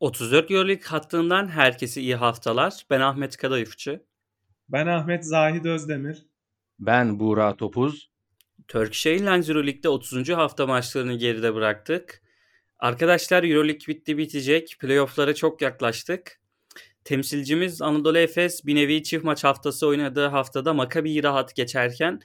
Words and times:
34 0.00 0.50
Euroleague 0.50 0.84
hattından 0.84 1.48
herkese 1.48 2.00
iyi 2.00 2.16
haftalar. 2.16 2.86
Ben 2.90 3.00
Ahmet 3.00 3.36
Kadayıfçı. 3.36 4.02
Ben 4.68 4.86
Ahmet 4.86 5.24
Zahid 5.26 5.64
Özdemir. 5.64 6.26
Ben 6.78 7.20
Buğra 7.20 7.56
Topuz. 7.56 8.10
Turkish 8.68 9.06
Airlines 9.06 9.48
Euroleague'de 9.48 9.88
30. 9.88 10.28
hafta 10.28 10.66
maçlarını 10.66 11.14
geride 11.14 11.54
bıraktık. 11.54 12.22
Arkadaşlar 12.78 13.44
Euroleague 13.44 13.86
bitti 13.88 14.18
bitecek. 14.18 14.76
Playoff'lara 14.80 15.34
çok 15.34 15.62
yaklaştık. 15.62 16.40
Temsilcimiz 17.04 17.82
Anadolu 17.82 18.18
Efes 18.18 18.66
bir 18.66 18.74
nevi 18.74 19.02
çift 19.02 19.24
maç 19.24 19.44
haftası 19.44 19.86
oynadığı 19.86 20.26
haftada 20.26 20.74
Maccabi'yi 20.74 21.22
rahat 21.22 21.56
geçerken 21.56 22.20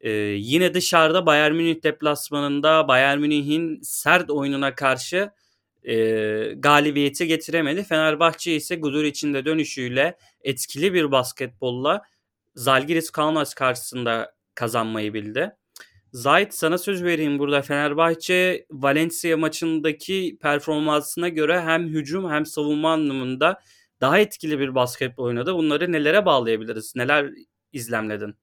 e, 0.00 0.10
yine 0.38 0.74
dışarıda 0.74 1.26
Bayern 1.26 1.54
Münih 1.54 1.82
deplasmanında 1.82 2.88
Bayern 2.88 3.18
Münih'in 3.18 3.80
sert 3.82 4.30
oyununa 4.30 4.74
karşı 4.74 5.30
e, 5.84 5.94
galibiyeti 6.56 7.26
getiremedi. 7.26 7.84
Fenerbahçe 7.84 8.54
ise 8.54 8.76
Gudur 8.76 9.04
içinde 9.04 9.44
dönüşüyle 9.44 10.16
etkili 10.40 10.94
bir 10.94 11.12
basketbolla 11.12 12.02
Zalgiris 12.54 13.10
Kaunas 13.10 13.54
karşısında 13.54 14.34
kazanmayı 14.54 15.14
bildi. 15.14 15.56
Zahit 16.12 16.54
sana 16.54 16.78
söz 16.78 17.04
vereyim 17.04 17.38
burada. 17.38 17.62
Fenerbahçe 17.62 18.66
Valencia 18.70 19.36
maçındaki 19.36 20.38
performansına 20.40 21.28
göre 21.28 21.60
hem 21.60 21.88
hücum 21.88 22.30
hem 22.30 22.46
savunma 22.46 22.92
anlamında 22.92 23.60
daha 24.00 24.18
etkili 24.18 24.58
bir 24.58 24.74
basketbol 24.74 25.24
oynadı. 25.24 25.54
Bunları 25.54 25.92
nelere 25.92 26.26
bağlayabiliriz? 26.26 26.96
Neler 26.96 27.30
izlemledin? 27.72 28.34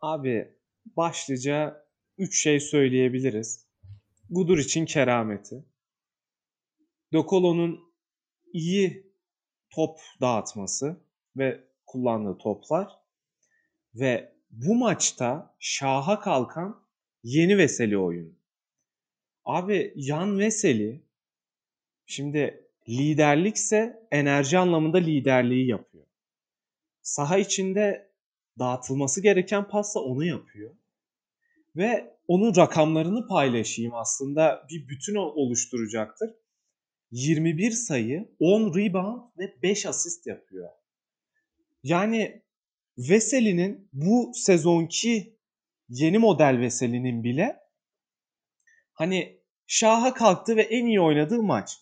Abi 0.00 0.54
başlıca 0.96 1.84
3 2.18 2.42
şey 2.42 2.60
söyleyebiliriz. 2.60 3.67
Gudur 4.30 4.58
için 4.58 4.86
kerameti. 4.86 5.64
Dokolo'nun 7.12 7.92
iyi 8.52 9.12
top 9.70 9.98
dağıtması 10.20 11.00
ve 11.36 11.64
kullandığı 11.86 12.38
toplar 12.38 12.92
ve 13.94 14.32
bu 14.50 14.74
maçta 14.74 15.56
şaha 15.58 16.20
kalkan 16.20 16.86
yeni 17.22 17.58
Veseli 17.58 17.98
oyunu. 17.98 18.32
Abi 19.44 19.92
Yan 19.96 20.38
Veseli 20.38 21.02
şimdi 22.06 22.70
liderlikse 22.88 24.08
enerji 24.10 24.58
anlamında 24.58 24.98
liderliği 24.98 25.68
yapıyor. 25.68 26.06
Saha 27.02 27.38
içinde 27.38 28.12
dağıtılması 28.58 29.22
gereken 29.22 29.68
passa 29.68 30.00
onu 30.00 30.24
yapıyor. 30.24 30.74
Ve 31.76 32.17
onun 32.28 32.56
rakamlarını 32.56 33.26
paylaşayım 33.26 33.94
aslında 33.94 34.66
bir 34.70 34.88
bütün 34.88 35.14
oluşturacaktır. 35.14 36.30
21 37.10 37.70
sayı, 37.70 38.28
10 38.40 38.74
rebound 38.74 39.22
ve 39.38 39.62
5 39.62 39.86
asist 39.86 40.26
yapıyor. 40.26 40.68
Yani 41.82 42.42
Veseli'nin 42.98 43.88
bu 43.92 44.32
sezonki 44.34 45.38
yeni 45.88 46.18
model 46.18 46.60
Veseli'nin 46.60 47.24
bile 47.24 47.56
hani 48.92 49.40
şaha 49.66 50.14
kalktı 50.14 50.56
ve 50.56 50.62
en 50.62 50.86
iyi 50.86 51.00
oynadığı 51.00 51.42
maç. 51.42 51.76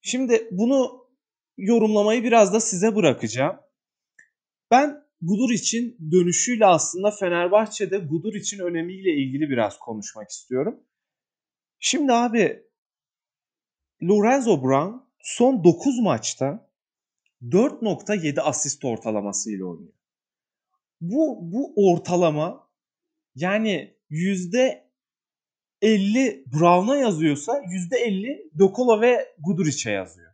Şimdi 0.00 0.48
bunu 0.50 1.08
yorumlamayı 1.56 2.24
biraz 2.24 2.54
da 2.54 2.60
size 2.60 2.96
bırakacağım. 2.96 3.60
Ben 4.70 5.07
Gudur 5.20 5.50
için 5.50 5.96
dönüşüyle 6.12 6.66
aslında 6.66 7.10
Fenerbahçe'de 7.10 7.98
Gudur 7.98 8.34
için 8.34 8.58
önemiyle 8.58 9.14
ilgili 9.14 9.50
biraz 9.50 9.78
konuşmak 9.78 10.30
istiyorum. 10.30 10.80
Şimdi 11.78 12.12
abi 12.12 12.62
Lorenzo 14.02 14.62
Brown 14.62 14.96
son 15.20 15.64
9 15.64 15.98
maçta 15.98 16.70
4.7 17.42 18.40
asist 18.40 18.84
ortalamasıyla 18.84 19.66
oynuyor. 19.66 19.92
Bu, 21.00 21.38
bu 21.52 21.72
ortalama 21.76 22.70
yani 23.34 23.96
yüzde 24.10 24.88
50 25.82 26.44
Brown'a 26.52 26.96
yazıyorsa 26.96 27.62
yüzde 27.70 27.96
50 27.96 28.50
Dokolo 28.58 29.00
ve 29.00 29.34
Guduric'e 29.38 29.90
yazıyor. 29.90 30.32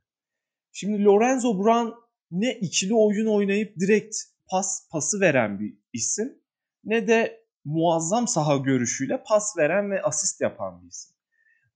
Şimdi 0.73 1.05
Lorenzo 1.05 1.59
Brown 1.59 1.95
ne 2.31 2.55
ikili 2.55 2.95
oyun 2.95 3.27
oynayıp 3.27 3.77
direkt 3.81 4.17
pas 4.51 4.89
pası 4.91 5.21
veren 5.21 5.61
bir 5.61 5.79
isim 5.93 6.39
ne 6.85 7.09
de 7.09 7.45
muazzam 7.65 8.29
saha 8.29 8.57
görüşüyle 8.57 9.23
pas 9.27 9.59
veren 9.59 9.91
ve 9.91 10.03
asist 10.03 10.41
yapan 10.41 10.83
bir 10.83 10.89
isim. 10.89 11.17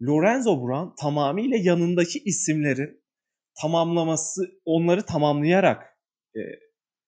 Lorenzo 0.02 0.66
Brown 0.66 0.94
tamamıyla 1.00 1.56
yanındaki 1.60 2.18
isimlerin 2.18 3.04
tamamlaması, 3.60 4.42
onları 4.64 5.02
tamamlayarak 5.06 5.98
e, 6.36 6.40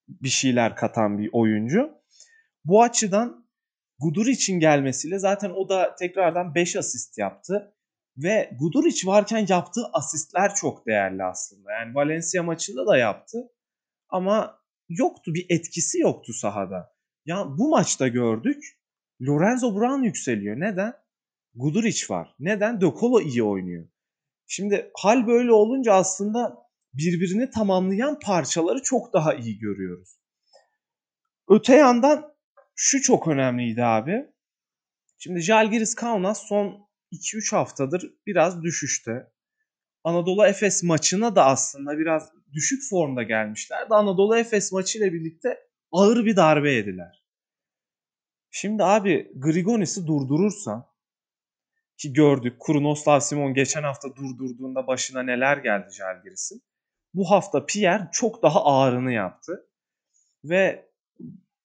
bir 0.08 0.28
şeyler 0.28 0.76
katan 0.76 1.18
bir 1.18 1.30
oyuncu. 1.32 1.90
Bu 2.64 2.82
açıdan 2.82 3.50
Gudur 3.98 4.26
için 4.26 4.60
gelmesiyle 4.60 5.18
zaten 5.18 5.50
o 5.50 5.68
da 5.68 5.94
tekrardan 5.94 6.54
5 6.54 6.76
asist 6.76 7.18
yaptı. 7.18 7.74
Ve 8.16 8.50
Guduric 8.60 9.06
varken 9.06 9.46
yaptığı 9.48 9.86
asistler 9.92 10.54
çok 10.54 10.86
değerli 10.86 11.24
aslında. 11.24 11.72
Yani 11.72 11.94
Valencia 11.94 12.42
maçında 12.42 12.86
da 12.86 12.96
yaptı. 12.96 13.38
Ama 14.08 14.59
yoktu 14.90 15.34
bir 15.34 15.46
etkisi 15.48 15.98
yoktu 15.98 16.32
sahada. 16.32 16.94
Ya 17.26 17.46
bu 17.58 17.68
maçta 17.68 18.08
gördük. 18.08 18.78
Lorenzo 19.22 19.74
Brown 19.74 20.02
yükseliyor. 20.02 20.60
Neden? 20.60 20.94
Guduric 21.54 22.06
var. 22.10 22.34
Neden? 22.38 22.80
De 22.80 22.86
Colo 23.00 23.20
iyi 23.20 23.42
oynuyor. 23.42 23.88
Şimdi 24.46 24.90
hal 24.94 25.26
böyle 25.26 25.52
olunca 25.52 25.94
aslında 25.94 26.56
birbirini 26.94 27.50
tamamlayan 27.50 28.18
parçaları 28.18 28.82
çok 28.82 29.12
daha 29.12 29.34
iyi 29.34 29.58
görüyoruz. 29.58 30.20
Öte 31.48 31.76
yandan 31.76 32.34
şu 32.74 33.02
çok 33.02 33.28
önemliydi 33.28 33.84
abi. 33.84 34.26
Şimdi 35.18 35.40
Jalgiris 35.40 35.94
Kaunas 35.94 36.48
son 36.48 36.88
2-3 37.12 37.56
haftadır 37.56 38.14
biraz 38.26 38.62
düşüşte. 38.62 39.32
Anadolu 40.04 40.46
Efes 40.46 40.82
maçına 40.82 41.36
da 41.36 41.46
aslında 41.46 41.98
biraz 41.98 42.32
düşük 42.52 42.82
formda 42.90 43.22
gelmişlerdi. 43.22 43.94
Anadolu 43.94 44.36
Efes 44.36 44.72
maçıyla 44.72 45.12
birlikte 45.12 45.58
ağır 45.92 46.24
bir 46.24 46.36
darbe 46.36 46.72
yediler. 46.72 47.24
Şimdi 48.50 48.84
abi 48.84 49.32
Grigonis'i 49.36 50.06
durdurursan 50.06 50.86
ki 51.96 52.12
gördük 52.12 52.56
Kurnoslav 52.58 53.20
Simon 53.20 53.54
geçen 53.54 53.82
hafta 53.82 54.16
durdurduğunda 54.16 54.86
başına 54.86 55.22
neler 55.22 55.56
geldi 55.56 55.88
Jalgiris'in. 55.92 56.62
Bu 57.14 57.30
hafta 57.30 57.66
Pierre 57.66 58.08
çok 58.12 58.42
daha 58.42 58.64
ağırını 58.64 59.12
yaptı. 59.12 59.66
Ve 60.44 60.90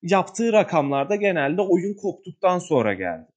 yaptığı 0.01 0.53
rakamlarda 0.53 1.15
genelde 1.15 1.61
oyun 1.61 1.93
koptuktan 1.93 2.59
sonra 2.59 2.93
geldi. 2.93 3.27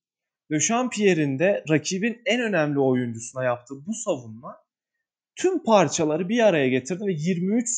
Döşan 0.50 0.90
Pierre'in 0.90 1.38
de 1.38 1.64
rakibin 1.70 2.22
en 2.26 2.40
önemli 2.40 2.78
oyuncusuna 2.78 3.44
yaptığı 3.44 3.86
bu 3.86 3.94
savunma 3.94 4.67
tüm 5.38 5.62
parçaları 5.62 6.28
bir 6.28 6.40
araya 6.40 6.68
getirdi 6.68 7.06
ve 7.06 7.12
23 7.12 7.68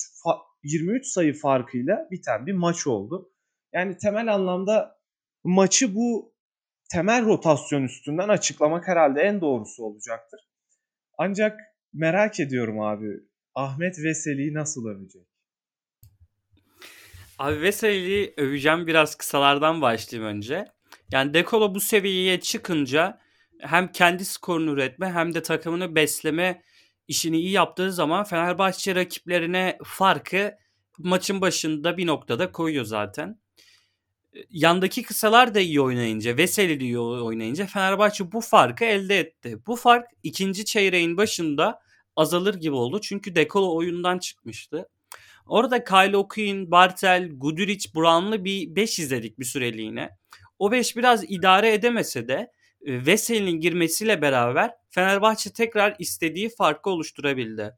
23 0.63 1.07
sayı 1.07 1.35
farkıyla 1.35 2.09
biten 2.11 2.47
bir 2.47 2.53
maç 2.53 2.87
oldu. 2.87 3.33
Yani 3.73 3.97
temel 3.99 4.35
anlamda 4.35 4.99
maçı 5.45 5.95
bu 5.95 6.35
temel 6.93 7.25
rotasyon 7.25 7.83
üstünden 7.83 8.29
açıklamak 8.29 8.89
herhalde 8.89 9.21
en 9.21 9.41
doğrusu 9.41 9.85
olacaktır. 9.85 10.41
Ancak 11.19 11.61
merak 11.93 12.41
ediyorum 12.41 12.81
abi 12.81 13.07
Ahmet 13.55 13.99
Veseli'yi 13.99 14.55
nasıl 14.55 14.87
övecek? 14.87 15.27
Abi 17.39 17.61
Veseli'yi 17.61 18.35
öveceğim 18.37 18.87
biraz 18.87 19.15
kısalardan 19.15 19.83
başlayayım 19.83 20.37
önce. 20.37 20.65
Yani 21.13 21.35
Dekolo 21.35 21.75
bu 21.75 21.81
seviyeye 21.81 22.41
çıkınca 22.41 23.21
hem 23.61 23.93
kendi 23.93 24.25
skorunu 24.25 24.71
üretme 24.71 25.13
hem 25.13 25.35
de 25.35 25.43
takımını 25.43 25.95
besleme 25.95 26.63
işini 27.09 27.39
iyi 27.39 27.51
yaptığı 27.51 27.93
zaman 27.93 28.25
Fenerbahçe 28.25 28.95
rakiplerine 28.95 29.79
farkı 29.85 30.55
maçın 30.99 31.41
başında 31.41 31.97
bir 31.97 32.07
noktada 32.07 32.53
koyuyor 32.53 32.85
zaten. 32.85 33.41
Yandaki 34.51 35.03
kısalar 35.03 35.55
da 35.55 35.61
iyi 35.61 35.81
oynayınca, 35.81 36.37
Veseli 36.37 36.83
iyi 36.83 36.99
oynayınca 36.99 37.67
Fenerbahçe 37.67 38.33
bu 38.33 38.41
farkı 38.41 38.85
elde 38.85 39.19
etti. 39.19 39.59
Bu 39.67 39.77
fark 39.77 40.07
ikinci 40.23 40.65
çeyreğin 40.65 41.17
başında 41.17 41.81
azalır 42.17 42.55
gibi 42.55 42.75
oldu. 42.75 43.01
Çünkü 43.01 43.35
Dekolo 43.35 43.77
oyundan 43.77 44.19
çıkmıştı. 44.19 44.89
Orada 45.47 45.85
Kyle 45.85 46.17
O'Quinn, 46.17 46.71
Bartel, 46.71 47.29
Guduric, 47.33 47.95
Brown'lı 47.95 48.45
bir 48.45 48.77
5 48.77 48.99
izledik 48.99 49.39
bir 49.39 49.45
süreliğine. 49.45 50.11
O 50.59 50.73
5 50.73 50.97
biraz 50.97 51.25
idare 51.29 51.73
edemese 51.73 52.29
de 52.29 52.53
Veseli'nin 52.83 53.61
girmesiyle 53.61 54.23
beraber 54.23 54.71
Fenerbahçe 54.91 55.51
tekrar 55.53 55.97
istediği 55.99 56.49
farkı 56.49 56.91
oluşturabildi. 56.91 57.77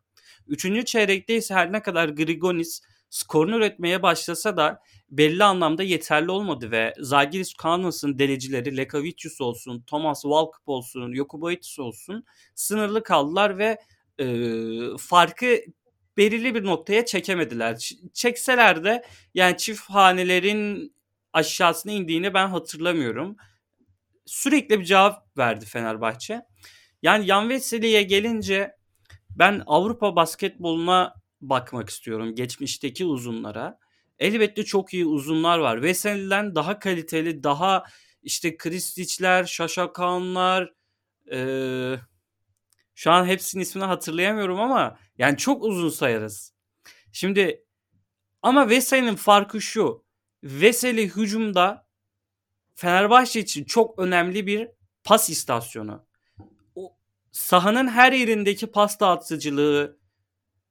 Üçüncü 0.48 0.84
çeyrekte 0.84 1.36
ise 1.36 1.54
her 1.54 1.72
ne 1.72 1.82
kadar 1.82 2.08
Grigonis 2.08 2.80
skorunu 3.10 3.56
üretmeye 3.56 4.02
başlasa 4.02 4.56
da 4.56 4.82
belli 5.10 5.44
anlamda 5.44 5.82
yeterli 5.82 6.30
olmadı 6.30 6.70
ve 6.70 6.94
Zagiris 6.98 7.54
Kaunas'ın 7.54 8.18
delecileri 8.18 8.76
Lekavicius 8.76 9.40
olsun, 9.40 9.84
Thomas 9.86 10.22
Walkup 10.22 10.68
olsun, 10.68 11.12
Yokubaitis 11.12 11.78
olsun 11.78 12.24
sınırlı 12.54 13.02
kaldılar 13.02 13.58
ve 13.58 13.78
e, 14.18 14.26
farkı 14.98 15.46
belirli 16.16 16.54
bir 16.54 16.64
noktaya 16.64 17.04
çekemediler. 17.06 17.74
Ç- 17.74 18.12
çekseler 18.12 18.84
de 18.84 19.04
yani 19.34 19.56
çift 19.56 19.90
hanelerin 19.90 20.94
aşağısına 21.32 21.92
indiğini 21.92 22.34
ben 22.34 22.48
hatırlamıyorum. 22.48 23.36
Sürekli 24.26 24.80
bir 24.80 24.84
cevap 24.84 25.38
verdi 25.38 25.66
Fenerbahçe. 25.66 26.42
Yani 27.02 27.26
Yan 27.26 27.48
Veseli'ye 27.48 28.02
gelince 28.02 28.76
ben 29.30 29.62
Avrupa 29.66 30.16
basketboluna 30.16 31.14
bakmak 31.40 31.90
istiyorum 31.90 32.34
geçmişteki 32.34 33.04
uzunlara. 33.04 33.78
Elbette 34.18 34.64
çok 34.64 34.94
iyi 34.94 35.06
uzunlar 35.06 35.58
var. 35.58 35.82
Veseli'den 35.82 36.54
daha 36.54 36.78
kaliteli, 36.78 37.42
daha 37.42 37.84
işte 38.22 38.56
Kristic'ler, 38.56 39.44
Şaşakanlar, 39.44 40.72
ee, 41.32 41.96
şu 42.94 43.10
an 43.10 43.26
hepsinin 43.26 43.62
ismini 43.62 43.84
hatırlayamıyorum 43.84 44.60
ama 44.60 44.98
yani 45.18 45.36
çok 45.36 45.64
uzun 45.64 45.88
sayarız. 45.88 46.54
Şimdi 47.12 47.64
ama 48.42 48.68
Veseli'nin 48.68 49.14
farkı 49.16 49.60
şu. 49.60 50.04
Veseli 50.42 51.08
hücumda 51.16 51.86
Fenerbahçe 52.74 53.40
için 53.40 53.64
çok 53.64 53.98
önemli 53.98 54.46
bir 54.46 54.68
pas 55.04 55.30
istasyonu. 55.30 56.04
O 56.74 56.96
sahanın 57.32 57.88
her 57.88 58.12
yerindeki 58.12 58.66
pas 58.66 59.00
dağıtıcılığı, 59.00 59.98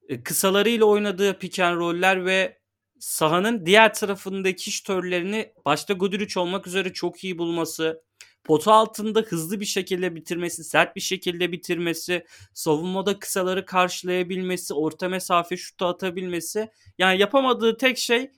e, 0.08 0.22
kısalarıyla 0.22 0.86
oynadığı 0.86 1.38
pick 1.38 1.58
and 1.58 1.76
roller 1.76 2.24
ve 2.24 2.58
sahanın 2.98 3.66
diğer 3.66 3.94
tarafındaki 3.94 4.70
şütörlerini 4.70 5.52
başta 5.64 5.94
Guduric 5.94 6.40
olmak 6.40 6.66
üzere 6.66 6.92
çok 6.92 7.24
iyi 7.24 7.38
bulması, 7.38 8.02
pota 8.44 8.72
altında 8.72 9.20
hızlı 9.20 9.60
bir 9.60 9.64
şekilde 9.64 10.14
bitirmesi, 10.14 10.64
sert 10.64 10.96
bir 10.96 11.00
şekilde 11.00 11.52
bitirmesi, 11.52 12.26
savunmada 12.54 13.18
kısaları 13.18 13.66
karşılayabilmesi, 13.66 14.74
orta 14.74 15.08
mesafe 15.08 15.56
şutu 15.56 15.86
atabilmesi. 15.86 16.70
Yani 16.98 17.20
yapamadığı 17.20 17.76
tek 17.76 17.98
şey 17.98 18.30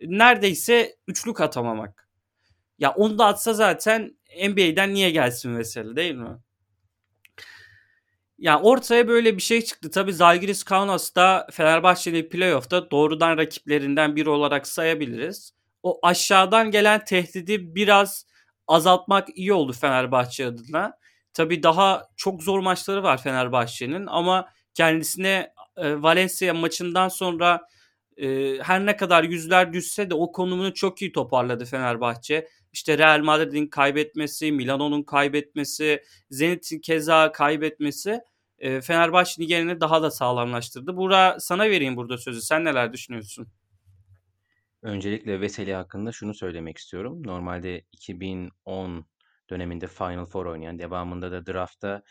neredeyse 0.00 0.96
üçlük 1.08 1.40
atamamak. 1.40 2.07
Ya 2.78 2.92
onu 2.92 3.18
da 3.18 3.26
atsa 3.26 3.52
zaten 3.54 4.16
NBA'den 4.48 4.94
niye 4.94 5.10
gelsin 5.10 5.50
mesela 5.50 5.96
değil 5.96 6.14
mi? 6.14 6.38
Yani 8.38 8.62
ortaya 8.62 9.08
böyle 9.08 9.36
bir 9.36 9.42
şey 9.42 9.62
çıktı. 9.62 9.90
Tabii 9.90 10.12
Zalgiris 10.12 10.62
Kaunas 10.64 11.14
da 11.14 11.46
Fenerbahçe'nin 11.52 12.28
playoff'ta 12.28 12.90
doğrudan 12.90 13.38
rakiplerinden 13.38 14.16
biri 14.16 14.30
olarak 14.30 14.66
sayabiliriz. 14.66 15.52
O 15.82 15.98
aşağıdan 16.02 16.70
gelen 16.70 17.04
tehdidi 17.04 17.74
biraz 17.74 18.26
azaltmak 18.68 19.28
iyi 19.34 19.52
oldu 19.52 19.72
Fenerbahçe 19.72 20.46
adına. 20.46 20.92
Tabii 21.32 21.62
daha 21.62 22.08
çok 22.16 22.42
zor 22.42 22.58
maçları 22.60 23.02
var 23.02 23.22
Fenerbahçe'nin 23.22 24.06
ama 24.06 24.48
kendisine 24.74 25.52
e, 25.76 26.02
Valencia 26.02 26.54
maçından 26.54 27.08
sonra 27.08 27.60
e, 28.16 28.58
her 28.62 28.86
ne 28.86 28.96
kadar 28.96 29.24
yüzler 29.24 29.72
düşse 29.72 30.10
de 30.10 30.14
o 30.14 30.32
konumunu 30.32 30.74
çok 30.74 31.02
iyi 31.02 31.12
toparladı 31.12 31.64
Fenerbahçe. 31.64 32.48
İşte 32.78 32.98
Real 32.98 33.20
Madrid'in 33.20 33.66
kaybetmesi, 33.66 34.52
Milano'nun 34.52 35.02
kaybetmesi, 35.02 36.02
Zenit'in 36.30 36.80
keza 36.80 37.32
kaybetmesi 37.32 38.20
e, 38.58 38.80
Fenerbahçe'nin 38.80 39.46
yerini 39.46 39.80
daha 39.80 40.02
da 40.02 40.10
sağlamlaştırdı. 40.10 40.96
Bura 40.96 41.40
sana 41.40 41.70
vereyim 41.70 41.96
burada 41.96 42.18
sözü. 42.18 42.40
Sen 42.40 42.64
neler 42.64 42.92
düşünüyorsun? 42.92 43.48
Öncelikle 44.82 45.40
Veseli 45.40 45.74
hakkında 45.74 46.12
şunu 46.12 46.34
söylemek 46.34 46.78
istiyorum. 46.78 47.26
Normalde 47.26 47.84
2010 47.92 49.06
döneminde 49.50 49.86
Final 49.86 50.26
Four 50.26 50.46
oynayan, 50.46 50.78
devamında 50.78 51.32
da 51.32 51.46
draftta 51.46 52.02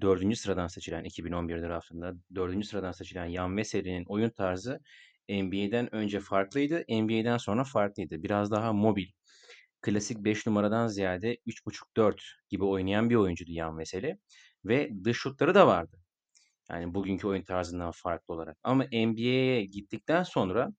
dördüncü 0.00 0.36
sıradan 0.36 0.66
seçilen, 0.66 1.04
2011 1.04 1.62
draftında 1.62 2.14
dördüncü 2.34 2.68
sıradan 2.68 2.92
seçilen 2.92 3.26
Yan 3.26 3.56
Veseli'nin 3.56 4.04
oyun 4.04 4.30
tarzı 4.30 4.80
NBA'den 5.28 5.94
önce 5.94 6.20
farklıydı, 6.20 6.84
NBA'den 6.88 7.36
sonra 7.36 7.64
farklıydı. 7.64 8.22
Biraz 8.22 8.50
daha 8.50 8.72
mobil, 8.72 9.06
klasik 9.82 10.18
5 10.18 10.46
numaradan 10.46 10.88
ziyade 10.88 11.36
3.5-4 11.46 12.20
gibi 12.48 12.64
oynayan 12.64 13.10
bir 13.10 13.14
oyuncuydu 13.14 13.52
Yan 13.52 13.78
Veseli. 13.78 14.18
Ve 14.64 14.90
dış 15.04 15.18
şutları 15.18 15.54
da 15.54 15.66
vardı. 15.66 15.96
Yani 16.70 16.94
bugünkü 16.94 17.26
oyun 17.26 17.42
tarzından 17.42 17.90
farklı 17.90 18.34
olarak. 18.34 18.56
Ama 18.62 18.84
NBA'ye 18.84 19.64
gittikten 19.64 20.22
sonra 20.22 20.70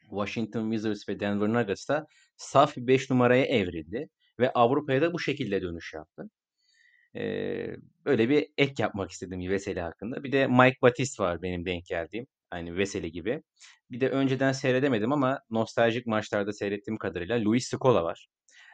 Washington 0.00 0.70
Wizards 0.70 1.08
ve 1.08 1.20
Denver 1.20 1.48
Nuggets'ta 1.48 2.06
saf 2.36 2.76
bir 2.76 2.86
5 2.86 3.10
numaraya 3.10 3.44
evrildi. 3.44 4.08
Ve 4.40 4.52
Avrupa'ya 4.52 5.02
da 5.02 5.12
bu 5.12 5.18
şekilde 5.18 5.62
dönüş 5.62 5.94
yaptı. 5.94 6.30
Ee, 7.16 7.76
böyle 8.04 8.28
bir 8.28 8.48
ek 8.58 8.74
yapmak 8.78 9.10
istedim 9.10 9.50
Veseli 9.50 9.80
hakkında. 9.80 10.24
Bir 10.24 10.32
de 10.32 10.46
Mike 10.46 10.78
Batiste 10.82 11.22
var 11.22 11.42
benim 11.42 11.66
denk 11.66 11.86
geldiğim. 11.86 12.26
Aynı 12.50 12.76
Veseli 12.76 13.12
gibi. 13.12 13.42
Bir 13.90 14.00
de 14.00 14.08
önceden 14.10 14.52
seyredemedim 14.52 15.12
ama 15.12 15.40
nostaljik 15.50 16.06
maçlarda 16.06 16.52
seyrettiğim 16.52 16.98
kadarıyla 16.98 17.44
Luis 17.44 17.68
Scola 17.68 18.04
var. 18.04 18.28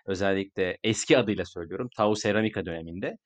Özellikle 0.06 0.78
eski 0.84 1.18
adıyla 1.18 1.44
söylüyorum. 1.44 1.88
Tau 1.96 2.14
Ceramica 2.14 2.66
döneminde. 2.66 3.18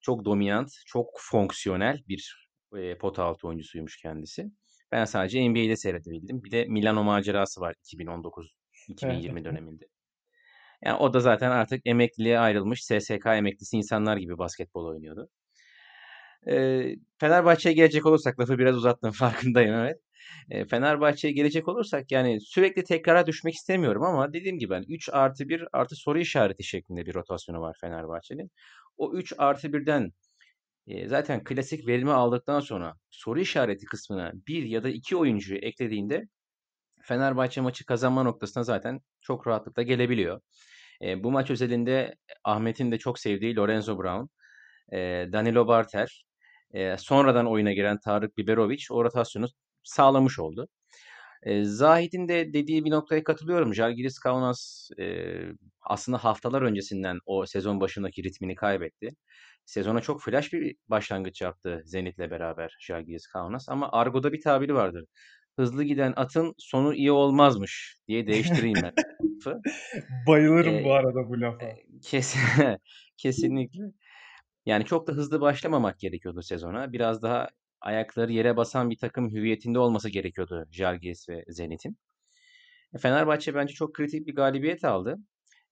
Çok 0.00 0.24
dominant, 0.24 0.70
çok 0.86 1.06
fonksiyonel 1.18 2.02
bir 2.08 2.48
e, 2.76 2.98
pota 2.98 3.24
altı 3.24 3.48
oyuncusuymuş 3.48 3.96
kendisi. 3.96 4.50
Ben 4.92 5.04
sadece 5.04 5.50
NBA'de 5.50 5.76
seyredebildim. 5.76 6.44
Bir 6.44 6.50
de 6.50 6.64
Milano 6.64 7.04
macerası 7.04 7.60
var 7.60 7.74
2019-2020 7.84 9.44
döneminde. 9.44 9.84
Yani 10.82 10.96
o 10.96 11.14
da 11.14 11.20
zaten 11.20 11.50
artık 11.50 11.80
emekliliğe 11.84 12.38
ayrılmış 12.38 12.84
SSK 12.84 13.26
emeklisi 13.26 13.76
insanlar 13.76 14.16
gibi 14.16 14.38
basketbol 14.38 14.86
oynuyordu. 14.86 15.28
Fenerbahçe'ye 17.18 17.74
gelecek 17.74 18.06
olursak 18.06 18.40
lafı 18.40 18.58
biraz 18.58 18.76
uzattım 18.76 19.12
farkındayım 19.12 19.74
evet. 19.74 20.00
Fenerbahçe'ye 20.70 21.34
gelecek 21.34 21.68
olursak 21.68 22.12
yani 22.12 22.40
sürekli 22.40 22.84
tekrara 22.84 23.26
düşmek 23.26 23.54
istemiyorum 23.54 24.02
ama 24.02 24.32
dediğim 24.32 24.58
gibi 24.58 24.72
yani 24.74 24.86
3 24.88 25.08
artı 25.12 25.48
1 25.48 25.68
artı 25.72 25.96
soru 25.96 26.18
işareti 26.18 26.64
şeklinde 26.64 27.06
bir 27.06 27.14
rotasyonu 27.14 27.60
var 27.60 27.76
Fenerbahçe'nin. 27.80 28.50
O 28.96 29.14
3 29.14 29.32
artı 29.38 29.72
1'den 29.72 30.12
e, 30.86 31.08
zaten 31.08 31.44
klasik 31.44 31.86
verimi 31.88 32.12
aldıktan 32.12 32.60
sonra 32.60 32.94
soru 33.10 33.40
işareti 33.40 33.86
kısmına 33.86 34.32
bir 34.48 34.62
ya 34.62 34.82
da 34.84 34.88
iki 34.88 35.16
oyuncuyu 35.16 35.60
eklediğinde 35.60 36.28
Fenerbahçe 37.02 37.60
maçı 37.60 37.86
kazanma 37.86 38.22
noktasına 38.22 38.64
zaten 38.64 39.00
çok 39.20 39.46
rahatlıkla 39.46 39.82
gelebiliyor. 39.82 40.40
Bu 41.16 41.30
maç 41.30 41.50
özelinde 41.50 42.14
Ahmet'in 42.44 42.92
de 42.92 42.98
çok 42.98 43.18
sevdiği 43.18 43.56
Lorenzo 43.56 43.98
Brown, 43.98 44.26
Danilo 45.32 45.66
Barter, 45.68 46.24
e, 46.74 46.96
sonradan 46.98 47.46
oyuna 47.46 47.72
giren 47.72 47.98
Tarık 47.98 48.38
Biberovic 48.38 48.84
o 48.90 49.04
rotasyonu 49.04 49.46
sağlamış 49.82 50.38
oldu. 50.38 50.68
E, 51.42 51.64
Zahid'in 51.64 52.28
de 52.28 52.52
dediği 52.52 52.84
bir 52.84 52.90
noktaya 52.90 53.24
katılıyorum. 53.24 53.74
Jalgiris 53.74 54.18
Kaunas 54.18 54.90
e, 54.98 55.34
aslında 55.82 56.18
haftalar 56.18 56.62
öncesinden 56.62 57.18
o 57.26 57.46
sezon 57.46 57.80
başındaki 57.80 58.22
ritmini 58.22 58.54
kaybetti. 58.54 59.10
Sezona 59.64 60.00
çok 60.00 60.22
flash 60.22 60.52
bir 60.52 60.76
başlangıç 60.88 61.40
yaptı 61.40 61.82
Zenit'le 61.84 62.18
beraber 62.18 62.76
Jalgiris 62.80 63.26
Kaunas 63.26 63.68
ama 63.68 63.92
Argo'da 63.92 64.32
bir 64.32 64.40
tabiri 64.40 64.74
vardır. 64.74 65.04
Hızlı 65.58 65.84
giden 65.84 66.12
atın 66.16 66.54
sonu 66.58 66.94
iyi 66.94 67.12
olmazmış 67.12 67.96
diye 68.08 68.26
değiştireyim 68.26 68.78
ben. 68.82 68.92
Bayılırım 70.26 70.74
Ee, 70.74 70.84
bu 70.84 70.92
arada 70.92 71.28
bu 71.28 71.40
lafa. 71.40 71.66
Kesin, 72.02 72.40
kesinlikle. 73.16 73.82
Yani 74.66 74.84
çok 74.84 75.06
da 75.06 75.12
hızlı 75.12 75.40
başlamamak 75.40 75.98
gerekiyordu 75.98 76.42
sezona. 76.42 76.92
Biraz 76.92 77.22
daha 77.22 77.48
ayakları 77.80 78.32
yere 78.32 78.56
basan 78.56 78.90
bir 78.90 78.96
takım 78.98 79.30
hüviyetinde 79.30 79.78
olması 79.78 80.08
gerekiyordu 80.08 80.66
Jalgiris 80.70 81.28
ve 81.28 81.44
Zenit'in. 81.48 81.98
Fenerbahçe 82.98 83.54
bence 83.54 83.74
çok 83.74 83.94
kritik 83.94 84.26
bir 84.26 84.34
galibiyet 84.34 84.84
aldı. 84.84 85.16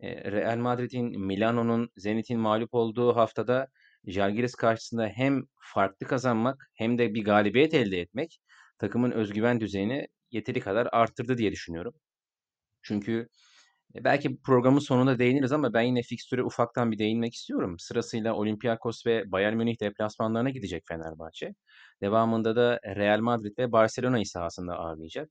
Real 0.03 0.57
Madrid'in, 0.57 1.21
Milano'nun, 1.21 1.91
Zenit'in 1.97 2.41
mağlup 2.41 2.75
olduğu 2.75 3.17
haftada 3.17 3.69
Jalgiris 4.07 4.55
karşısında 4.55 5.07
hem 5.07 5.43
farklı 5.61 6.07
kazanmak 6.07 6.71
hem 6.75 6.99
de 6.99 7.15
bir 7.15 7.25
galibiyet 7.25 7.75
elde 7.75 8.01
etmek 8.01 8.41
takımın 8.79 9.11
özgüven 9.11 9.61
düzeyini 9.61 10.09
yeteri 10.31 10.61
kadar 10.61 10.89
arttırdı 10.93 11.39
diye 11.39 11.53
düşünüyorum. 11.53 11.95
Çünkü 12.83 13.29
belki 14.05 14.39
programın 14.43 14.79
sonunda 14.79 15.19
değiniriz 15.19 15.53
ama 15.53 15.75
ben 15.75 15.83
yine 15.83 16.03
fikstüre 16.03 16.43
ufaktan 16.43 16.93
bir 16.93 16.99
değinmek 16.99 17.35
istiyorum. 17.35 17.77
Sırasıyla 17.79 18.35
Olympiakos 18.35 19.07
ve 19.07 19.33
Bayern 19.33 19.57
Münih 19.57 19.81
deplasmanlarına 19.81 20.51
gidecek 20.51 20.85
Fenerbahçe. 20.89 21.55
Devamında 22.03 22.57
da 22.57 22.81
Real 22.97 23.21
Madrid 23.21 23.59
ve 23.59 23.73
Barcelona'yı 23.73 24.27
sahasında 24.27 24.75
ağırlayacak. 24.75 25.31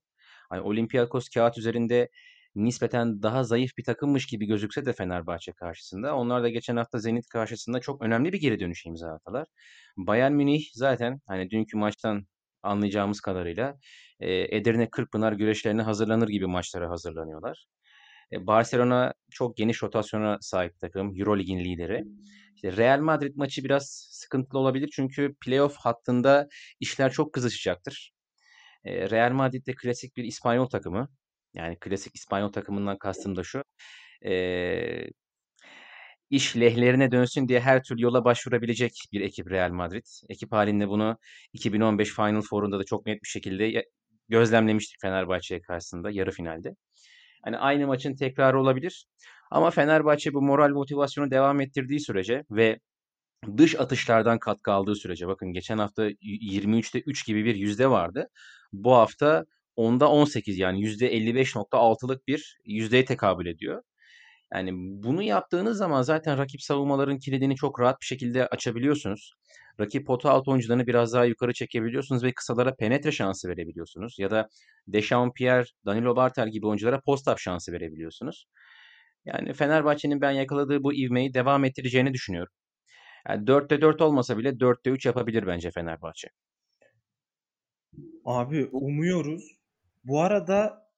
Hani 0.50 0.60
Olympiakos 0.60 1.28
kağıt 1.28 1.58
üzerinde 1.58 2.08
nispeten 2.54 3.22
daha 3.22 3.44
zayıf 3.44 3.70
bir 3.78 3.84
takımmış 3.84 4.26
gibi 4.26 4.46
gözükse 4.46 4.86
de 4.86 4.92
Fenerbahçe 4.92 5.52
karşısında. 5.52 6.16
Onlar 6.16 6.42
da 6.42 6.48
geçen 6.48 6.76
hafta 6.76 6.98
Zenit 6.98 7.28
karşısında 7.28 7.80
çok 7.80 8.02
önemli 8.02 8.32
bir 8.32 8.40
geri 8.40 8.60
dönüş 8.60 8.86
imza 8.86 9.08
attılar. 9.12 9.46
Bayern 9.96 10.32
Münih 10.32 10.64
zaten 10.74 11.20
hani 11.26 11.50
dünkü 11.50 11.76
maçtan 11.78 12.26
anlayacağımız 12.62 13.20
kadarıyla 13.20 13.78
e, 14.20 14.56
Edirne 14.56 14.90
Kırkpınar 14.90 15.32
güreşlerine 15.32 15.82
hazırlanır 15.82 16.28
gibi 16.28 16.46
maçlara 16.46 16.90
hazırlanıyorlar. 16.90 17.66
E, 18.32 18.46
Barcelona 18.46 19.14
çok 19.30 19.56
geniş 19.56 19.82
rotasyona 19.82 20.38
sahip 20.40 20.80
takım. 20.80 21.20
Eurolig'in 21.20 21.58
lideri. 21.58 22.04
İşte 22.54 22.76
Real 22.76 23.00
Madrid 23.00 23.36
maçı 23.36 23.64
biraz 23.64 24.08
sıkıntılı 24.10 24.58
olabilir 24.60 24.90
çünkü 24.92 25.34
playoff 25.40 25.76
hattında 25.76 26.48
işler 26.80 27.12
çok 27.12 27.32
kızışacaktır. 27.32 28.12
E, 28.84 29.10
Real 29.10 29.32
Madrid 29.32 29.66
de 29.66 29.74
klasik 29.74 30.16
bir 30.16 30.24
İspanyol 30.24 30.66
takımı. 30.66 31.08
Yani 31.54 31.78
klasik 31.80 32.16
İspanyol 32.16 32.52
takımından 32.52 32.98
kastım 32.98 33.36
da 33.36 33.44
şu. 33.44 33.64
E, 34.24 35.10
iş 36.30 36.56
lehlerine 36.56 37.10
dönsün 37.10 37.48
diye 37.48 37.60
her 37.60 37.82
türlü 37.82 38.02
yola 38.02 38.24
başvurabilecek 38.24 38.92
bir 39.12 39.20
ekip 39.20 39.50
Real 39.50 39.70
Madrid. 39.70 40.06
Ekip 40.28 40.52
halinde 40.52 40.88
bunu 40.88 41.18
2015 41.52 42.14
Final 42.14 42.42
Four'unda 42.42 42.78
da 42.78 42.84
çok 42.84 43.06
net 43.06 43.22
bir 43.22 43.28
şekilde 43.28 43.84
gözlemlemiştik 44.28 45.00
Fenerbahçe'ye 45.00 45.60
karşısında 45.60 46.10
yarı 46.10 46.30
finalde. 46.30 46.74
Hani 47.44 47.58
aynı 47.58 47.86
maçın 47.86 48.14
tekrarı 48.14 48.60
olabilir. 48.60 49.06
Ama 49.50 49.70
Fenerbahçe 49.70 50.34
bu 50.34 50.42
moral 50.42 50.70
motivasyonu 50.70 51.30
devam 51.30 51.60
ettirdiği 51.60 52.00
sürece 52.00 52.44
ve 52.50 52.78
dış 53.56 53.80
atışlardan 53.80 54.38
katkı 54.38 54.72
aldığı 54.72 54.94
sürece 54.94 55.26
bakın 55.28 55.52
geçen 55.52 55.78
hafta 55.78 56.10
23'te 56.10 57.00
3 57.00 57.26
gibi 57.26 57.44
bir 57.44 57.54
yüzde 57.54 57.90
vardı. 57.90 58.28
Bu 58.72 58.92
hafta 58.92 59.44
onda 59.76 60.10
18 60.10 60.58
yani 60.58 60.80
%55.6'lık 60.80 62.28
bir 62.28 62.58
yüzdeye 62.64 63.04
tekabül 63.04 63.46
ediyor. 63.46 63.82
Yani 64.54 64.70
bunu 64.74 65.22
yaptığınız 65.22 65.78
zaman 65.78 66.02
zaten 66.02 66.38
rakip 66.38 66.62
savunmaların 66.62 67.18
kilidini 67.18 67.56
çok 67.56 67.80
rahat 67.80 68.00
bir 68.00 68.06
şekilde 68.06 68.46
açabiliyorsunuz. 68.46 69.34
Rakip 69.80 70.06
pota 70.06 70.30
alt 70.30 70.48
oyuncularını 70.48 70.86
biraz 70.86 71.12
daha 71.12 71.24
yukarı 71.24 71.52
çekebiliyorsunuz 71.52 72.22
ve 72.24 72.32
kısalara 72.32 72.74
penetre 72.74 73.12
şansı 73.12 73.48
verebiliyorsunuz. 73.48 74.18
Ya 74.18 74.30
da 74.30 74.48
Dechampierre, 74.86 75.66
Danilo 75.86 76.16
Bartel 76.16 76.48
gibi 76.48 76.66
oyunculara 76.66 77.00
post-up 77.00 77.38
şansı 77.38 77.72
verebiliyorsunuz. 77.72 78.46
Yani 79.24 79.52
Fenerbahçe'nin 79.52 80.20
ben 80.20 80.30
yakaladığı 80.30 80.82
bu 80.82 80.94
ivmeyi 80.94 81.34
devam 81.34 81.64
ettireceğini 81.64 82.14
düşünüyorum. 82.14 82.52
Yani 83.28 83.46
4'te 83.46 83.80
4 83.80 84.00
olmasa 84.02 84.38
bile 84.38 84.48
4'te 84.48 84.90
3 84.90 85.06
yapabilir 85.06 85.46
bence 85.46 85.70
Fenerbahçe. 85.70 86.28
Abi 88.24 88.68
umuyoruz. 88.72 89.58
Bu 90.04 90.20
arada 90.20 90.88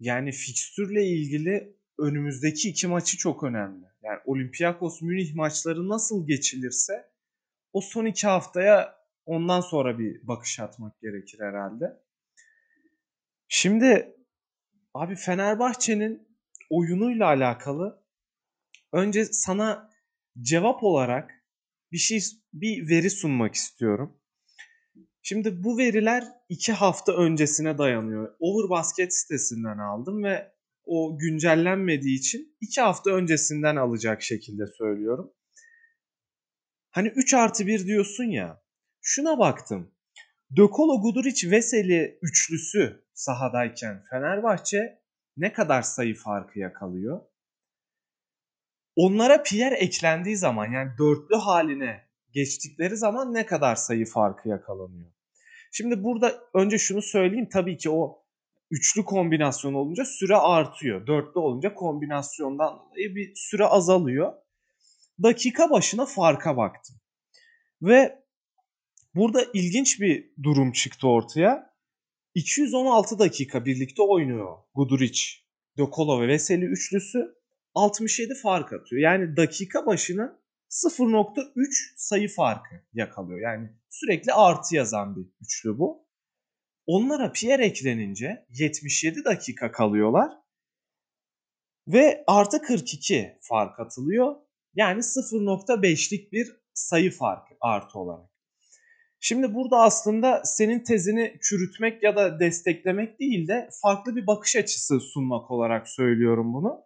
yani 0.00 0.32
fikstürle 0.32 1.06
ilgili 1.06 1.76
önümüzdeki 1.98 2.68
iki 2.68 2.86
maçı 2.86 3.16
çok 3.16 3.44
önemli. 3.44 3.86
Yani 4.02 4.18
Olympiakos 4.24 5.02
Münih 5.02 5.34
maçları 5.34 5.88
nasıl 5.88 6.26
geçilirse 6.26 7.09
o 7.72 7.80
son 7.80 8.06
iki 8.06 8.26
haftaya 8.26 9.00
ondan 9.26 9.60
sonra 9.60 9.98
bir 9.98 10.28
bakış 10.28 10.60
atmak 10.60 11.00
gerekir 11.00 11.40
herhalde. 11.40 12.00
Şimdi 13.48 14.16
abi 14.94 15.16
Fenerbahçe'nin 15.16 16.28
oyunuyla 16.70 17.26
alakalı 17.26 18.02
önce 18.92 19.24
sana 19.24 19.90
cevap 20.42 20.84
olarak 20.84 21.30
bir 21.92 21.98
şey 21.98 22.20
bir 22.52 22.88
veri 22.88 23.10
sunmak 23.10 23.54
istiyorum. 23.54 24.20
Şimdi 25.22 25.64
bu 25.64 25.78
veriler 25.78 26.24
iki 26.48 26.72
hafta 26.72 27.16
öncesine 27.16 27.78
dayanıyor. 27.78 28.34
Overbasket 28.40 29.14
sitesinden 29.14 29.78
aldım 29.78 30.24
ve 30.24 30.52
o 30.84 31.18
güncellenmediği 31.18 32.18
için 32.18 32.56
iki 32.60 32.80
hafta 32.80 33.10
öncesinden 33.10 33.76
alacak 33.76 34.22
şekilde 34.22 34.66
söylüyorum. 34.66 35.32
Hani 36.90 37.08
3 37.08 37.34
artı 37.34 37.66
1 37.66 37.86
diyorsun 37.86 38.24
ya. 38.24 38.62
Şuna 39.02 39.38
baktım. 39.38 39.90
Dökolo 40.56 41.00
Guduric 41.00 41.50
Veseli 41.50 42.18
üçlüsü 42.22 43.04
sahadayken 43.14 44.04
Fenerbahçe 44.10 45.00
ne 45.36 45.52
kadar 45.52 45.82
sayı 45.82 46.14
farkı 46.14 46.58
yakalıyor? 46.58 47.20
Onlara 48.96 49.42
Pierre 49.42 49.74
eklendiği 49.74 50.36
zaman 50.36 50.72
yani 50.72 50.90
dörtlü 50.98 51.36
haline 51.36 52.08
geçtikleri 52.32 52.96
zaman 52.96 53.34
ne 53.34 53.46
kadar 53.46 53.76
sayı 53.76 54.06
farkı 54.06 54.48
yakalanıyor? 54.48 55.10
Şimdi 55.72 56.04
burada 56.04 56.40
önce 56.54 56.78
şunu 56.78 57.02
söyleyeyim. 57.02 57.48
Tabii 57.52 57.76
ki 57.76 57.90
o 57.90 58.24
üçlü 58.70 59.04
kombinasyon 59.04 59.74
olunca 59.74 60.04
süre 60.04 60.36
artıyor. 60.36 61.06
Dörtlü 61.06 61.40
olunca 61.40 61.74
kombinasyondan 61.74 62.78
bir 62.96 63.32
süre 63.34 63.64
azalıyor. 63.64 64.32
Dakika 65.22 65.70
başına 65.70 66.06
farka 66.06 66.56
baktım. 66.56 66.96
Ve 67.82 68.24
burada 69.14 69.44
ilginç 69.54 70.00
bir 70.00 70.32
durum 70.42 70.72
çıktı 70.72 71.08
ortaya. 71.08 71.70
216 72.34 73.18
dakika 73.18 73.64
birlikte 73.64 74.02
oynuyor 74.02 74.56
Guduric, 74.74 75.20
Dokolo 75.78 76.22
ve 76.22 76.28
Veseli 76.28 76.64
üçlüsü. 76.64 77.40
67 77.74 78.34
fark 78.34 78.72
atıyor. 78.72 79.02
Yani 79.02 79.36
dakika 79.36 79.86
başına 79.86 80.40
0.3 80.70 81.92
sayı 81.96 82.28
farkı 82.28 82.74
yakalıyor. 82.92 83.40
Yani 83.40 83.70
sürekli 83.90 84.32
artı 84.32 84.76
yazan 84.76 85.16
bir 85.16 85.26
üçlü 85.40 85.78
bu. 85.78 86.06
Onlara 86.86 87.32
Pierre 87.32 87.66
eklenince 87.66 88.46
77 88.50 89.24
dakika 89.24 89.72
kalıyorlar. 89.72 90.32
Ve 91.88 92.24
artı 92.26 92.62
42 92.62 93.38
fark 93.40 93.80
atılıyor. 93.80 94.36
Yani 94.74 95.00
0.5'lik 95.00 96.32
bir 96.32 96.48
sayı 96.74 97.10
farkı 97.10 97.54
artı 97.60 97.98
olarak. 97.98 98.30
Şimdi 99.20 99.54
burada 99.54 99.76
aslında 99.76 100.42
senin 100.44 100.80
tezini 100.84 101.38
çürütmek 101.42 102.02
ya 102.02 102.16
da 102.16 102.40
desteklemek 102.40 103.20
değil 103.20 103.48
de 103.48 103.68
farklı 103.82 104.16
bir 104.16 104.26
bakış 104.26 104.56
açısı 104.56 105.00
sunmak 105.00 105.50
olarak 105.50 105.88
söylüyorum 105.88 106.54
bunu. 106.54 106.80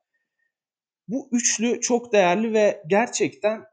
Bu 1.08 1.28
üçlü 1.32 1.80
çok 1.80 2.12
değerli 2.12 2.52
ve 2.52 2.82
gerçekten 2.86 3.64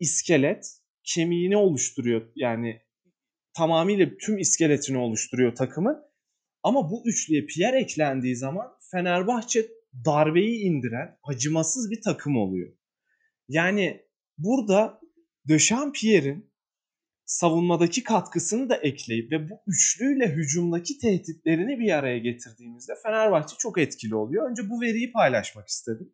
iskelet 0.00 0.66
kemiğini 1.04 1.56
oluşturuyor. 1.56 2.32
Yani 2.36 2.82
tamamıyla 3.56 4.06
tüm 4.20 4.38
iskeletini 4.38 4.98
oluşturuyor 4.98 5.54
takımın. 5.54 6.02
Ama 6.62 6.90
bu 6.90 7.02
üçlüye 7.08 7.46
Pierre 7.46 7.80
eklendiği 7.80 8.36
zaman 8.36 8.66
Fenerbahçe 8.90 9.66
darbeyi 10.04 10.60
indiren 10.60 11.18
acımasız 11.22 11.90
bir 11.90 12.02
takım 12.02 12.36
oluyor. 12.36 12.72
Yani 13.48 14.06
burada 14.38 15.00
Pierre'in 15.92 16.50
savunmadaki 17.26 18.02
katkısını 18.02 18.68
da 18.68 18.76
ekleyip 18.76 19.32
ve 19.32 19.50
bu 19.50 19.62
üçlüyle 19.66 20.28
hücumdaki 20.28 20.98
tehditlerini 20.98 21.78
bir 21.78 21.98
araya 21.98 22.18
getirdiğimizde 22.18 22.92
Fenerbahçe 23.02 23.56
çok 23.58 23.78
etkili 23.78 24.14
oluyor. 24.14 24.50
Önce 24.50 24.70
bu 24.70 24.80
veriyi 24.80 25.12
paylaşmak 25.12 25.68
istedim. 25.68 26.12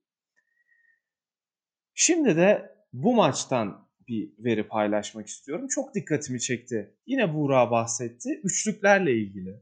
Şimdi 1.94 2.36
de 2.36 2.76
bu 2.92 3.14
maçtan 3.14 3.88
bir 4.08 4.32
veri 4.38 4.68
paylaşmak 4.68 5.26
istiyorum. 5.26 5.68
Çok 5.68 5.94
dikkatimi 5.94 6.40
çekti. 6.40 6.96
Yine 7.06 7.34
Buğra 7.34 7.70
bahsetti. 7.70 8.40
Üçlüklerle 8.44 9.12
ilgili. 9.12 9.60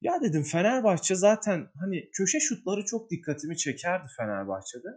Ya 0.00 0.20
dedim 0.22 0.42
Fenerbahçe 0.42 1.14
zaten 1.14 1.68
hani 1.80 2.10
köşe 2.10 2.40
şutları 2.40 2.84
çok 2.84 3.10
dikkatimi 3.10 3.56
çekerdi 3.56 4.06
Fenerbahçe'de. 4.16 4.88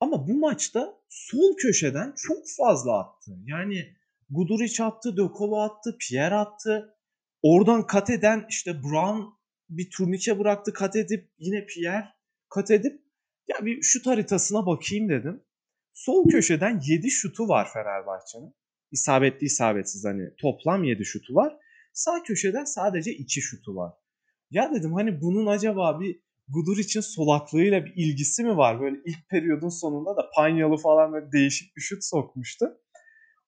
Ama 0.00 0.28
bu 0.28 0.34
maçta 0.34 1.00
sol 1.08 1.56
köşeden 1.56 2.14
çok 2.16 2.38
fazla 2.58 2.98
attı. 3.00 3.32
Yani 3.44 3.96
Guduric 4.30 4.84
attı, 4.84 5.16
Dökolo 5.16 5.60
attı, 5.60 5.96
Pierre 6.00 6.34
attı. 6.34 6.96
Oradan 7.42 7.86
kat 7.86 8.10
eden 8.10 8.46
işte 8.48 8.82
Brown 8.82 9.22
bir 9.68 9.90
turnike 9.90 10.38
bıraktı 10.38 10.72
kat 10.72 10.96
edip 10.96 11.30
yine 11.38 11.66
Pierre 11.66 12.04
kat 12.48 12.70
edip 12.70 13.00
ya 13.48 13.66
bir 13.66 13.82
şut 13.82 14.06
haritasına 14.06 14.66
bakayım 14.66 15.08
dedim. 15.08 15.42
Sol 15.94 16.28
köşeden 16.28 16.80
7 16.86 17.10
şutu 17.10 17.48
var 17.48 17.68
Fenerbahçe'nin. 17.72 18.54
İsabetli 18.90 19.44
isabetsiz 19.44 20.04
hani 20.04 20.36
toplam 20.36 20.84
7 20.84 21.04
şutu 21.04 21.34
var. 21.34 21.56
Sağ 21.92 22.22
köşeden 22.22 22.64
sadece 22.64 23.12
2 23.12 23.40
şutu 23.40 23.76
var. 23.76 23.94
Ya 24.50 24.70
dedim 24.74 24.92
hani 24.92 25.20
bunun 25.20 25.46
acaba 25.46 26.00
bir 26.00 26.20
Gudur 26.48 26.78
için 26.78 27.00
solaklığıyla 27.00 27.84
bir 27.84 27.92
ilgisi 27.96 28.44
mi 28.44 28.56
var? 28.56 28.80
Böyle 28.80 28.96
ilk 29.04 29.28
periyodun 29.28 29.68
sonunda 29.68 30.16
da 30.16 30.30
Panyalı 30.36 30.76
falan 30.76 31.12
böyle 31.12 31.32
değişik 31.32 31.76
bir 31.76 31.82
şut 31.82 32.04
sokmuştu. 32.04 32.66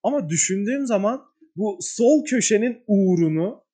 Ama 0.02 0.28
düşündüğüm 0.28 0.86
zaman 0.86 1.24
bu 1.56 1.78
sol 1.80 2.24
köşenin 2.24 2.84
uğrunu 2.86 3.64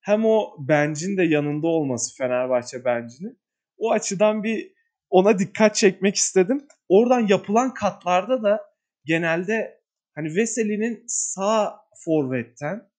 hem 0.00 0.24
o 0.24 0.56
bencin 0.58 1.16
de 1.16 1.22
yanında 1.22 1.66
olması 1.66 2.16
Fenerbahçe 2.16 2.84
bencinin 2.84 3.38
o 3.76 3.92
açıdan 3.92 4.42
bir 4.42 4.72
ona 5.10 5.38
dikkat 5.38 5.76
çekmek 5.76 6.16
istedim. 6.16 6.66
Oradan 6.88 7.26
yapılan 7.28 7.74
katlarda 7.74 8.42
da 8.42 8.60
genelde 9.04 9.80
hani 10.14 10.36
Veseli'nin 10.36 11.04
sağ 11.08 11.76
forvetten 12.04 12.90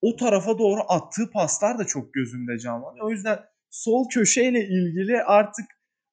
o 0.00 0.16
tarafa 0.16 0.58
doğru 0.58 0.80
attığı 0.88 1.30
paslar 1.30 1.78
da 1.78 1.84
çok 1.84 2.14
gözümde 2.14 2.58
canlanıyor. 2.58 3.06
O 3.06 3.10
yüzden 3.10 3.38
sol 3.74 4.08
köşeyle 4.08 4.66
ilgili 4.68 5.22
artık 5.22 5.66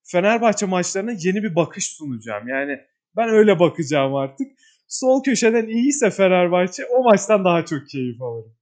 Fenerbahçe 0.03 0.65
maçlarına 0.65 1.11
yeni 1.11 1.43
bir 1.43 1.55
bakış 1.55 1.87
sunacağım. 1.87 2.47
Yani 2.47 2.79
ben 3.15 3.29
öyle 3.29 3.59
bakacağım 3.59 4.15
artık. 4.15 4.47
Sol 4.87 5.23
köşeden 5.23 5.67
iyiyse 5.67 6.11
Fenerbahçe 6.11 6.85
o 6.85 7.03
maçtan 7.03 7.45
daha 7.45 7.65
çok 7.65 7.89
keyif 7.89 8.21
alırım. 8.21 8.55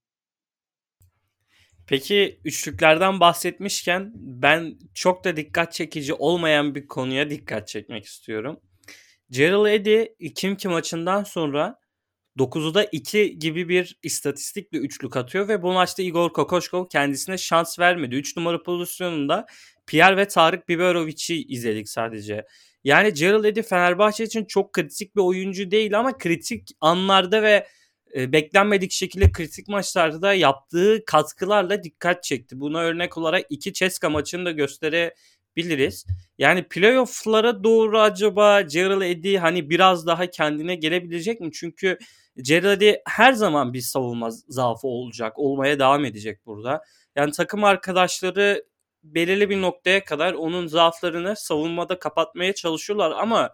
Peki 1.87 2.39
üçlüklerden 2.45 3.19
bahsetmişken 3.19 4.11
ben 4.15 4.73
çok 4.93 5.23
da 5.23 5.37
dikkat 5.37 5.73
çekici 5.73 6.13
olmayan 6.13 6.75
bir 6.75 6.87
konuya 6.87 7.29
dikkat 7.29 7.67
çekmek 7.67 8.05
istiyorum. 8.05 8.59
Gerald 9.29 9.65
Eddy 9.65 10.29
Kimki 10.35 10.67
maçından 10.67 11.23
sonra 11.23 11.79
9'da 12.37 12.83
2 12.83 13.39
gibi 13.39 13.69
bir 13.69 13.99
istatistikle 14.03 14.77
üçlük 14.77 15.17
atıyor 15.17 15.47
ve 15.47 15.61
bu 15.61 15.73
maçta 15.73 16.03
Igor 16.03 16.33
Kokoşkov 16.33 16.87
kendisine 16.87 17.37
şans 17.37 17.79
vermedi. 17.79 18.15
3 18.15 18.37
numara 18.37 18.63
pozisyonunda 18.63 19.45
Pierre 19.87 20.17
ve 20.17 20.27
Tarık 20.27 20.69
Biberovic'i 20.69 21.43
izledik 21.43 21.89
sadece. 21.89 22.45
Yani 22.83 23.13
Gerald 23.13 23.43
Eddy 23.43 23.61
Fenerbahçe 23.61 24.23
için 24.23 24.45
çok 24.45 24.73
kritik 24.73 25.15
bir 25.15 25.21
oyuncu 25.21 25.71
değil 25.71 25.99
ama 25.99 26.17
kritik 26.17 26.69
anlarda 26.81 27.43
ve 27.43 27.67
e, 28.15 28.31
beklenmedik 28.31 28.91
şekilde 28.91 29.31
kritik 29.31 29.67
maçlarda 29.67 30.21
da 30.21 30.33
yaptığı 30.33 31.03
katkılarla 31.05 31.83
dikkat 31.83 32.23
çekti. 32.23 32.59
Buna 32.59 32.79
örnek 32.79 33.17
olarak 33.17 33.45
iki 33.49 33.73
Ceska 33.73 34.09
maçını 34.09 34.45
da 34.45 34.51
gösterebiliriz. 35.55 36.05
Yani 36.37 36.63
playoff'lara 36.63 37.63
doğru 37.63 37.99
acaba 37.99 38.61
Gerald 38.61 39.01
Eddy 39.01 39.37
hani 39.37 39.69
biraz 39.69 40.07
daha 40.07 40.25
kendine 40.25 40.75
gelebilecek 40.75 41.41
mi? 41.41 41.51
Çünkü 41.51 41.97
Gerald 42.37 42.81
Eddy 42.81 42.93
her 43.05 43.33
zaman 43.33 43.73
bir 43.73 43.81
savunma 43.81 44.29
zaafı 44.31 44.87
olacak. 44.87 45.33
Olmaya 45.39 45.79
devam 45.79 46.05
edecek 46.05 46.45
burada. 46.45 46.81
Yani 47.15 47.31
takım 47.31 47.63
arkadaşları 47.63 48.65
belirli 49.03 49.49
bir 49.49 49.61
noktaya 49.61 50.03
kadar 50.03 50.33
onun 50.33 50.67
zaaflarını 50.67 51.35
savunmada 51.35 51.99
kapatmaya 51.99 52.53
çalışıyorlar 52.53 53.11
ama 53.11 53.53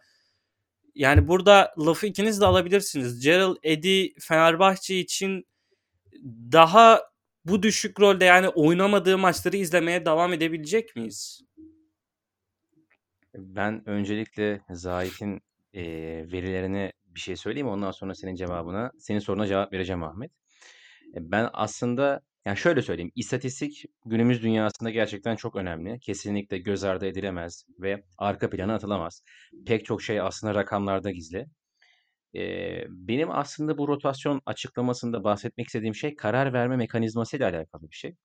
yani 0.95 1.27
burada 1.27 1.73
lafı 1.77 2.07
ikiniz 2.07 2.41
de 2.41 2.45
alabilirsiniz. 2.45 3.19
Gerald 3.23 3.57
Eddy 3.63 4.07
Fenerbahçe 4.19 4.99
için 4.99 5.47
daha 6.51 7.01
bu 7.45 7.63
düşük 7.63 7.99
rolde 7.99 8.25
yani 8.25 8.49
oynamadığı 8.49 9.17
maçları 9.17 9.57
izlemeye 9.57 10.05
devam 10.05 10.33
edebilecek 10.33 10.95
miyiz? 10.95 11.44
Ben 13.37 13.89
öncelikle 13.89 14.61
Zahit'in 14.69 15.41
e, 15.73 15.83
verilerine 16.31 16.91
bir 17.05 17.19
şey 17.19 17.35
söyleyeyim. 17.35 17.67
Ondan 17.67 17.91
sonra 17.91 18.15
senin 18.15 18.35
cevabına, 18.35 18.91
senin 18.99 19.19
soruna 19.19 19.47
cevap 19.47 19.73
vereceğim 19.73 20.03
Ahmet. 20.03 20.31
Ben 21.15 21.49
aslında 21.53 22.21
yani 22.45 22.57
şöyle 22.57 22.81
söyleyeyim. 22.81 23.11
İstatistik 23.15 23.85
günümüz 24.05 24.43
dünyasında 24.43 24.89
gerçekten 24.89 25.35
çok 25.35 25.55
önemli. 25.55 25.99
Kesinlikle 25.99 26.57
göz 26.57 26.83
ardı 26.83 27.05
edilemez 27.05 27.65
ve 27.79 28.03
arka 28.17 28.49
plana 28.49 28.75
atılamaz. 28.75 29.23
Pek 29.65 29.85
çok 29.85 30.01
şey 30.01 30.21
aslında 30.21 30.55
rakamlarda 30.55 31.11
gizli. 31.11 31.45
Ee, 32.35 32.85
benim 32.89 33.31
aslında 33.31 33.77
bu 33.77 33.87
rotasyon 33.87 34.41
açıklamasında 34.45 35.23
bahsetmek 35.23 35.67
istediğim 35.67 35.95
şey 35.95 36.15
karar 36.15 36.53
verme 36.53 36.75
mekanizması 36.77 37.37
ile 37.37 37.45
alakalı 37.45 37.83
bir 37.83 37.95
şey. 37.95 38.15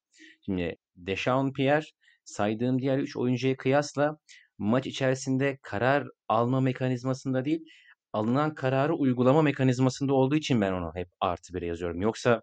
Şimdi 0.45 0.77
Deschamps 0.97 1.53
Pierre 1.57 1.87
saydığım 2.25 2.79
diğer 2.79 2.99
3 2.99 3.17
oyuncuya 3.17 3.57
kıyasla 3.57 4.19
maç 4.61 4.87
içerisinde 4.87 5.59
karar 5.63 6.09
alma 6.29 6.61
mekanizmasında 6.61 7.45
değil, 7.45 7.65
alınan 8.13 8.55
kararı 8.55 8.95
uygulama 8.95 9.43
mekanizmasında 9.43 10.15
olduğu 10.15 10.37
için 10.37 10.61
ben 10.61 10.73
onu 10.73 10.93
hep 10.95 11.09
artı 11.21 11.55
bir 11.55 11.63
yazıyorum. 11.63 12.03
Yoksa 12.03 12.43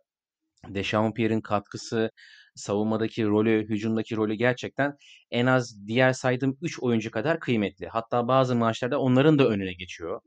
Dechampierre'in 0.70 1.42
katkısı, 1.42 2.12
savunmadaki 2.56 3.26
rolü, 3.26 3.66
hücumdaki 3.70 4.16
rolü 4.16 4.34
gerçekten 4.36 4.98
en 5.32 5.46
az 5.46 5.88
diğer 5.88 6.14
saydığım 6.14 6.58
3 6.62 6.80
oyuncu 6.80 7.12
kadar 7.12 7.40
kıymetli. 7.40 7.88
Hatta 7.88 8.28
bazı 8.28 8.56
maçlarda 8.56 9.00
onların 9.00 9.40
da 9.40 9.48
önüne 9.48 9.74
geçiyor. 9.74 10.22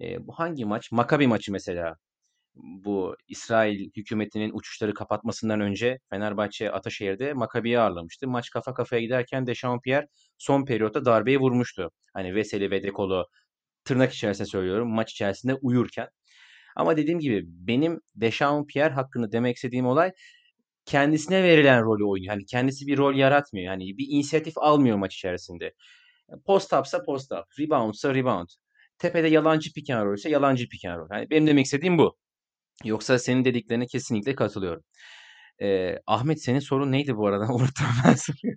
E, 0.00 0.26
bu 0.26 0.32
hangi 0.32 0.64
maç? 0.64 0.92
Makabi 0.92 1.26
maçı 1.26 1.52
mesela. 1.52 1.96
Bu 2.54 3.16
İsrail 3.28 3.90
hükümetinin 3.96 4.50
uçuşları 4.54 4.94
kapatmasından 4.94 5.60
önce 5.60 5.98
Fenerbahçe 6.10 6.70
Ataşehir'de 6.72 7.32
Makabi'yi 7.32 7.78
ağırlamıştı. 7.78 8.28
Maç 8.28 8.50
kafa 8.50 8.74
kafaya 8.74 9.02
giderken 9.02 9.46
Dechampierre 9.46 10.08
son 10.38 10.64
periyotta 10.64 11.04
darbeyi 11.04 11.38
vurmuştu. 11.38 11.90
Hani 12.14 12.34
Veseli 12.34 12.70
ve 12.70 12.82
Dekolo 12.82 13.24
tırnak 13.84 14.12
içerisinde 14.12 14.48
söylüyorum 14.48 14.88
maç 14.94 15.12
içerisinde 15.12 15.54
uyurken. 15.54 16.08
Ama 16.76 16.96
dediğim 16.96 17.18
gibi 17.20 17.42
benim 17.46 18.00
Deschamps 18.14 18.72
Pierre 18.72 18.94
hakkında 18.94 19.32
demek 19.32 19.56
istediğim 19.56 19.86
olay 19.86 20.12
kendisine 20.86 21.42
verilen 21.42 21.84
rolü 21.84 22.04
oynuyor. 22.04 22.34
Hani 22.34 22.46
kendisi 22.46 22.86
bir 22.86 22.98
rol 22.98 23.14
yaratmıyor. 23.14 23.68
Hani 23.68 23.98
bir 23.98 24.06
inisiyatif 24.08 24.58
almıyor 24.58 24.96
maç 24.96 25.14
içerisinde. 25.14 25.74
Post 26.46 26.72
upsa 26.72 27.04
post 27.04 27.32
up, 27.32 27.44
reboundsa 27.60 28.14
rebound. 28.14 28.48
Tepede 28.98 29.28
yalancı 29.28 29.72
pick 29.72 29.90
and 29.90 30.16
ise 30.16 30.30
yalancı 30.30 30.68
pick 30.68 30.84
and. 30.84 31.00
Yani 31.12 31.30
benim 31.30 31.46
demek 31.46 31.64
istediğim 31.66 31.98
bu. 31.98 32.16
Yoksa 32.84 33.18
senin 33.18 33.44
dediklerine 33.44 33.86
kesinlikle 33.86 34.34
katılıyorum. 34.34 34.82
Ee, 35.62 35.98
Ahmet 36.06 36.42
senin 36.42 36.58
sorun 36.58 36.92
neydi 36.92 37.16
bu 37.16 37.26
arada? 37.26 37.44
Unuttum 37.54 37.86
ben 38.06 38.14
soruyu. 38.14 38.56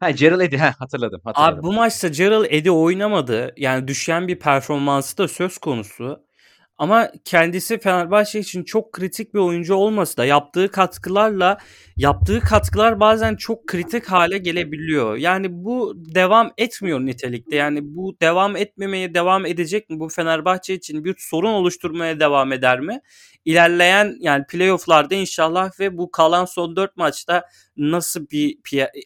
Ha 0.00 0.10
Gerald 0.10 0.40
Eddy 0.40 0.56
ha 0.56 0.74
hatırladım, 0.78 1.20
hatırladım. 1.24 1.58
Abi 1.58 1.62
bu 1.62 1.72
maçta 1.72 2.08
Gerald 2.08 2.46
Eddy 2.50 2.70
oynamadı. 2.70 3.54
Yani 3.56 3.88
düşen 3.88 4.28
bir 4.28 4.38
performansı 4.38 5.18
da 5.18 5.28
söz 5.28 5.58
konusu. 5.58 6.27
Ama 6.78 7.10
kendisi 7.24 7.78
Fenerbahçe 7.78 8.40
için 8.40 8.64
çok 8.64 8.92
kritik 8.92 9.34
bir 9.34 9.38
oyuncu 9.38 9.74
olması 9.74 10.16
da 10.16 10.24
yaptığı 10.24 10.70
katkılarla 10.70 11.58
yaptığı 11.96 12.40
katkılar 12.40 13.00
bazen 13.00 13.36
çok 13.36 13.66
kritik 13.66 14.06
hale 14.06 14.38
gelebiliyor. 14.38 15.16
Yani 15.16 15.46
bu 15.50 15.94
devam 15.96 16.52
etmiyor 16.58 17.00
nitelikte. 17.00 17.56
Yani 17.56 17.80
bu 17.82 18.16
devam 18.20 18.56
etmemeye 18.56 19.14
devam 19.14 19.46
edecek 19.46 19.90
mi? 19.90 20.00
Bu 20.00 20.08
Fenerbahçe 20.08 20.74
için 20.74 21.04
bir 21.04 21.14
sorun 21.18 21.52
oluşturmaya 21.52 22.20
devam 22.20 22.52
eder 22.52 22.80
mi? 22.80 23.00
İlerleyen 23.44 24.16
yani 24.20 24.44
playofflarda 24.46 25.14
inşallah 25.14 25.80
ve 25.80 25.98
bu 25.98 26.10
kalan 26.10 26.44
son 26.44 26.76
4 26.76 26.96
maçta 26.96 27.42
nasıl 27.76 28.26
bir 28.30 28.58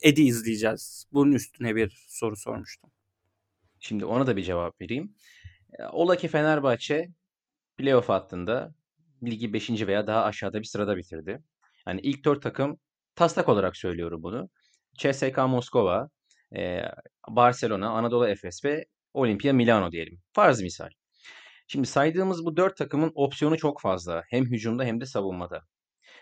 Edi 0.02 0.22
izleyeceğiz? 0.22 1.06
Bunun 1.12 1.32
üstüne 1.32 1.76
bir 1.76 2.04
soru 2.08 2.36
sormuştum. 2.36 2.90
Şimdi 3.80 4.04
ona 4.04 4.26
da 4.26 4.36
bir 4.36 4.42
cevap 4.42 4.80
vereyim. 4.80 5.14
Ola 5.92 6.16
ki 6.16 6.28
Fenerbahçe 6.28 7.08
playoff 7.76 8.08
hattında 8.08 8.74
ligi 9.24 9.52
5. 9.52 9.86
veya 9.86 10.06
daha 10.06 10.24
aşağıda 10.24 10.60
bir 10.60 10.64
sırada 10.64 10.96
bitirdi. 10.96 11.42
Yani 11.86 12.00
ilk 12.00 12.24
4 12.24 12.42
takım 12.42 12.76
taslak 13.14 13.48
olarak 13.48 13.76
söylüyorum 13.76 14.22
bunu. 14.22 14.48
CSKA 14.98 15.46
Moskova, 15.46 16.08
e, 16.56 16.82
Barcelona, 17.28 17.90
Anadolu 17.90 18.28
Efes 18.28 18.64
ve 18.64 18.84
Olimpia 19.14 19.52
Milano 19.52 19.92
diyelim. 19.92 20.20
Farz 20.32 20.62
misal. 20.62 20.88
Şimdi 21.68 21.86
saydığımız 21.86 22.44
bu 22.44 22.56
4 22.56 22.76
takımın 22.76 23.12
opsiyonu 23.14 23.56
çok 23.58 23.80
fazla. 23.80 24.22
Hem 24.30 24.44
hücumda 24.46 24.84
hem 24.84 25.00
de 25.00 25.06
savunmada. 25.06 25.60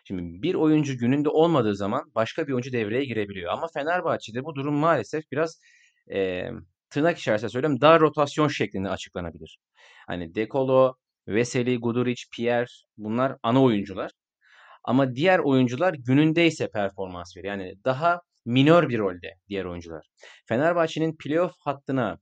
Şimdi 0.05 0.43
bir 0.43 0.55
oyuncu 0.55 0.99
gününde 0.99 1.29
olmadığı 1.29 1.77
zaman 1.77 2.13
başka 2.15 2.47
bir 2.47 2.53
oyuncu 2.53 2.73
devreye 2.73 3.05
girebiliyor. 3.05 3.53
Ama 3.53 3.67
Fenerbahçe'de 3.75 4.45
bu 4.45 4.55
durum 4.55 4.75
maalesef 4.75 5.25
biraz 5.33 5.61
e, 6.13 6.45
tırnak 6.91 7.19
içerisinde 7.19 7.51
söyleyeyim 7.51 7.81
dar 7.81 8.01
rotasyon 8.01 8.49
şeklinde 8.49 8.89
açıklanabilir. 8.89 9.59
Hani 10.07 10.35
Dekolo, 10.35 10.95
Veseli, 11.29 11.77
Guduric, 11.77 12.23
Pierre 12.33 12.67
bunlar 12.97 13.37
ana 13.43 13.63
oyuncular. 13.63 14.11
Ama 14.85 15.15
diğer 15.15 15.39
oyuncular 15.39 15.95
günündeyse 15.95 16.71
performans 16.71 17.37
veriyor. 17.37 17.55
Yani 17.55 17.75
daha 17.85 18.21
minör 18.45 18.89
bir 18.89 18.99
rolde 18.99 19.35
diğer 19.49 19.65
oyuncular. 19.65 20.07
Fenerbahçe'nin 20.49 21.17
playoff 21.17 21.53
hattına, 21.61 22.19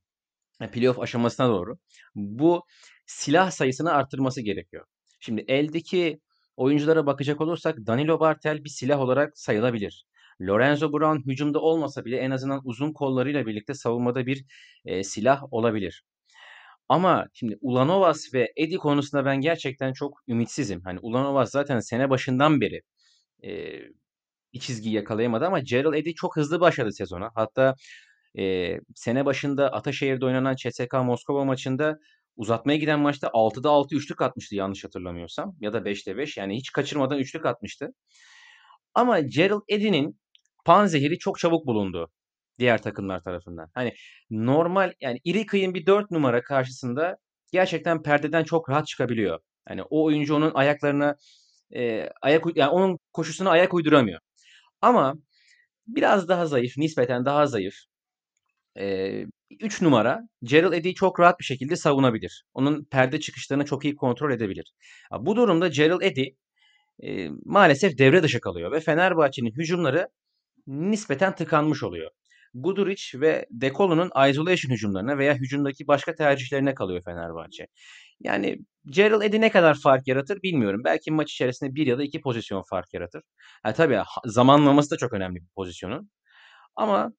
playoff 0.71 0.99
aşamasına 0.99 1.47
doğru 1.49 1.77
bu 2.15 2.63
silah 3.05 3.51
sayısını 3.51 3.93
arttırması 3.93 4.41
gerekiyor. 4.41 4.85
Şimdi 5.19 5.45
eldeki 5.47 6.19
oyunculara 6.57 7.05
bakacak 7.05 7.41
olursak 7.41 7.77
Danilo 7.87 8.19
Bartel 8.19 8.63
bir 8.63 8.69
silah 8.69 8.99
olarak 8.99 9.37
sayılabilir. 9.37 10.05
Lorenzo 10.41 10.93
Brown 10.93 11.29
hücumda 11.29 11.59
olmasa 11.59 12.05
bile 12.05 12.17
en 12.17 12.31
azından 12.31 12.61
uzun 12.63 12.93
kollarıyla 12.93 13.45
birlikte 13.45 13.73
savunmada 13.73 14.25
bir 14.25 14.45
e, 14.85 15.03
silah 15.03 15.43
olabilir. 15.53 16.03
Ama 16.89 17.25
şimdi 17.33 17.57
Ulanovas 17.61 18.33
ve 18.33 18.53
Edi 18.55 18.77
konusunda 18.77 19.25
ben 19.25 19.41
gerçekten 19.41 19.93
çok 19.93 20.19
ümitsizim. 20.27 20.81
Hani 20.83 20.99
Ulanovas 20.99 21.51
zaten 21.51 21.79
sene 21.79 22.09
başından 22.09 22.61
beri 22.61 22.81
e, 23.43 23.79
bir 24.53 24.59
çizgi 24.59 24.89
yakalayamadı 24.89 25.45
ama 25.45 25.59
Gerald 25.59 25.93
Edi 25.93 26.13
çok 26.15 26.37
hızlı 26.37 26.59
başladı 26.61 26.93
sezona. 26.93 27.31
Hatta 27.35 27.75
e, 28.39 28.75
sene 28.95 29.25
başında 29.25 29.71
Ataşehir'de 29.73 30.25
oynanan 30.25 30.55
CSKA 30.55 31.03
Moskova 31.03 31.45
maçında 31.45 31.99
uzatmaya 32.37 32.77
giden 32.77 32.99
maçta 32.99 33.27
6'da 33.33 33.69
6 33.69 33.95
üçlük 33.95 34.21
atmıştı 34.21 34.55
yanlış 34.55 34.83
hatırlamıyorsam. 34.83 35.55
Ya 35.59 35.73
da 35.73 35.77
5'te 35.77 36.17
5 36.17 36.37
yani 36.37 36.57
hiç 36.57 36.71
kaçırmadan 36.71 37.19
üçlük 37.19 37.45
atmıştı. 37.45 37.89
Ama 38.93 39.19
Gerald 39.19 39.61
Edi'nin 39.67 40.19
panzehiri 40.65 41.19
çok 41.19 41.39
çabuk 41.39 41.67
bulundu 41.67 42.11
diğer 42.59 42.81
takımlar 42.81 43.23
tarafından. 43.23 43.69
Hani 43.73 43.93
normal 44.29 44.93
yani 45.01 45.19
iri 45.23 45.45
kıyım 45.45 45.73
bir 45.73 45.85
4 45.85 46.11
numara 46.11 46.43
karşısında 46.43 47.17
gerçekten 47.51 48.01
perdeden 48.03 48.43
çok 48.43 48.69
rahat 48.69 48.87
çıkabiliyor. 48.87 49.39
Hani 49.67 49.83
o 49.83 50.03
oyuncu 50.03 50.35
onun 50.35 50.51
ayaklarına 50.53 51.15
e, 51.75 52.09
ayak 52.21 52.43
yani 52.55 52.71
onun 52.71 52.99
koşusuna 53.13 53.49
ayak 53.49 53.73
uyduramıyor. 53.73 54.19
Ama 54.81 55.15
biraz 55.87 56.27
daha 56.27 56.45
zayıf, 56.45 56.77
nispeten 56.77 57.25
daha 57.25 57.45
zayıf. 57.47 57.75
3 59.59 59.81
numara 59.81 60.19
Gerald 60.43 60.73
Eddy'yi 60.73 60.95
çok 60.95 61.19
rahat 61.19 61.39
bir 61.39 61.45
şekilde 61.45 61.75
savunabilir. 61.75 62.43
Onun 62.53 62.83
perde 62.83 63.19
çıkışlarını 63.19 63.65
çok 63.65 63.85
iyi 63.85 63.95
kontrol 63.95 64.31
edebilir. 64.31 64.73
Bu 65.19 65.35
durumda 65.35 65.67
Gerald 65.67 66.01
Eddy 66.01 66.25
e, 67.03 67.29
maalesef 67.45 67.97
devre 67.97 68.23
dışı 68.23 68.39
kalıyor 68.39 68.71
ve 68.71 68.79
Fenerbahçe'nin 68.79 69.51
hücumları 69.51 70.07
nispeten 70.67 71.35
tıkanmış 71.35 71.83
oluyor. 71.83 72.11
Guduric 72.53 73.21
ve 73.21 73.45
De 73.51 73.73
Colo'nun 73.73 74.29
isolation 74.29 74.71
hücumlarına 74.71 75.17
veya 75.17 75.35
hücumdaki 75.35 75.87
başka 75.87 76.15
tercihlerine 76.15 76.73
kalıyor 76.73 77.01
Fenerbahçe. 77.05 77.67
Yani 78.19 78.57
Gerald 78.85 79.21
Eddy 79.21 79.41
ne 79.41 79.51
kadar 79.51 79.79
fark 79.79 80.07
yaratır 80.07 80.41
bilmiyorum. 80.41 80.81
Belki 80.85 81.11
maç 81.11 81.31
içerisinde 81.31 81.75
bir 81.75 81.87
ya 81.87 81.97
da 81.97 82.03
iki 82.03 82.21
pozisyon 82.21 82.63
fark 82.69 82.93
yaratır. 82.93 83.23
Ha, 83.63 83.73
tabii 83.73 83.99
zamanlaması 84.25 84.91
da 84.91 84.97
çok 84.97 85.13
önemli 85.13 85.35
bir 85.35 85.47
pozisyonun. 85.55 86.09
Ama 86.75 87.11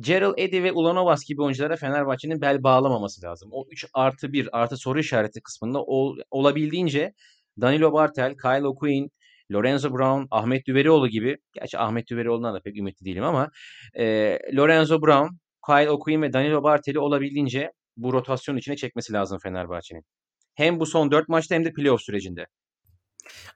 Gerald 0.00 0.34
Eddy 0.38 0.62
ve 0.62 0.72
Ulanovas 0.72 1.24
gibi 1.24 1.42
oyunculara 1.42 1.76
Fenerbahçe'nin 1.76 2.40
bel 2.40 2.62
bağlamaması 2.62 3.22
lazım. 3.26 3.48
O 3.52 3.66
3 3.70 3.86
artı 3.94 4.32
1 4.32 4.48
artı 4.60 4.76
soru 4.76 5.00
işareti 5.00 5.42
kısmında 5.42 5.84
ol, 5.84 6.18
olabildiğince 6.30 7.14
Danilo 7.60 7.92
Bartel, 7.92 8.36
Kyle 8.36 8.66
O'Quinn, 8.66 9.10
Lorenzo 9.52 9.90
Brown, 9.90 10.26
Ahmet 10.30 10.66
Düverioğlu 10.66 11.08
gibi, 11.08 11.38
gerçi 11.52 11.78
Ahmet 11.78 12.10
Düverioğlu'ndan 12.10 12.54
da 12.54 12.60
pek 12.60 12.76
ümitli 12.76 13.04
değilim 13.04 13.24
ama 13.24 13.50
e, 13.94 14.38
Lorenzo 14.56 15.02
Brown, 15.02 15.28
Kyle 15.66 15.90
O'Quinn 15.90 16.22
ve 16.22 16.32
Danilo 16.32 16.62
Bartel'i 16.62 16.98
olabildiğince 16.98 17.72
bu 17.96 18.12
rotasyon 18.12 18.56
içine 18.56 18.76
çekmesi 18.76 19.12
lazım 19.12 19.38
Fenerbahçe'nin. 19.42 20.02
Hem 20.54 20.80
bu 20.80 20.86
son 20.86 21.10
4 21.10 21.28
maçta 21.28 21.54
hem 21.54 21.64
de 21.64 21.72
playoff 21.72 22.02
sürecinde. 22.02 22.46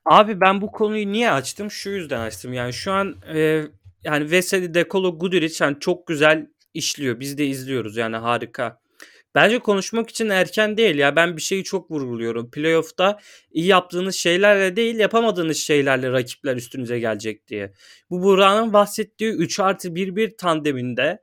Abi 0.04 0.40
ben 0.40 0.60
bu 0.60 0.70
konuyu 0.70 1.12
niye 1.12 1.30
açtım? 1.30 1.70
Şu 1.70 1.90
yüzden 1.90 2.20
açtım. 2.20 2.52
Yani 2.52 2.72
şu 2.72 2.92
an 2.92 3.16
e, 3.34 3.64
yani 4.04 4.30
Veseli, 4.30 4.74
Dekolo, 4.74 5.18
Guduric 5.18 5.64
yani 5.64 5.76
çok 5.80 6.06
güzel 6.06 6.46
işliyor. 6.74 7.20
Biz 7.20 7.38
de 7.38 7.46
izliyoruz 7.46 7.96
yani 7.96 8.16
harika. 8.16 8.80
Bence 9.36 9.58
konuşmak 9.58 10.10
için 10.10 10.28
erken 10.28 10.76
değil 10.76 10.96
ya. 10.96 11.16
Ben 11.16 11.36
bir 11.36 11.42
şeyi 11.42 11.64
çok 11.64 11.90
vurguluyorum. 11.90 12.50
Playoff'ta 12.50 13.18
iyi 13.50 13.66
yaptığınız 13.66 14.14
şeylerle 14.14 14.76
değil 14.76 14.98
yapamadığınız 14.98 15.56
şeylerle 15.56 16.12
rakipler 16.12 16.56
üstünüze 16.56 16.98
gelecek 16.98 17.48
diye. 17.48 17.72
Bu 18.10 18.22
Burak'ın 18.22 18.72
bahsettiği 18.72 19.30
3 19.32 19.60
artı 19.60 19.88
1-1 19.88 20.36
tandeminde 20.36 21.22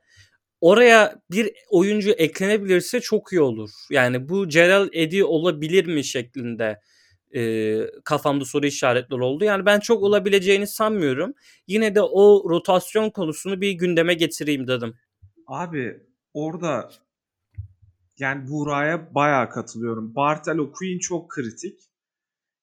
oraya 0.60 1.22
bir 1.30 1.52
oyuncu 1.70 2.10
eklenebilirse 2.10 3.00
çok 3.00 3.32
iyi 3.32 3.40
olur. 3.40 3.70
Yani 3.90 4.28
bu 4.28 4.48
Gerald 4.48 4.88
Eddy 4.92 5.24
olabilir 5.24 5.86
mi 5.86 6.04
şeklinde 6.04 6.80
e, 7.36 7.80
kafamda 8.04 8.44
soru 8.44 8.66
işaretleri 8.66 9.22
oldu. 9.22 9.44
Yani 9.44 9.66
ben 9.66 9.80
çok 9.80 10.02
olabileceğini 10.02 10.66
sanmıyorum. 10.66 11.34
Yine 11.66 11.94
de 11.94 12.02
o 12.02 12.50
rotasyon 12.50 13.10
konusunu 13.10 13.60
bir 13.60 13.72
gündeme 13.72 14.14
getireyim 14.14 14.66
dedim. 14.66 14.94
Abi 15.46 16.00
orada 16.34 16.90
yani 18.18 18.48
Buğra'ya 18.48 19.14
bayağı 19.14 19.50
katılıyorum. 19.50 20.14
Bartel 20.14 20.58
O'Quinn 20.58 20.98
çok 20.98 21.30
kritik. 21.30 21.80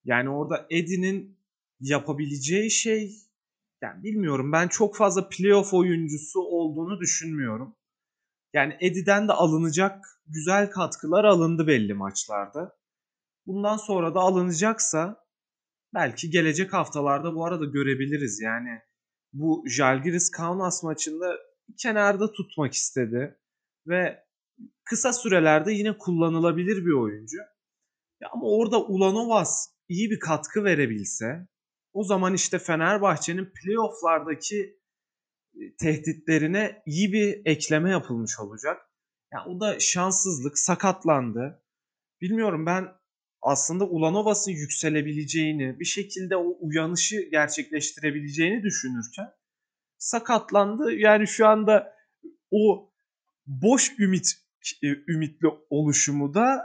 Yani 0.03 0.29
orada 0.29 0.67
Eddie'nin 0.69 1.37
yapabileceği 1.79 2.71
şey 2.71 3.11
yani 3.81 4.03
bilmiyorum 4.03 4.51
ben 4.51 4.67
çok 4.67 4.95
fazla 4.95 5.29
playoff 5.29 5.73
oyuncusu 5.73 6.39
olduğunu 6.39 6.99
düşünmüyorum. 6.99 7.75
Yani 8.53 8.77
Eddie'den 8.79 9.27
de 9.27 9.33
alınacak 9.33 10.05
güzel 10.27 10.69
katkılar 10.69 11.23
alındı 11.23 11.67
belli 11.67 11.93
maçlarda. 11.93 12.77
Bundan 13.45 13.77
sonra 13.77 14.15
da 14.15 14.19
alınacaksa 14.19 15.25
belki 15.93 16.29
gelecek 16.29 16.73
haftalarda 16.73 17.35
bu 17.35 17.45
arada 17.45 17.65
görebiliriz. 17.65 18.41
Yani 18.41 18.81
bu 19.33 19.63
Jalgiris 19.67 20.31
Kaunas 20.31 20.83
maçında 20.83 21.37
kenarda 21.77 22.31
tutmak 22.31 22.73
istedi 22.73 23.39
ve 23.87 24.23
kısa 24.84 25.13
sürelerde 25.13 25.74
yine 25.74 25.97
kullanılabilir 25.97 26.86
bir 26.86 26.93
oyuncu. 26.93 27.38
Ya 28.21 28.30
ama 28.32 28.43
orada 28.43 28.84
Ulanovas 28.84 29.67
iyi 29.89 30.12
bir 30.12 30.19
katkı 30.19 30.63
verebilse 30.63 31.47
o 31.93 32.04
zaman 32.04 32.34
işte 32.34 32.60
Fenerbahçe'nin 32.60 33.45
playofflardaki 33.45 34.80
e, 35.56 35.76
tehditlerine 35.76 36.82
iyi 36.86 37.13
bir 37.13 37.41
ekleme 37.45 37.91
yapılmış 37.91 38.39
olacak. 38.39 38.78
Ya 39.34 39.39
yani 39.39 39.56
o 39.56 39.60
da 39.60 39.80
şanssızlık, 39.80 40.60
sakatlandı. 40.60 41.63
Bilmiyorum 42.21 42.65
ben 42.65 42.88
aslında 43.41 43.86
Ulanovas'ın 43.86 44.52
yükselebileceğini, 44.52 45.80
bir 45.80 45.86
şekilde 45.86 46.36
o 46.36 46.58
uyanışı 46.60 47.21
gerçekleştirebileceğini 47.32 48.63
düşünürken 48.63 49.32
sakatlandı. 49.97 50.93
Yani 50.93 51.28
şu 51.28 51.47
anda 51.47 51.95
o 52.52 52.91
boş 53.45 54.00
ümit 54.00 54.40
ümitli 55.08 55.47
oluşumu 55.69 56.34
da 56.34 56.62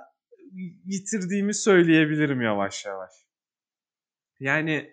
yitirdiğimi 0.85 1.55
söyleyebilirim 1.55 2.43
yavaş 2.43 2.85
yavaş. 2.85 3.11
Yani 4.41 4.91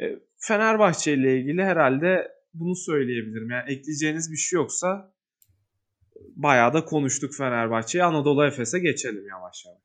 e, 0.00 0.04
Fenerbahçe 0.38 1.14
ile 1.14 1.40
ilgili 1.40 1.64
herhalde 1.64 2.32
bunu 2.54 2.76
söyleyebilirim. 2.76 3.50
Yani 3.50 3.72
ekleyeceğiniz 3.72 4.32
bir 4.32 4.36
şey 4.36 4.56
yoksa 4.56 5.14
bayağı 6.36 6.74
da 6.74 6.84
konuştuk 6.84 7.34
Fenerbahçe'yi. 7.34 8.04
Anadolu 8.04 8.46
Efes'e 8.46 8.78
geçelim 8.78 9.28
yavaş 9.28 9.64
yavaş. 9.66 9.82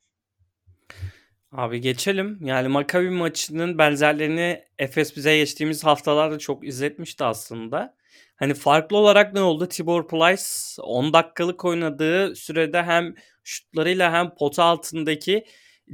Abi 1.51 1.81
geçelim. 1.81 2.39
Yani 2.41 2.67
Maccabi 2.67 3.09
maçının 3.09 3.77
benzerlerini 3.77 4.63
Efes 4.79 5.15
bize 5.15 5.37
geçtiğimiz 5.37 5.83
haftalarda 5.83 6.39
çok 6.39 6.67
izletmişti 6.67 7.23
aslında. 7.23 7.95
Hani 8.35 8.53
farklı 8.53 8.97
olarak 8.97 9.33
ne 9.33 9.41
oldu? 9.41 9.67
Tibor 9.67 10.07
Plyce 10.07 10.43
10 10.81 11.13
dakikalık 11.13 11.65
oynadığı 11.65 12.35
sürede 12.35 12.83
hem 12.83 13.15
şutlarıyla 13.43 14.13
hem 14.13 14.35
pota 14.35 14.63
altındaki 14.63 15.45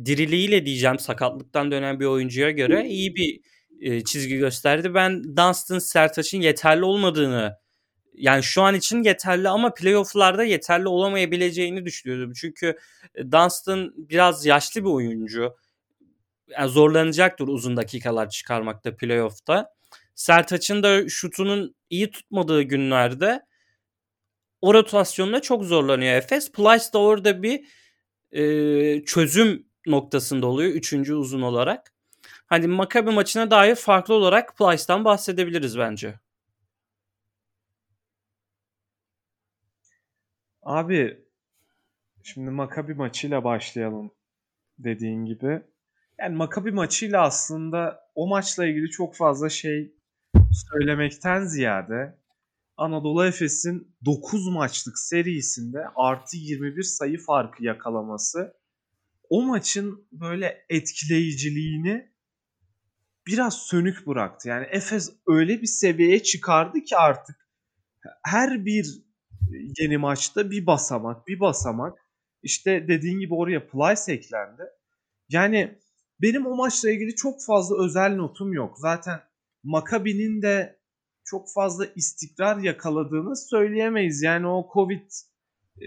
diriliğiyle 0.06 0.66
diyeceğim 0.66 1.00
sakatlıktan 1.00 1.72
dönen 1.72 2.00
bir 2.00 2.06
oyuncuya 2.06 2.52
göre 2.52 2.86
iyi 2.88 3.16
bir 3.16 3.40
e, 3.82 4.04
çizgi 4.04 4.38
gösterdi. 4.38 4.94
Ben 4.94 5.24
Dunstan 5.24 5.80
Sertaç'ın 5.80 6.42
yeterli 6.42 6.84
olmadığını 6.84 7.56
yani 8.14 8.44
şu 8.44 8.62
an 8.62 8.76
için 8.76 9.04
yeterli 9.04 9.50
ama 9.50 9.74
playoff'larda 9.74 10.44
yeterli 10.44 10.88
olamayabileceğini 10.88 11.86
düşünüyordum. 11.86 12.34
Çünkü 12.34 12.78
Dunstan 13.32 13.94
biraz 13.98 14.46
yaşlı 14.46 14.82
bir 14.82 14.90
oyuncu. 14.90 15.56
Yani 16.48 16.70
zorlanacaktır 16.70 17.48
uzun 17.48 17.78
dakikalar 17.78 18.30
çıkarmakta 18.30 18.96
playoff'ta. 18.96 19.79
Sertaç'ın 20.20 20.84
da 20.84 21.10
şutunun 21.10 21.76
iyi 21.90 22.12
tutmadığı 22.12 22.62
günlerde 22.62 23.46
o 24.62 24.74
rotasyonda 24.74 25.42
çok 25.42 25.64
zorlanıyor 25.64 26.16
Efes. 26.16 26.52
Plyce 26.52 26.94
da 26.94 27.00
orada 27.00 27.44
bir 27.44 27.66
e, 28.32 29.06
çözüm 29.06 29.68
noktasında 29.86 30.48
oluyor. 30.48 30.72
Üçüncü 30.72 31.14
uzun 31.14 31.42
olarak. 31.42 31.94
Hani 32.46 32.68
Maccabi 32.68 33.12
maçına 33.12 33.52
dair 33.52 33.76
farklı 33.76 34.14
olarak 34.14 34.58
Plyce'dan 34.58 35.06
bahsedebiliriz 35.06 35.78
bence. 35.78 36.20
Abi 40.64 41.26
şimdi 42.24 42.50
Maccabi 42.50 42.94
maçıyla 42.94 43.44
başlayalım 43.44 44.12
dediğin 44.80 45.26
gibi. 45.26 45.62
Yani 46.18 46.36
Maccabi 46.36 46.72
maçıyla 46.72 47.22
aslında 47.22 48.10
o 48.16 48.28
maçla 48.28 48.66
ilgili 48.66 48.90
çok 48.90 49.16
fazla 49.16 49.50
şey 49.50 49.99
söylemekten 50.52 51.46
ziyade 51.46 52.20
Anadolu 52.78 53.26
Efes'in 53.26 53.96
9 54.06 54.48
maçlık 54.48 55.00
serisinde 55.00 55.80
artı 55.96 56.38
21 56.38 56.84
sayı 56.84 57.20
farkı 57.20 57.64
yakalaması 57.64 58.54
o 59.30 59.42
maçın 59.42 60.08
böyle 60.12 60.66
etkileyiciliğini 60.70 62.12
biraz 63.28 63.58
sönük 63.58 64.08
bıraktı. 64.08 64.50
Yani 64.50 64.68
Efes 64.72 65.14
öyle 65.28 65.62
bir 65.62 65.68
seviyeye 65.68 66.24
çıkardı 66.24 66.80
ki 66.82 66.98
artık 66.98 67.36
her 68.26 68.66
bir 68.66 69.04
yeni 69.80 69.98
maçta 69.98 70.52
bir 70.52 70.66
basamak, 70.66 71.28
bir 71.28 71.40
basamak. 71.40 72.00
İşte 72.44 72.88
dediğin 72.88 73.20
gibi 73.20 73.34
oraya 73.34 73.68
Plyce 73.68 74.12
eklendi. 74.12 74.64
Yani 75.30 75.80
benim 76.22 76.46
o 76.46 76.56
maçla 76.56 76.92
ilgili 76.92 77.16
çok 77.16 77.46
fazla 77.46 77.86
özel 77.86 78.16
notum 78.16 78.54
yok. 78.54 78.78
Zaten 78.80 79.20
Maccabi'nin 79.64 80.42
de 80.42 80.80
çok 81.24 81.54
fazla 81.54 81.86
istikrar 81.86 82.58
yakaladığını 82.58 83.36
söyleyemeyiz. 83.36 84.22
Yani 84.22 84.48
o 84.48 84.70
Covid 84.74 85.12
e, 85.78 85.86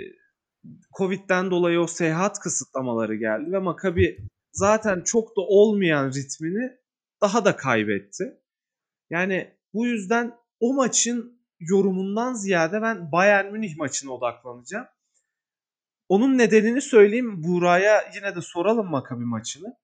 Covid'den 0.98 1.50
dolayı 1.50 1.80
o 1.80 1.86
seyahat 1.86 2.38
kısıtlamaları 2.40 3.14
geldi 3.14 3.52
ve 3.52 3.58
Maccabi 3.58 4.18
zaten 4.52 5.00
çok 5.00 5.36
da 5.36 5.40
olmayan 5.40 6.08
ritmini 6.08 6.72
daha 7.20 7.44
da 7.44 7.56
kaybetti. 7.56 8.40
Yani 9.10 9.56
bu 9.74 9.86
yüzden 9.86 10.34
o 10.60 10.74
maçın 10.74 11.42
yorumundan 11.60 12.34
ziyade 12.34 12.82
ben 12.82 13.12
Bayern 13.12 13.52
Münih 13.52 13.76
maçına 13.76 14.12
odaklanacağım. 14.12 14.86
Onun 16.08 16.38
nedenini 16.38 16.80
söyleyeyim. 16.80 17.42
Buğra'ya 17.44 18.10
yine 18.14 18.36
de 18.36 18.40
soralım 18.40 18.90
Maccabi 18.90 19.24
maçını. 19.24 19.76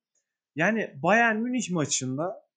Yani 0.57 0.95
Bayern 1.03 1.37
Münih 1.37 1.71
maçında 1.71 2.49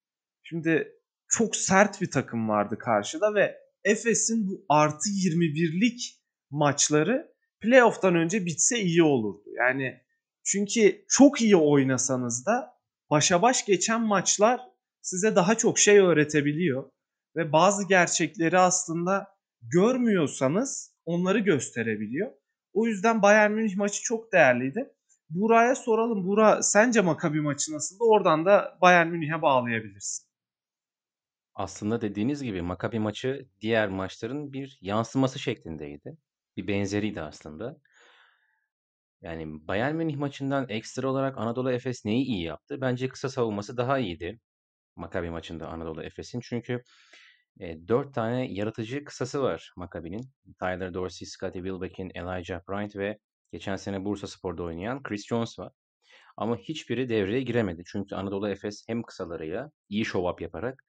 şimdi 0.43 1.00
çok 1.31 1.55
sert 1.55 2.01
bir 2.01 2.11
takım 2.11 2.49
vardı 2.49 2.77
karşıda 2.77 3.33
ve 3.35 3.57
Efes'in 3.83 4.47
bu 4.47 4.65
artı 4.69 5.09
21'lik 5.09 6.21
maçları 6.49 7.33
playoff'tan 7.61 8.15
önce 8.15 8.45
bitse 8.45 8.79
iyi 8.79 9.03
olurdu. 9.03 9.43
Yani 9.57 10.01
çünkü 10.43 11.05
çok 11.07 11.41
iyi 11.41 11.55
oynasanız 11.55 12.45
da 12.45 12.73
başa 13.09 13.41
baş 13.41 13.65
geçen 13.65 14.01
maçlar 14.01 14.61
size 15.01 15.35
daha 15.35 15.55
çok 15.55 15.79
şey 15.79 15.99
öğretebiliyor 15.99 16.89
ve 17.35 17.51
bazı 17.51 17.87
gerçekleri 17.87 18.57
aslında 18.57 19.27
görmüyorsanız 19.61 20.95
onları 21.05 21.39
gösterebiliyor. 21.39 22.31
O 22.73 22.87
yüzden 22.87 23.21
Bayern 23.21 23.51
Münih 23.51 23.77
maçı 23.77 24.03
çok 24.03 24.33
değerliydi. 24.33 24.93
Buraya 25.29 25.75
soralım. 25.75 26.27
Bura 26.27 26.63
sence 26.63 27.01
Makabi 27.01 27.41
maçı 27.41 27.73
nasıldı? 27.73 28.03
Oradan 28.03 28.45
da 28.45 28.77
Bayern 28.81 29.07
Münih'e 29.07 29.41
bağlayabilirsin. 29.41 30.30
Aslında 31.55 32.01
dediğiniz 32.01 32.43
gibi 32.43 32.61
Maccabi 32.61 32.99
maçı 32.99 33.45
diğer 33.61 33.89
maçların 33.89 34.53
bir 34.53 34.77
yansıması 34.81 35.39
şeklindeydi. 35.39 36.17
Bir 36.57 36.67
benzeriydi 36.67 37.21
aslında. 37.21 37.77
Yani 39.21 39.67
Bayern 39.67 39.95
Münih 39.95 40.17
maçından 40.17 40.69
ekstra 40.69 41.09
olarak 41.09 41.37
Anadolu 41.37 41.71
Efes 41.71 42.05
neyi 42.05 42.25
iyi 42.25 42.43
yaptı? 42.43 42.81
Bence 42.81 43.09
kısa 43.09 43.29
savunması 43.29 43.77
daha 43.77 43.99
iyiydi. 43.99 44.39
Maccabi 44.95 45.29
maçında 45.29 45.67
Anadolu 45.67 46.03
Efes'in. 46.03 46.39
Çünkü 46.43 46.83
e, 47.59 47.87
4 47.87 48.13
tane 48.13 48.53
yaratıcı 48.53 49.03
kısası 49.03 49.41
var 49.41 49.73
Maccabi'nin. 49.77 50.31
Tyler 50.59 50.93
Dorsey, 50.93 51.27
Scottie 51.27 51.61
Wilbeck'in, 51.63 52.11
Elijah 52.15 52.61
Bryant 52.69 52.95
ve 52.95 53.19
geçen 53.51 53.75
sene 53.75 54.05
Bursa 54.05 54.27
Spor'da 54.27 54.63
oynayan 54.63 55.03
Chris 55.03 55.27
Jones 55.27 55.59
var. 55.59 55.73
Ama 56.37 56.57
hiçbiri 56.57 57.09
devreye 57.09 57.41
giremedi. 57.41 57.83
Çünkü 57.85 58.15
Anadolu 58.15 58.49
Efes 58.49 58.83
hem 58.87 59.03
kısalarıyla 59.03 59.71
iyi 59.89 60.05
show 60.05 60.29
up 60.29 60.41
yaparak 60.41 60.83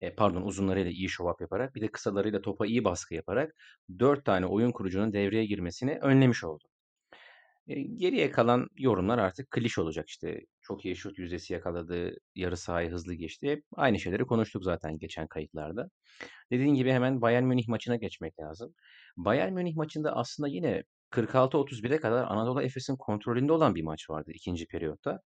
e, 0.00 0.14
pardon 0.14 0.42
uzunlarıyla 0.42 0.90
iyi 0.90 1.08
show 1.08 1.32
up 1.32 1.40
yaparak 1.40 1.74
bir 1.74 1.80
de 1.80 1.88
kısalarıyla 1.88 2.40
topa 2.40 2.66
iyi 2.66 2.84
baskı 2.84 3.14
yaparak 3.14 3.54
4 3.98 4.24
tane 4.24 4.46
oyun 4.46 4.72
kurucunun 4.72 5.12
devreye 5.12 5.46
girmesini 5.46 5.98
önlemiş 5.98 6.44
oldu. 6.44 6.64
E, 7.68 7.82
geriye 7.82 8.30
kalan 8.30 8.68
yorumlar 8.76 9.18
artık 9.18 9.50
kliş 9.50 9.78
olacak 9.78 10.08
işte. 10.08 10.40
Çok 10.62 10.84
iyi 10.84 10.96
şut 10.96 11.18
yüzdesi 11.18 11.52
yakaladı, 11.52 12.16
yarı 12.34 12.56
sahayı 12.56 12.90
hızlı 12.90 13.14
geçti. 13.14 13.50
Hep 13.50 13.64
aynı 13.76 13.98
şeyleri 14.00 14.24
konuştuk 14.26 14.64
zaten 14.64 14.98
geçen 14.98 15.26
kayıtlarda. 15.26 15.88
Dediğin 16.52 16.74
gibi 16.74 16.92
hemen 16.92 17.20
Bayern 17.20 17.44
Münih 17.44 17.68
maçına 17.68 17.96
geçmek 17.96 18.40
lazım. 18.40 18.74
Bayern 19.16 19.52
Münih 19.52 19.76
maçında 19.76 20.16
aslında 20.16 20.48
yine 20.48 20.82
46-31'e 21.10 22.00
kadar 22.00 22.24
Anadolu 22.24 22.62
Efes'in 22.62 22.96
kontrolünde 22.96 23.52
olan 23.52 23.74
bir 23.74 23.82
maç 23.82 24.10
vardı 24.10 24.30
ikinci 24.34 24.66
periyotta. 24.66 25.20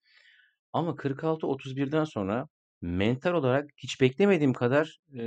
Ama 0.73 0.97
46-31'den 0.97 2.05
sonra 2.05 2.49
mental 2.81 3.33
olarak 3.35 3.71
hiç 3.77 4.01
beklemediğim 4.01 4.53
kadar 4.53 5.01
e, 5.19 5.23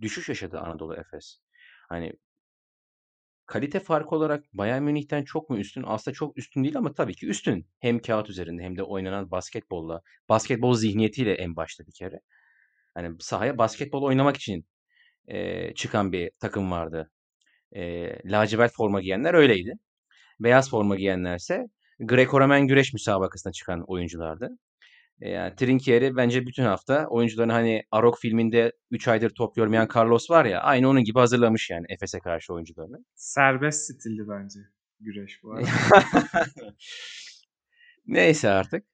düşüş 0.00 0.28
yaşadı 0.28 0.60
Anadolu 0.60 0.96
Efes. 0.96 1.38
Hani 1.88 2.12
kalite 3.46 3.80
farkı 3.80 4.16
olarak 4.16 4.44
Bayern 4.52 4.82
Münih'ten 4.82 5.24
çok 5.24 5.50
mu 5.50 5.58
üstün? 5.58 5.84
Aslında 5.86 6.14
çok 6.14 6.38
üstün 6.38 6.64
değil 6.64 6.76
ama 6.76 6.94
tabii 6.94 7.14
ki 7.14 7.26
üstün. 7.26 7.66
Hem 7.80 7.98
kağıt 7.98 8.30
üzerinde 8.30 8.62
hem 8.62 8.76
de 8.76 8.82
oynanan 8.82 9.30
basketbolla, 9.30 10.02
basketbol 10.28 10.74
zihniyetiyle 10.74 11.34
en 11.34 11.56
başta 11.56 11.86
bir 11.86 11.92
kere. 11.92 12.20
Hani 12.94 13.16
sahaya 13.20 13.58
basketbol 13.58 14.02
oynamak 14.02 14.36
için 14.36 14.66
e, 15.28 15.74
çıkan 15.74 16.12
bir 16.12 16.30
takım 16.40 16.70
vardı. 16.70 17.10
E, 17.72 18.10
lacivert 18.30 18.72
forma 18.74 19.00
giyenler 19.00 19.34
öyleydi. 19.34 19.74
Beyaz 20.40 20.70
forma 20.70 20.96
giyenlerse 20.96 21.66
Greco-Romen 22.00 22.66
güreş 22.66 22.92
müsabakasına 22.92 23.52
çıkan 23.52 23.84
oyunculardı. 23.86 24.50
Yani 25.20 25.54
Trinkieri 25.56 26.16
bence 26.16 26.46
bütün 26.46 26.64
hafta 26.64 27.06
oyuncuların 27.06 27.48
hani 27.48 27.82
Arok 27.90 28.18
filminde 28.18 28.72
3 28.90 29.08
aydır 29.08 29.30
top 29.30 29.56
görmeyen 29.56 29.88
Carlos 29.96 30.30
var 30.30 30.44
ya 30.44 30.60
aynı 30.60 30.88
onun 30.88 31.04
gibi 31.04 31.18
hazırlamış 31.18 31.70
yani 31.70 31.86
Efes'e 31.88 32.18
karşı 32.18 32.52
oyuncularını. 32.54 32.96
Serbest 33.14 33.82
stilli 33.84 34.28
bence 34.28 34.60
güreş 35.00 35.42
bu 35.42 35.52
arada. 35.52 35.66
Neyse 38.06 38.48
artık. 38.48 38.84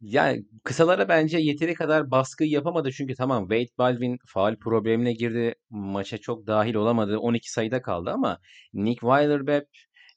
Yani 0.00 0.44
kısalara 0.64 1.08
bence 1.08 1.38
yeteri 1.38 1.74
kadar 1.74 2.10
baskı 2.10 2.44
yapamadı 2.44 2.90
çünkü 2.92 3.14
tamam 3.14 3.48
Wade 3.48 3.78
Baldwin 3.78 4.18
faal 4.26 4.56
problemine 4.56 5.12
girdi. 5.12 5.54
Maça 5.70 6.18
çok 6.18 6.46
dahil 6.46 6.74
olamadı. 6.74 7.18
12 7.18 7.52
sayıda 7.52 7.82
kaldı 7.82 8.10
ama 8.10 8.38
Nick 8.72 9.00
Weiler-Bepp, 9.00 9.66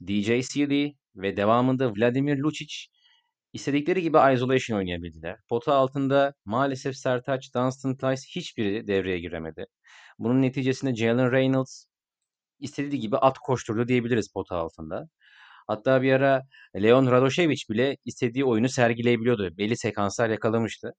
DJ 0.07 0.45
Sealy 0.45 0.93
ve 1.15 1.37
devamında 1.37 1.93
Vladimir 1.95 2.37
Lucic 2.37 2.75
istedikleri 3.57 4.01
gibi 4.01 4.17
isolation 4.33 4.77
oynayabildiler. 4.77 5.37
Pota 5.49 5.73
altında 5.73 6.33
maalesef 6.45 6.95
Sertaç, 6.95 7.55
Dunstan 7.55 7.97
Tice 7.97 8.21
hiçbiri 8.35 8.87
devreye 8.87 9.19
giremedi. 9.19 9.65
Bunun 10.19 10.41
neticesinde 10.41 10.95
Jalen 10.95 11.31
Reynolds 11.31 11.85
istediği 12.59 12.99
gibi 13.01 13.17
at 13.17 13.37
koşturdu 13.39 13.87
diyebiliriz 13.87 14.33
pota 14.33 14.55
altında. 14.55 15.05
Hatta 15.67 16.01
bir 16.01 16.13
ara 16.13 16.43
Leon 16.75 17.05
Radošević 17.05 17.69
bile 17.69 17.97
istediği 18.05 18.45
oyunu 18.45 18.69
sergileyebiliyordu. 18.69 19.57
Belli 19.57 19.77
sekanslar 19.77 20.29
yakalamıştı. 20.29 20.93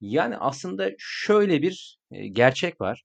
Yani 0.00 0.36
aslında 0.36 0.90
şöyle 0.98 1.62
bir 1.62 1.98
gerçek 2.32 2.80
var. 2.80 3.02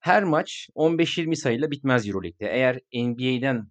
Her 0.00 0.24
maç 0.24 0.68
15-20 0.74 1.36
sayıyla 1.36 1.70
bitmez 1.70 2.08
Euroleague'de. 2.08 2.50
Eğer 2.52 2.78
NBA'den 2.94 3.70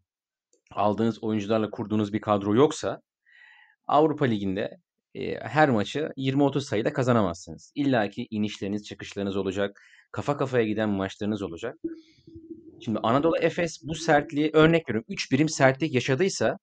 aldığınız 0.72 1.24
oyuncularla 1.24 1.70
kurduğunuz 1.70 2.14
bir 2.14 2.22
kadro 2.22 2.56
yoksa 2.56 3.02
Avrupa 3.90 4.26
Ligi'nde 4.26 4.78
e, 5.16 5.36
her 5.40 5.70
maçı 5.70 6.10
20-30 6.18 6.62
sayıda 6.62 6.94
kazanamazsınız. 6.94 7.72
İlla 7.76 8.10
ki 8.10 8.28
inişleriniz, 8.32 8.86
çıkışlarınız 8.86 9.38
olacak. 9.38 9.82
Kafa 10.12 10.38
kafaya 10.38 10.66
giden 10.66 10.90
maçlarınız 10.90 11.42
olacak. 11.42 11.76
Şimdi 12.86 13.00
Anadolu 13.04 13.38
Efes 13.38 13.80
bu 13.84 13.96
sertliği 13.96 14.50
örnek 14.54 14.90
veriyorum 14.90 15.06
3 15.10 15.32
birim 15.32 15.50
sertlik 15.50 15.94
yaşadıysa 15.94 16.58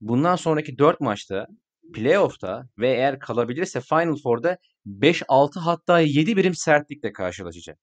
bundan 0.00 0.36
sonraki 0.36 0.78
4 0.78 1.00
maçta 1.00 1.46
playoff'ta 1.94 2.68
ve 2.78 2.88
eğer 2.88 3.18
kalabilirse 3.18 3.80
Final 3.80 4.16
Four'da 4.22 4.58
5-6 4.86 5.58
hatta 5.58 6.00
7 6.00 6.36
birim 6.36 6.54
sertlikle 6.54 7.12
karşılaşacak. 7.12 7.78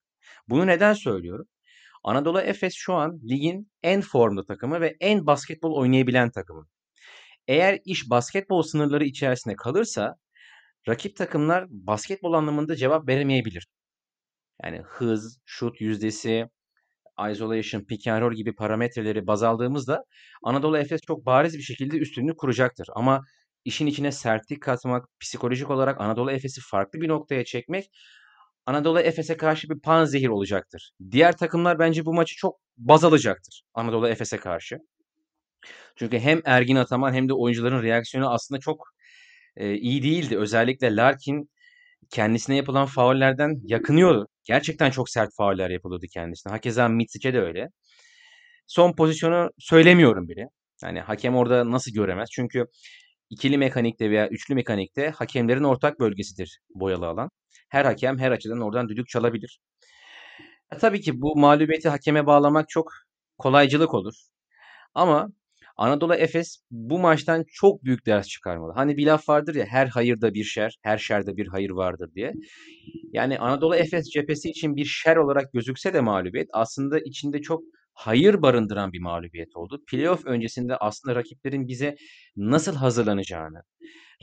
Bunu 0.47 0.67
neden 0.67 0.93
söylüyorum? 0.93 1.45
Anadolu 2.03 2.41
Efes 2.41 2.73
şu 2.75 2.93
an 2.93 3.19
ligin 3.29 3.71
en 3.83 4.01
formda 4.01 4.45
takımı 4.45 4.81
ve 4.81 4.95
en 4.99 5.25
basketbol 5.27 5.75
oynayabilen 5.75 6.31
takımı. 6.31 6.67
Eğer 7.47 7.79
iş 7.85 8.09
basketbol 8.09 8.61
sınırları 8.61 9.05
içerisinde 9.05 9.55
kalırsa 9.55 10.15
rakip 10.87 11.15
takımlar 11.15 11.65
basketbol 11.69 12.33
anlamında 12.33 12.75
cevap 12.75 13.07
veremeyebilir. 13.07 13.67
Yani 14.63 14.81
hız, 14.85 15.39
şut 15.45 15.81
yüzdesi, 15.81 16.45
isolation, 17.31 17.81
pick 17.81 18.07
and 18.07 18.21
roll 18.21 18.33
gibi 18.33 18.55
parametreleri 18.55 19.27
baz 19.27 19.43
aldığımızda 19.43 20.03
Anadolu 20.43 20.77
Efes 20.77 21.01
çok 21.07 21.25
bariz 21.25 21.57
bir 21.57 21.63
şekilde 21.63 21.97
üstünlüğü 21.97 22.35
kuracaktır. 22.35 22.87
Ama 22.95 23.21
işin 23.65 23.87
içine 23.87 24.11
sertlik 24.11 24.63
katmak, 24.63 25.05
psikolojik 25.21 25.69
olarak 25.69 26.01
Anadolu 26.01 26.31
Efes'i 26.31 26.61
farklı 26.71 27.01
bir 27.01 27.07
noktaya 27.07 27.45
çekmek 27.45 27.85
Anadolu 28.65 28.99
Efes'e 28.99 29.37
karşı 29.37 29.69
bir 29.69 29.79
pan 29.81 30.05
zehir 30.05 30.27
olacaktır. 30.27 30.91
Diğer 31.11 31.37
takımlar 31.37 31.79
bence 31.79 32.05
bu 32.05 32.13
maçı 32.13 32.35
çok 32.35 32.55
baz 32.77 33.03
alacaktır 33.03 33.63
Anadolu 33.73 34.07
Efes'e 34.07 34.37
karşı. 34.37 34.77
Çünkü 35.95 36.19
hem 36.19 36.41
Ergin 36.45 36.75
Ataman 36.75 37.13
hem 37.13 37.29
de 37.29 37.33
oyuncuların 37.33 37.83
reaksiyonu 37.83 38.29
aslında 38.33 38.59
çok 38.61 38.87
e, 39.57 39.73
iyi 39.75 40.03
değildi. 40.03 40.37
Özellikle 40.37 40.95
Larkin 40.95 41.49
kendisine 42.11 42.55
yapılan 42.55 42.85
faullerden 42.85 43.55
yakınıyordu. 43.63 44.27
Gerçekten 44.43 44.91
çok 44.91 45.09
sert 45.09 45.29
fauller 45.37 45.69
yapılıyordu 45.69 46.05
kendisine. 46.13 46.51
Hakeza 46.51 46.87
Mitsic'e 46.89 47.33
de 47.33 47.41
öyle. 47.41 47.69
Son 48.67 48.93
pozisyonu 48.93 49.49
söylemiyorum 49.59 50.27
bile. 50.29 50.47
Yani 50.83 50.99
hakem 51.01 51.35
orada 51.35 51.71
nasıl 51.71 51.91
göremez? 51.91 52.29
Çünkü 52.31 52.65
ikili 53.29 53.57
mekanikte 53.57 54.09
veya 54.09 54.29
üçlü 54.29 54.55
mekanikte 54.55 55.09
hakemlerin 55.09 55.63
ortak 55.63 55.99
bölgesidir 55.99 56.59
boyalı 56.75 57.07
alan. 57.07 57.29
Her 57.69 57.85
hakem 57.85 58.19
her 58.19 58.31
açıdan 58.31 58.61
oradan 58.61 58.89
düdük 58.89 59.07
çalabilir. 59.09 59.59
E, 60.71 60.77
tabii 60.77 61.01
ki 61.01 61.21
bu 61.21 61.35
mağlubiyeti 61.35 61.89
hakeme 61.89 62.25
bağlamak 62.25 62.69
çok 62.69 62.91
kolaycılık 63.37 63.93
olur. 63.93 64.13
Ama 64.93 65.29
Anadolu 65.75 66.15
Efes 66.15 66.57
bu 66.71 66.99
maçtan 66.99 67.45
çok 67.47 67.83
büyük 67.83 68.05
ders 68.05 68.27
çıkarmalı. 68.27 68.73
Hani 68.75 68.97
bir 68.97 69.05
laf 69.05 69.29
vardır 69.29 69.55
ya 69.55 69.65
her 69.65 69.87
hayırda 69.87 70.33
bir 70.33 70.43
şer, 70.43 70.77
her 70.81 70.97
şerde 70.97 71.37
bir 71.37 71.47
hayır 71.47 71.69
vardır 71.69 72.09
diye. 72.15 72.33
Yani 73.11 73.39
Anadolu 73.39 73.75
Efes 73.75 74.09
cephesi 74.09 74.49
için 74.49 74.75
bir 74.75 74.85
şer 74.85 75.15
olarak 75.15 75.53
gözükse 75.53 75.93
de 75.93 76.01
mağlubiyet 76.01 76.49
aslında 76.53 76.99
içinde 76.99 77.41
çok 77.41 77.63
hayır 77.93 78.41
barındıran 78.41 78.93
bir 78.93 78.99
mağlubiyet 78.99 79.55
oldu. 79.55 79.83
Playoff 79.87 80.25
öncesinde 80.25 80.77
aslında 80.77 81.15
rakiplerin 81.15 81.67
bize 81.67 81.95
nasıl 82.35 82.75
hazırlanacağını, 82.75 83.63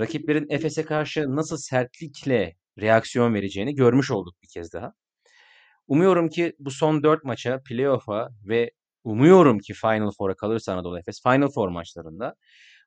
rakiplerin 0.01 0.47
Efes'e 0.51 0.85
karşı 0.85 1.37
nasıl 1.37 1.57
sertlikle 1.57 2.55
reaksiyon 2.81 3.35
vereceğini 3.35 3.75
görmüş 3.75 4.11
olduk 4.11 4.35
bir 4.43 4.49
kez 4.49 4.73
daha. 4.73 4.93
Umuyorum 5.89 6.29
ki 6.29 6.53
bu 6.59 6.71
son 6.71 7.03
4 7.03 7.25
maça, 7.25 7.61
playoff'a 7.69 8.29
ve 8.49 8.71
umuyorum 9.05 9.59
ki 9.59 9.75
Final 9.75 10.11
Four'a 10.19 10.35
kalırsa 10.35 10.73
Anadolu 10.73 10.99
Efes 10.99 11.23
Final 11.23 11.49
Four 11.49 11.69
maçlarında 11.69 12.35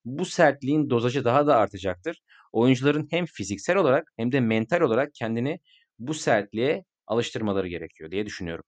bu 0.05 0.25
sertliğin 0.25 0.89
dozajı 0.89 1.25
daha 1.25 1.47
da 1.47 1.55
artacaktır. 1.55 2.21
Oyuncuların 2.51 3.07
hem 3.11 3.25
fiziksel 3.25 3.75
olarak 3.77 4.13
hem 4.17 4.31
de 4.31 4.39
mental 4.39 4.81
olarak 4.81 5.13
kendini 5.13 5.59
bu 5.99 6.13
sertliğe 6.13 6.85
alıştırmaları 7.07 7.67
gerekiyor 7.67 8.11
diye 8.11 8.25
düşünüyorum. 8.25 8.63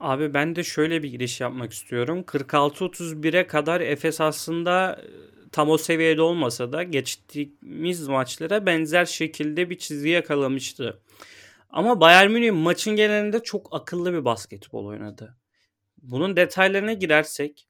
Abi 0.00 0.34
ben 0.34 0.56
de 0.56 0.64
şöyle 0.64 1.02
bir 1.02 1.08
giriş 1.10 1.40
yapmak 1.40 1.72
istiyorum. 1.72 2.20
46-31'e 2.26 3.46
kadar 3.46 3.80
Efes 3.80 4.20
aslında 4.20 5.00
tam 5.52 5.70
o 5.70 5.78
seviyede 5.78 6.22
olmasa 6.22 6.72
da 6.72 6.82
geçtiğimiz 6.82 8.08
maçlara 8.08 8.66
benzer 8.66 9.04
şekilde 9.04 9.70
bir 9.70 9.78
çizgi 9.78 10.08
yakalamıştı. 10.08 11.02
Ama 11.70 12.00
Bayern 12.00 12.30
Münih 12.30 12.52
maçın 12.52 12.96
genelinde 12.96 13.42
çok 13.42 13.68
akıllı 13.72 14.12
bir 14.12 14.24
basketbol 14.24 14.86
oynadı. 14.86 15.36
Bunun 16.02 16.36
detaylarına 16.36 16.92
girersek 16.92 17.68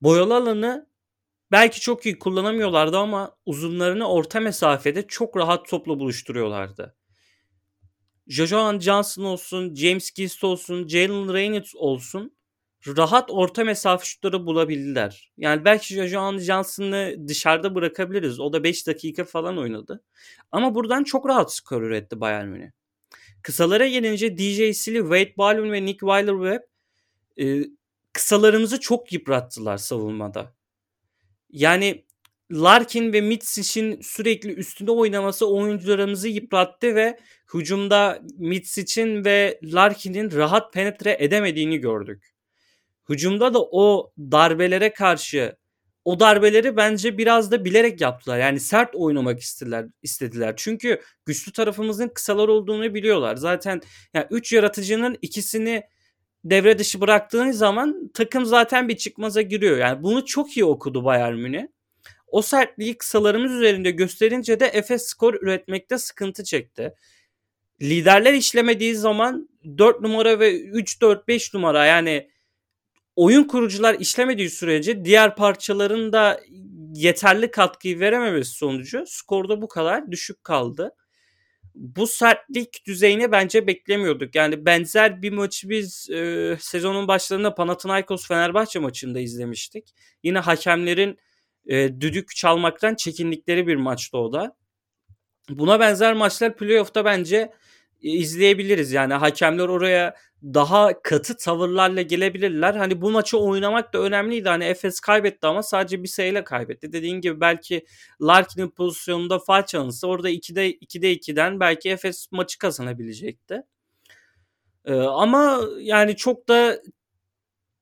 boyalı 0.00 0.36
alanı 0.36 0.86
belki 1.52 1.80
çok 1.80 2.06
iyi 2.06 2.18
kullanamıyorlardı 2.18 2.98
ama 2.98 3.36
uzunlarını 3.46 4.08
orta 4.08 4.40
mesafede 4.40 5.06
çok 5.06 5.36
rahat 5.36 5.68
topla 5.68 5.98
buluşturuyorlardı. 5.98 6.96
Jojoan 8.26 8.78
Johnson 8.78 9.24
olsun, 9.24 9.74
James 9.74 10.10
Gist 10.10 10.44
olsun, 10.44 10.88
Jalen 10.88 11.34
Reynolds 11.34 11.74
olsun 11.74 12.36
rahat 12.86 13.30
orta 13.30 13.64
mesafe 13.64 14.04
şutları 14.04 14.46
bulabildiler. 14.46 15.32
Yani 15.36 15.64
belki 15.64 15.94
Jojoan 15.94 16.38
Johnson'ı 16.38 17.28
dışarıda 17.28 17.74
bırakabiliriz. 17.74 18.40
O 18.40 18.52
da 18.52 18.64
5 18.64 18.86
dakika 18.86 19.24
falan 19.24 19.58
oynadı. 19.58 20.02
Ama 20.52 20.74
buradan 20.74 21.04
çok 21.04 21.28
rahat 21.28 21.54
skor 21.54 21.82
üretti 21.82 22.20
Bayern 22.20 22.48
Münih. 22.48 22.70
Kısalara 23.42 23.88
gelince 23.88 24.38
DJ 24.38 24.76
Silly, 24.76 25.00
Wade 25.00 25.34
Baldwin 25.38 25.72
ve 25.72 25.84
Nick 25.84 26.06
Weiler-Webb 26.06 26.60
e, 27.40 27.64
kısalarımızı 28.12 28.80
çok 28.80 29.12
yıprattılar 29.12 29.76
savunmada. 29.78 30.54
Yani 31.50 32.06
Larkin 32.52 33.12
ve 33.12 33.20
Mitsic'in 33.20 34.00
sürekli 34.00 34.52
üstünde 34.52 34.90
oynaması 34.90 35.48
oyuncularımızı 35.48 36.28
yıprattı 36.28 36.94
ve 36.94 37.18
hücumda 37.54 38.22
Mitsic'in 38.38 39.24
ve 39.24 39.60
Larkin'in 39.62 40.32
rahat 40.32 40.72
penetre 40.72 41.16
edemediğini 41.20 41.78
gördük. 41.78 42.34
Hücumda 43.08 43.54
da 43.54 43.58
o 43.62 44.12
darbelere 44.18 44.92
karşı 44.92 45.56
o 46.04 46.20
darbeleri 46.20 46.76
bence 46.76 47.18
biraz 47.18 47.50
da 47.50 47.64
bilerek 47.64 48.00
yaptılar. 48.00 48.38
Yani 48.38 48.60
sert 48.60 48.94
oynamak 48.94 49.40
istediler. 49.40 49.86
istediler. 50.02 50.54
Çünkü 50.56 51.00
güçlü 51.26 51.52
tarafımızın 51.52 52.08
kısalar 52.08 52.48
olduğunu 52.48 52.94
biliyorlar. 52.94 53.36
Zaten 53.36 53.80
yani 54.14 54.26
üç 54.30 54.52
yaratıcının 54.52 55.18
ikisini 55.22 55.82
devre 56.50 56.78
dışı 56.78 57.00
bıraktığınız 57.00 57.58
zaman 57.58 58.10
takım 58.14 58.44
zaten 58.44 58.88
bir 58.88 58.96
çıkmaza 58.96 59.42
giriyor. 59.42 59.78
Yani 59.78 60.02
bunu 60.02 60.24
çok 60.24 60.56
iyi 60.56 60.64
okudu 60.64 61.04
Bayern 61.04 61.34
Münih. 61.34 61.66
O 62.26 62.42
sertliği 62.42 62.98
kısalarımız 62.98 63.52
üzerinde 63.52 63.90
gösterince 63.90 64.60
de 64.60 64.66
Efes 64.66 65.06
skor 65.06 65.34
üretmekte 65.34 65.98
sıkıntı 65.98 66.44
çekti. 66.44 66.94
Liderler 67.82 68.32
işlemediği 68.32 68.94
zaman 68.94 69.48
4 69.78 70.00
numara 70.00 70.40
ve 70.40 70.60
3-4-5 70.60 71.56
numara 71.56 71.86
yani 71.86 72.30
oyun 73.16 73.44
kurucular 73.44 73.94
işlemediği 73.94 74.50
sürece 74.50 75.04
diğer 75.04 75.36
parçaların 75.36 76.12
da 76.12 76.40
yeterli 76.94 77.50
katkıyı 77.50 78.00
verememesi 78.00 78.50
sonucu 78.50 79.04
skorda 79.06 79.62
bu 79.62 79.68
kadar 79.68 80.10
düşük 80.10 80.44
kaldı. 80.44 80.94
Bu 81.76 82.06
sertlik 82.06 82.86
düzeyini 82.86 83.32
bence 83.32 83.66
beklemiyorduk. 83.66 84.34
Yani 84.34 84.66
benzer 84.66 85.22
bir 85.22 85.32
maçı 85.32 85.68
biz 85.68 86.10
e, 86.10 86.56
sezonun 86.60 87.08
başlarında 87.08 87.54
Panathinaikos 87.54 88.28
Fenerbahçe 88.28 88.78
maçında 88.78 89.20
izlemiştik. 89.20 89.94
Yine 90.22 90.38
hakemlerin 90.38 91.18
e, 91.66 92.00
düdük 92.00 92.36
çalmaktan 92.36 92.94
çekindikleri 92.94 93.66
bir 93.66 93.76
maçtı 93.76 94.18
o 94.18 94.32
da. 94.32 94.56
Buna 95.48 95.80
benzer 95.80 96.14
maçlar 96.14 96.56
playoff'ta 96.56 97.04
bence 97.04 97.52
izleyebiliriz. 98.02 98.92
Yani 98.92 99.14
hakemler 99.14 99.68
oraya 99.68 100.14
daha 100.42 101.02
katı 101.02 101.36
tavırlarla 101.36 102.02
gelebilirler. 102.02 102.74
Hani 102.74 103.00
bu 103.00 103.10
maçı 103.10 103.38
oynamak 103.38 103.92
da 103.92 103.98
önemliydi. 103.98 104.48
Hani 104.48 104.64
Efes 104.64 105.00
kaybetti 105.00 105.46
ama 105.46 105.62
sadece 105.62 106.02
bir 106.02 106.08
sayıyla 106.08 106.44
kaybetti. 106.44 106.92
Dediğin 106.92 107.20
gibi 107.20 107.40
belki 107.40 107.86
Larkin'in 108.20 108.68
pozisyonunda 108.68 109.38
faal 109.38 109.66
çalınsa 109.66 110.06
orada 110.06 110.30
2'de 110.30 110.72
2'de 110.72 111.12
2'den 111.12 111.60
belki 111.60 111.90
Efes 111.90 112.28
maçı 112.32 112.58
kazanabilecekti. 112.58 113.62
Ee, 114.84 114.94
ama 114.94 115.60
yani 115.78 116.16
çok 116.16 116.48
da 116.48 116.82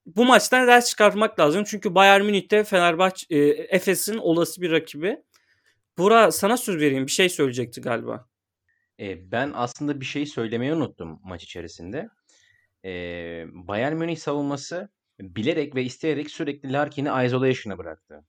bu 0.06 0.24
maçtan 0.24 0.66
ders 0.66 0.90
çıkartmak 0.90 1.40
lazım. 1.40 1.64
Çünkü 1.66 1.94
Bayern 1.94 2.24
Münih'te 2.24 2.64
Fenerbahçe 2.64 3.26
e, 3.30 3.38
Efes'in 3.48 4.18
olası 4.18 4.62
bir 4.62 4.70
rakibi. 4.70 5.22
Bura 5.98 6.32
sana 6.32 6.56
söz 6.56 6.76
vereyim. 6.76 7.06
Bir 7.06 7.10
şey 7.12 7.28
söyleyecekti 7.28 7.80
galiba. 7.80 8.28
E, 9.00 9.30
ben 9.32 9.52
aslında 9.54 10.00
bir 10.00 10.04
şey 10.04 10.26
söylemeyi 10.26 10.74
unuttum 10.74 11.20
maç 11.24 11.44
içerisinde. 11.44 12.08
E, 12.84 12.90
Bayern 13.52 13.96
Münih 13.96 14.16
savunması 14.16 14.88
bilerek 15.20 15.74
ve 15.74 15.82
isteyerek 15.82 16.30
sürekli 16.30 16.72
Larkin'i 16.72 17.26
isolation'a 17.26 17.78
bıraktı. 17.78 18.24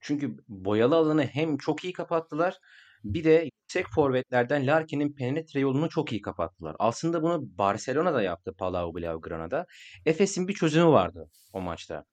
Çünkü 0.00 0.36
boyalı 0.48 0.96
alanı 0.96 1.24
hem 1.24 1.56
çok 1.58 1.84
iyi 1.84 1.92
kapattılar 1.92 2.58
bir 3.04 3.24
de 3.24 3.48
yüksek 3.62 3.86
forvetlerden 3.94 4.66
Larkin'in 4.66 5.12
penetre 5.12 5.60
yolunu 5.60 5.88
çok 5.88 6.12
iyi 6.12 6.20
kapattılar. 6.20 6.76
Aslında 6.78 7.22
bunu 7.22 7.58
Barcelona 7.58 8.14
da 8.14 8.22
yaptı 8.22 8.54
Palau 8.58 8.94
Blaugrana'da. 8.94 9.66
Efes'in 10.06 10.48
bir 10.48 10.54
çözümü 10.54 10.86
vardı 10.86 11.30
o 11.52 11.60
maçta. 11.60 12.04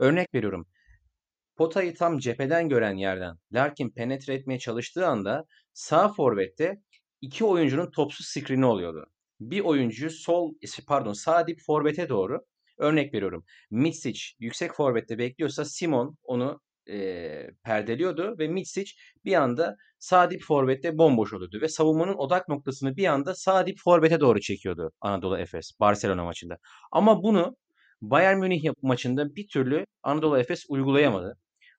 Örnek 0.00 0.34
veriyorum. 0.34 0.66
Potayı 1.56 1.94
tam 1.94 2.18
cepheden 2.18 2.68
gören 2.68 2.96
yerden 2.96 3.36
Larkin 3.52 3.90
penetre 3.90 4.34
etmeye 4.34 4.58
çalıştığı 4.58 5.06
anda 5.06 5.44
sağ 5.72 6.08
forvette 6.08 6.76
iki 7.22 7.44
oyuncunun 7.44 7.90
topsuz 7.90 8.26
screen'i 8.26 8.66
oluyordu. 8.66 9.06
Bir 9.40 9.60
oyuncuyu 9.60 10.10
sol 10.10 10.54
pardon 10.86 11.12
sağ 11.12 11.46
dip 11.46 11.58
forvete 11.66 12.08
doğru 12.08 12.40
örnek 12.78 13.14
veriyorum. 13.14 13.44
Mitsic 13.70 14.20
yüksek 14.38 14.74
forvette 14.74 15.18
bekliyorsa 15.18 15.64
Simon 15.64 16.16
onu 16.22 16.60
e, 16.90 17.50
perdeliyordu 17.64 18.38
ve 18.38 18.48
Mitsic 18.48 18.92
bir 19.24 19.34
anda 19.34 19.76
sağ 19.98 20.30
dip 20.30 20.42
forvette 20.42 20.98
bomboş 20.98 21.32
oluyordu 21.32 21.58
ve 21.62 21.68
savunmanın 21.68 22.14
odak 22.14 22.48
noktasını 22.48 22.96
bir 22.96 23.06
anda 23.06 23.34
sağ 23.34 23.66
dip 23.66 23.78
forvete 23.84 24.20
doğru 24.20 24.40
çekiyordu 24.40 24.90
Anadolu 25.00 25.38
Efes 25.38 25.70
Barcelona 25.80 26.24
maçında. 26.24 26.58
Ama 26.92 27.22
bunu 27.22 27.56
Bayern 28.02 28.38
Münih 28.38 28.70
maçında 28.82 29.36
bir 29.36 29.48
türlü 29.48 29.86
Anadolu 30.02 30.38
Efes 30.38 30.64
uygulayamadı. 30.68 31.36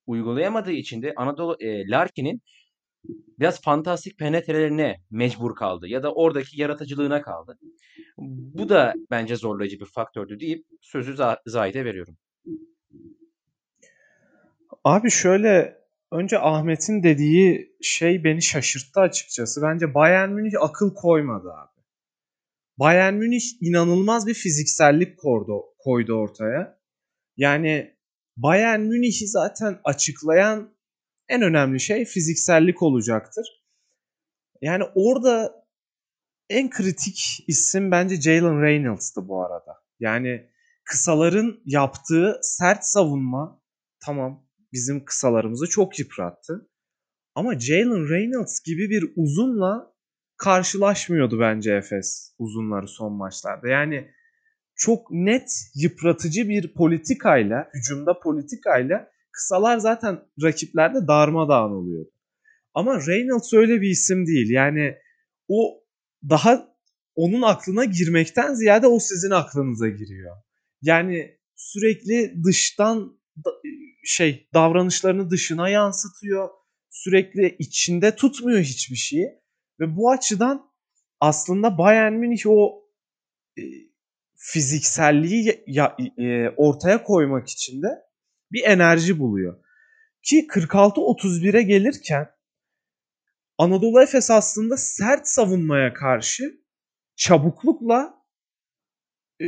Uygulayamadığı 0.07 0.71
için 0.71 1.01
de 1.01 1.13
Anadolu 1.17 1.57
e, 1.59 1.89
Larkin'in 1.89 2.41
biraz 3.39 3.61
fantastik 3.61 4.19
penetrelerine 4.19 5.01
mecbur 5.11 5.55
kaldı 5.55 5.87
ya 5.87 6.03
da 6.03 6.13
oradaki 6.13 6.61
yaratıcılığına 6.61 7.21
kaldı. 7.21 7.59
Bu 8.17 8.69
da 8.69 8.93
bence 9.11 9.35
zorlayıcı 9.35 9.79
bir 9.79 9.85
faktördü 9.85 10.39
deyip 10.39 10.65
sözü 10.81 11.15
Zahit'e 11.45 11.85
veriyorum. 11.85 12.17
Abi 14.83 15.11
şöyle 15.11 15.77
önce 16.11 16.39
Ahmet'in 16.39 17.03
dediği 17.03 17.75
şey 17.81 18.23
beni 18.23 18.41
şaşırttı 18.41 18.99
açıkçası. 18.99 19.61
Bence 19.61 19.93
Bayern 19.93 20.29
Münih 20.29 20.61
akıl 20.61 20.93
koymadı 20.93 21.47
abi. 21.53 21.83
Bayern 22.77 23.13
Münih 23.13 23.43
inanılmaz 23.61 24.27
bir 24.27 24.33
fiziksellik 24.33 25.19
koydu, 25.19 25.61
koydu 25.79 26.13
ortaya. 26.13 26.79
Yani 27.37 27.95
Bayern 28.37 28.79
Münih'i 28.79 29.27
zaten 29.27 29.79
açıklayan 29.83 30.73
en 31.29 31.41
önemli 31.41 31.79
şey 31.79 32.05
fiziksellik 32.05 32.81
olacaktır. 32.81 33.63
Yani 34.61 34.83
orada 34.95 35.65
en 36.49 36.69
kritik 36.69 37.43
isim 37.47 37.91
bence 37.91 38.21
Jalen 38.21 38.61
Reynolds'tı 38.61 39.27
bu 39.27 39.45
arada. 39.45 39.83
Yani 39.99 40.49
kısaların 40.85 41.61
yaptığı 41.65 42.39
sert 42.41 42.85
savunma 42.85 43.61
tamam 44.05 44.47
bizim 44.73 45.05
kısalarımızı 45.05 45.69
çok 45.69 45.99
yıprattı. 45.99 46.69
Ama 47.35 47.59
Jalen 47.59 48.09
Reynolds 48.09 48.63
gibi 48.65 48.89
bir 48.89 49.13
uzunla 49.15 49.93
karşılaşmıyordu 50.37 51.39
bence 51.39 51.73
Efes 51.73 52.35
uzunları 52.39 52.87
son 52.87 53.13
maçlarda. 53.13 53.67
Yani 53.67 54.11
çok 54.75 55.11
net 55.11 55.51
yıpratıcı 55.75 56.49
bir 56.49 56.73
politikayla, 56.73 57.69
hücumda 57.73 58.19
politikayla 58.19 59.12
kısalar 59.33 59.77
zaten 59.77 60.19
rakiplerde 60.43 61.07
darmadağın 61.07 61.71
oluyor. 61.71 62.05
Ama 62.73 63.07
Reynolds 63.07 63.53
öyle 63.53 63.81
bir 63.81 63.89
isim 63.89 64.27
değil. 64.27 64.49
Yani 64.49 64.95
o 65.47 65.83
daha 66.29 66.73
onun 67.15 67.41
aklına 67.41 67.85
girmekten 67.85 68.53
ziyade 68.53 68.87
o 68.87 68.99
sizin 68.99 69.31
aklınıza 69.31 69.87
giriyor. 69.87 70.35
Yani 70.81 71.37
sürekli 71.55 72.43
dıştan 72.43 73.19
şey 74.05 74.49
davranışlarını 74.53 75.29
dışına 75.29 75.69
yansıtıyor. 75.69 76.49
Sürekli 76.89 77.55
içinde 77.59 78.15
tutmuyor 78.15 78.59
hiçbir 78.59 78.95
şeyi. 78.95 79.27
Ve 79.79 79.95
bu 79.95 80.11
açıdan 80.11 80.71
aslında 81.19 81.77
Bayern 81.77 82.13
Münih 82.13 82.47
o 82.47 82.83
e, 83.57 83.61
fizikselliği 84.35 85.63
ya, 85.67 85.97
e, 86.17 86.49
ortaya 86.49 87.03
koymak 87.03 87.49
için 87.49 87.81
de 87.81 87.87
bir 88.53 88.63
enerji 88.63 89.19
buluyor. 89.19 89.63
Ki 90.23 90.47
46-31'e 90.47 91.61
gelirken 91.61 92.29
Anadolu 93.57 94.01
Efes 94.03 94.31
aslında 94.31 94.77
sert 94.77 95.27
savunmaya 95.27 95.93
karşı 95.93 96.61
çabuklukla 97.15 98.23
e, 99.41 99.45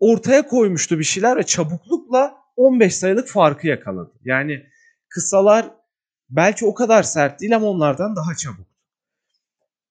ortaya 0.00 0.46
koymuştu 0.46 0.98
bir 0.98 1.04
şeyler 1.04 1.36
ve 1.36 1.42
çabuklukla 1.42 2.34
15 2.56 2.96
sayılık 2.96 3.28
farkı 3.28 3.66
yakaladı. 3.66 4.12
Yani 4.24 4.66
kısalar 5.08 5.70
belki 6.30 6.66
o 6.66 6.74
kadar 6.74 7.02
sert 7.02 7.40
değil 7.40 7.56
ama 7.56 7.66
onlardan 7.66 8.16
daha 8.16 8.34
çabuk. 8.34 8.72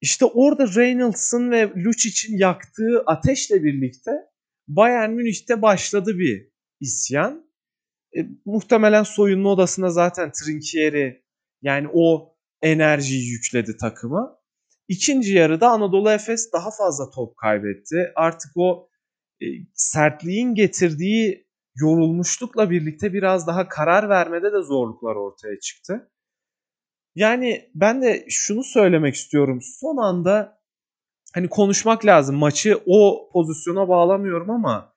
İşte 0.02 0.26
orada 0.26 0.68
Reynolds'ın 0.76 1.52
ve 1.52 1.74
Lucic'in 1.76 2.38
yaktığı 2.38 3.04
ateşle 3.06 3.64
birlikte 3.64 4.12
Bayern 4.68 5.10
Münih'te 5.10 5.62
başladı 5.62 6.18
bir 6.18 6.48
isyan. 6.80 7.51
E, 8.18 8.20
muhtemelen 8.46 9.04
soyunma 9.04 9.50
odasına 9.50 9.90
zaten 9.90 10.32
Trinkieri 10.32 11.24
yani 11.62 11.88
o 11.94 12.36
enerjiyi 12.62 13.30
yükledi 13.30 13.78
takıma. 13.78 14.42
İkinci 14.88 15.34
yarıda 15.34 15.70
Anadolu 15.70 16.12
Efes 16.12 16.54
daha 16.54 16.72
fazla 16.72 17.10
top 17.10 17.38
kaybetti. 17.38 18.12
Artık 18.16 18.52
o 18.56 18.90
e, 19.42 19.46
sertliğin 19.74 20.56
getirdiği 20.56 21.48
yorulmuşlukla 21.76 22.70
birlikte 22.70 23.14
biraz 23.14 23.48
daha 23.48 23.68
karar 23.68 24.10
vermede 24.10 24.54
de 24.54 24.62
zorluklar 24.62 25.16
ortaya 25.16 25.60
çıktı. 25.60 26.12
Yani 27.16 27.70
ben 27.76 28.02
de 28.02 28.26
şunu 28.30 28.64
söylemek 28.64 29.16
istiyorum. 29.16 29.60
Son 29.62 29.98
anda 29.98 30.62
hani 31.34 31.50
konuşmak 31.50 32.06
lazım. 32.06 32.36
Maçı 32.36 32.82
o 32.86 33.30
pozisyona 33.34 33.90
bağlamıyorum 33.90 34.50
ama 34.50 34.91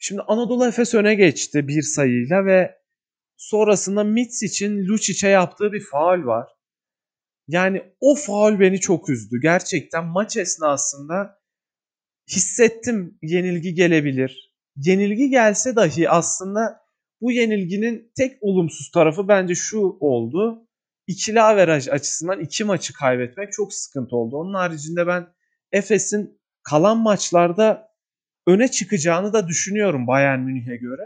şimdi 0.00 0.22
Anadolu 0.22 0.66
Efes 0.66 0.94
öne 0.94 1.14
geçti 1.14 1.68
bir 1.68 1.82
sayıyla 1.82 2.44
ve 2.44 2.78
sonrasında 3.36 4.04
Mitz 4.04 4.42
için 4.42 4.86
Lucic'e 4.86 5.28
yaptığı 5.28 5.72
bir 5.72 5.84
faul 5.90 6.26
var. 6.26 6.48
Yani 7.48 7.82
o 8.00 8.14
faul 8.14 8.60
beni 8.60 8.80
çok 8.80 9.10
üzdü. 9.10 9.40
Gerçekten 9.42 10.04
maç 10.06 10.36
esnasında 10.36 11.40
hissettim 12.30 13.18
yenilgi 13.22 13.74
gelebilir. 13.74 14.54
Yenilgi 14.76 15.30
gelse 15.30 15.76
dahi 15.76 16.10
aslında 16.10 16.80
bu 17.20 17.32
yenilginin 17.32 18.12
tek 18.16 18.38
olumsuz 18.40 18.90
tarafı 18.90 19.28
bence 19.28 19.54
şu 19.54 19.96
oldu. 20.00 20.66
İkili 21.06 21.40
averaj 21.40 21.88
açısından 21.88 22.40
iki 22.40 22.64
maçı 22.64 22.92
kaybetmek 22.92 23.52
çok 23.52 23.74
sıkıntı 23.74 24.16
oldu. 24.16 24.36
Onun 24.36 24.54
haricinde 24.54 25.06
ben 25.06 25.26
Efes'in 25.72 26.40
kalan 26.62 26.98
maçlarda 26.98 27.89
öne 28.50 28.68
çıkacağını 28.68 29.32
da 29.32 29.48
düşünüyorum 29.48 30.06
Bayern 30.06 30.40
Münih'e 30.40 30.76
göre. 30.76 31.02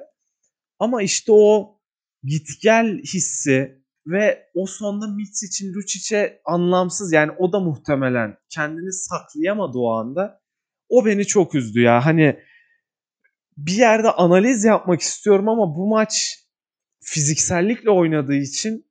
Ama 0.79 1.03
işte 1.03 1.33
o 1.33 1.79
git 2.23 2.49
gel 2.63 2.99
hissi 2.99 3.85
ve 4.07 4.51
o 4.55 4.67
sonda 4.67 5.07
Mitz 5.07 5.43
için 5.43 5.75
Lucic'e 5.75 6.41
anlamsız 6.45 7.13
yani 7.13 7.33
o 7.39 7.53
da 7.53 7.61
muhtemelen 7.61 8.37
kendini 8.49 8.93
saklayamadı 8.93 9.79
o 9.79 9.93
anda. 9.93 10.41
O 10.89 11.07
beni 11.07 11.27
çok 11.27 11.55
üzdü 11.55 11.81
ya. 11.81 12.07
Hani 12.07 12.41
bir 13.57 13.73
yerde 13.73 14.11
analiz 14.11 14.65
yapmak 14.65 15.01
istiyorum 15.01 15.49
ama 15.49 15.77
bu 15.77 15.89
maç 15.89 16.39
fiziksellikle 17.01 17.91
oynadığı 17.91 18.35
için 18.35 18.87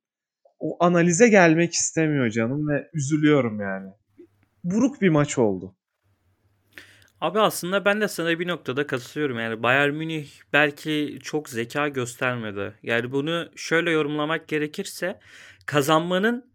o 0.58 0.84
analize 0.84 1.28
gelmek 1.28 1.72
istemiyor 1.72 2.30
canım 2.30 2.68
ve 2.68 2.90
üzülüyorum 2.94 3.60
yani. 3.60 3.90
Buruk 4.64 5.00
bir 5.00 5.08
maç 5.08 5.38
oldu. 5.38 5.76
Abi 7.24 7.40
aslında 7.40 7.84
ben 7.84 8.00
de 8.00 8.08
sana 8.08 8.38
bir 8.38 8.48
noktada 8.48 8.86
katılıyorum. 8.86 9.38
Yani 9.38 9.62
Bayern 9.62 9.94
Münih 9.94 10.28
belki 10.52 11.18
çok 11.22 11.48
zeka 11.48 11.88
göstermedi. 11.88 12.74
Yani 12.82 13.12
bunu 13.12 13.50
şöyle 13.56 13.90
yorumlamak 13.90 14.48
gerekirse 14.48 15.20
kazanmanın 15.66 16.52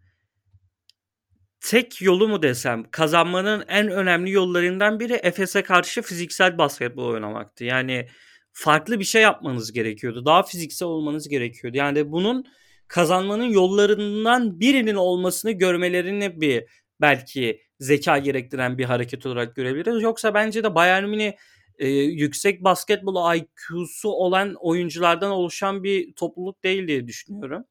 tek 1.60 2.02
yolu 2.02 2.28
mu 2.28 2.42
desem 2.42 2.90
kazanmanın 2.90 3.64
en 3.68 3.88
önemli 3.88 4.30
yollarından 4.30 5.00
biri 5.00 5.12
Efes'e 5.12 5.62
karşı 5.62 6.02
fiziksel 6.02 6.58
basketbol 6.58 7.04
oynamaktı. 7.04 7.64
Yani 7.64 8.08
farklı 8.52 9.00
bir 9.00 9.04
şey 9.04 9.22
yapmanız 9.22 9.72
gerekiyordu. 9.72 10.24
Daha 10.24 10.42
fiziksel 10.42 10.88
olmanız 10.88 11.28
gerekiyordu. 11.28 11.76
Yani 11.76 12.12
bunun 12.12 12.44
kazanmanın 12.88 13.44
yollarından 13.44 14.60
birinin 14.60 14.96
olmasını 14.96 15.52
görmelerini 15.52 16.40
bir 16.40 16.64
belki 17.00 17.69
zeka 17.80 18.18
gerektiren 18.18 18.78
bir 18.78 18.84
hareket 18.84 19.26
olarak 19.26 19.56
görebiliriz. 19.56 20.02
Yoksa 20.02 20.34
bence 20.34 20.64
de 20.64 20.74
Bayern 20.74 21.04
Münih 21.04 21.32
e, 21.78 21.88
yüksek 21.88 22.64
basketbol 22.64 23.34
IQ'su 23.36 24.08
olan 24.08 24.54
oyunculardan 24.54 25.30
oluşan 25.30 25.84
bir 25.84 26.14
topluluk 26.14 26.64
değil 26.64 26.88
diye 26.88 27.06
düşünüyorum. 27.06 27.64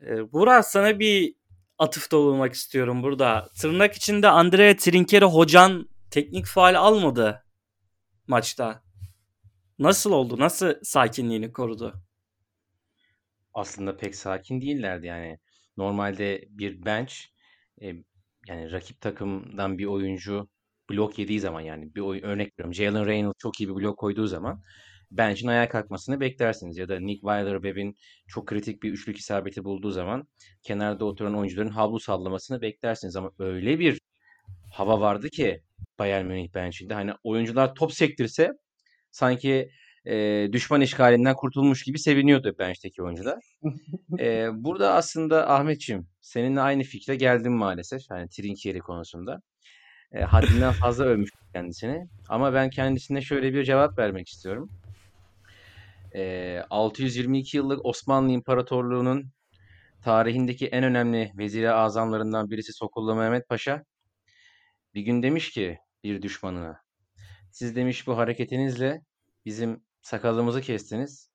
E, 0.00 0.32
Burak 0.32 0.64
sana 0.64 0.98
bir 0.98 1.34
atıfta 1.78 2.16
bulunmak 2.16 2.52
istiyorum 2.52 3.02
burada. 3.02 3.48
Tırnak 3.60 3.94
içinde 3.94 4.28
Andrea 4.28 4.76
Trinkeri 4.76 5.24
hocan 5.24 5.88
teknik 6.10 6.46
faal 6.46 6.74
almadı 6.74 7.44
maçta. 8.26 8.82
Nasıl 9.78 10.12
oldu? 10.12 10.38
Nasıl 10.38 10.74
sakinliğini 10.82 11.52
korudu? 11.52 11.94
Aslında 13.54 13.96
pek 13.96 14.16
sakin 14.16 14.60
değillerdi 14.60 15.06
yani. 15.06 15.38
Normalde 15.76 16.44
bir 16.48 16.84
bench 16.84 17.14
e, 17.82 17.92
yani 18.48 18.72
rakip 18.72 19.00
takımdan 19.00 19.78
bir 19.78 19.86
oyuncu 19.86 20.48
blok 20.90 21.18
yediği 21.18 21.40
zaman 21.40 21.60
yani 21.60 21.94
bir 21.94 22.00
oyun, 22.00 22.22
örnek 22.22 22.52
veriyorum 22.52 22.74
Jalen 22.74 23.06
Reynolds 23.06 23.38
çok 23.38 23.60
iyi 23.60 23.68
bir 23.68 23.74
blok 23.74 23.98
koyduğu 23.98 24.26
zaman 24.26 24.62
bench'in 25.10 25.48
ayağa 25.48 25.68
kalkmasını 25.68 26.20
beklersiniz. 26.20 26.78
Ya 26.78 26.88
da 26.88 27.00
Nick 27.00 27.20
Weiler-Webb'in 27.20 27.96
çok 28.28 28.46
kritik 28.46 28.82
bir 28.82 28.92
üçlük 28.92 29.18
isabeti 29.18 29.64
bulduğu 29.64 29.90
zaman 29.90 30.28
kenarda 30.62 31.04
oturan 31.04 31.36
oyuncuların 31.36 31.68
havlu 31.68 32.00
sallamasını 32.00 32.60
beklersiniz. 32.62 33.16
Ama 33.16 33.30
öyle 33.38 33.78
bir 33.78 34.00
hava 34.72 35.00
vardı 35.00 35.28
ki 35.30 35.60
Bayern 35.98 36.26
Münih 36.26 36.54
bench'inde 36.54 36.94
hani 36.94 37.12
oyuncular 37.24 37.74
top 37.74 37.92
sektirse 37.92 38.50
sanki 39.10 39.70
e, 40.06 40.48
düşman 40.52 40.80
işgalinden 40.80 41.34
kurtulmuş 41.34 41.82
gibi 41.82 41.98
seviniyordu 41.98 42.54
bench'teki 42.58 43.02
oyuncular. 43.02 43.44
e, 44.20 44.48
burada 44.52 44.94
aslında 44.94 45.50
Ahmetçim 45.50 46.08
seninle 46.20 46.60
aynı 46.60 46.82
fikre 46.82 47.16
geldim 47.16 47.52
maalesef. 47.52 48.02
Yani 48.10 48.28
Trinkieri 48.28 48.78
konusunda. 48.78 49.42
E, 50.12 50.20
haddinden 50.20 50.72
fazla 50.72 51.04
övmüş 51.04 51.30
kendisini. 51.52 52.08
Ama 52.28 52.54
ben 52.54 52.70
kendisine 52.70 53.20
şöyle 53.20 53.54
bir 53.54 53.64
cevap 53.64 53.98
vermek 53.98 54.28
istiyorum. 54.28 54.70
E, 56.14 56.62
622 56.70 57.56
yıllık 57.56 57.86
Osmanlı 57.86 58.32
İmparatorluğu'nun 58.32 59.30
tarihindeki 60.02 60.66
en 60.66 60.84
önemli 60.84 61.32
vezir 61.34 61.64
azamlarından 61.64 62.50
birisi 62.50 62.72
Sokullu 62.72 63.14
Mehmet 63.14 63.48
Paşa 63.48 63.84
bir 64.94 65.02
gün 65.02 65.22
demiş 65.22 65.50
ki 65.50 65.78
bir 66.04 66.22
düşmanına 66.22 66.80
siz 67.50 67.76
demiş 67.76 68.06
bu 68.06 68.16
hareketinizle 68.18 69.00
bizim 69.44 69.85
sakalımızı 70.06 70.60
kestiniz 70.60 71.30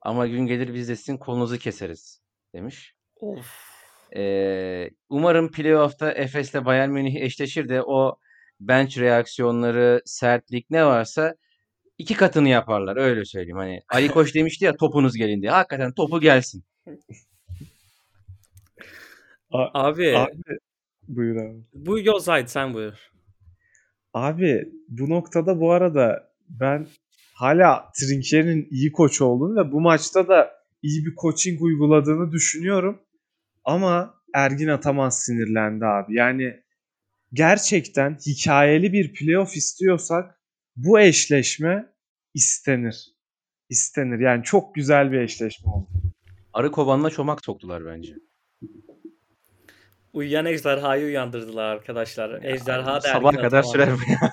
ama 0.00 0.26
gün 0.26 0.46
gelir 0.46 0.74
biz 0.74 0.88
de 0.88 0.96
sizin 0.96 1.16
kolunuzu 1.16 1.58
keseriz 1.58 2.22
demiş. 2.54 2.94
Of. 3.20 3.46
Ee, 4.16 4.90
umarım 5.08 5.50
playoff'ta 5.50 6.12
Efes'le 6.12 6.54
Bayern 6.54 6.90
Münih 6.90 7.22
eşleşir 7.22 7.68
de 7.68 7.82
o 7.82 8.18
bench 8.60 8.98
reaksiyonları, 8.98 10.02
sertlik 10.04 10.70
ne 10.70 10.86
varsa 10.86 11.34
iki 11.98 12.14
katını 12.14 12.48
yaparlar. 12.48 12.96
Öyle 12.96 13.24
söyleyeyim. 13.24 13.56
Hani 13.56 13.82
Ali 13.88 14.08
Koç 14.08 14.34
demişti 14.34 14.64
ya 14.64 14.76
topunuz 14.76 15.16
gelin 15.16 15.42
diye. 15.42 15.50
Hakikaten 15.50 15.92
topu 15.92 16.20
gelsin. 16.20 16.64
Abi, 19.50 20.16
Abi 20.16 20.58
buyur 21.08 21.36
abi. 21.36 21.62
bu 21.74 22.00
Yozayt 22.00 22.50
sen 22.50 22.74
buyur. 22.74 23.12
Abi 24.14 24.64
bu 24.88 25.10
noktada 25.10 25.60
bu 25.60 25.72
arada 25.72 26.32
ben 26.48 26.86
hala 27.34 27.90
Trinkier'in 28.00 28.68
iyi 28.70 28.92
koç 28.92 29.20
olduğunu 29.20 29.56
ve 29.56 29.72
bu 29.72 29.80
maçta 29.80 30.28
da 30.28 30.50
iyi 30.82 31.06
bir 31.06 31.14
coaching 31.14 31.62
uyguladığını 31.62 32.32
düşünüyorum. 32.32 33.02
Ama 33.64 34.14
Ergin 34.34 34.68
Ataman 34.68 35.08
sinirlendi 35.08 35.84
abi. 35.84 36.14
Yani 36.14 36.62
gerçekten 37.32 38.18
hikayeli 38.26 38.92
bir 38.92 39.12
playoff 39.12 39.56
istiyorsak 39.56 40.40
bu 40.76 41.00
eşleşme 41.00 41.92
istenir. 42.34 43.12
İstenir. 43.68 44.18
Yani 44.18 44.44
çok 44.44 44.74
güzel 44.74 45.12
bir 45.12 45.20
eşleşme 45.20 45.72
oldu. 45.72 45.88
Arı 46.52 46.70
kovanına 46.70 47.10
çomak 47.10 47.44
soktular 47.44 47.86
bence. 47.86 48.14
Uyuyan 50.12 50.46
ejderhayı 50.46 51.06
uyandırdılar 51.06 51.64
arkadaşlar. 51.64 52.42
Ejderha 52.42 53.00
Sabaha 53.00 53.28
Ergin 53.28 53.42
kadar 53.42 53.62
sürer 53.62 53.88
bu 53.88 54.12
ya. 54.12 54.32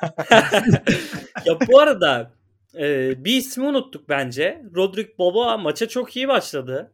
ya 1.45 1.58
bu 1.68 1.80
arada 1.80 2.32
e, 2.76 3.14
bir 3.26 3.38
ismi 3.38 3.68
unuttuk 3.68 4.10
bence. 4.10 4.64
Rodrik 4.76 5.20
Boba 5.20 5.58
maça 5.58 5.88
çok 5.88 6.16
iyi 6.16 6.28
başladı. 6.28 6.94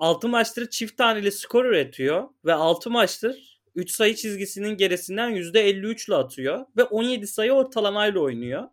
6 0.00 0.28
maçtır 0.28 0.70
çift 0.70 0.96
taneli 0.96 1.32
skor 1.32 1.64
üretiyor 1.64 2.28
ve 2.44 2.54
6 2.54 2.90
maçtır 2.90 3.60
3 3.74 3.90
sayı 3.90 4.14
çizgisinin 4.14 4.76
gerisinden 4.76 5.30
%53 5.30 6.08
ile 6.08 6.14
atıyor 6.14 6.66
ve 6.76 6.84
17 6.84 7.26
sayı 7.26 7.52
ortalamayla 7.52 8.20
oynuyor. 8.20 8.68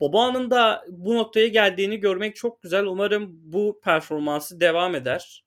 Boba'nın 0.00 0.50
da 0.50 0.84
bu 0.88 1.14
noktaya 1.14 1.48
geldiğini 1.48 2.00
görmek 2.00 2.36
çok 2.36 2.62
güzel. 2.62 2.84
Umarım 2.84 3.28
bu 3.32 3.80
performansı 3.84 4.60
devam 4.60 4.94
eder. 4.94 5.44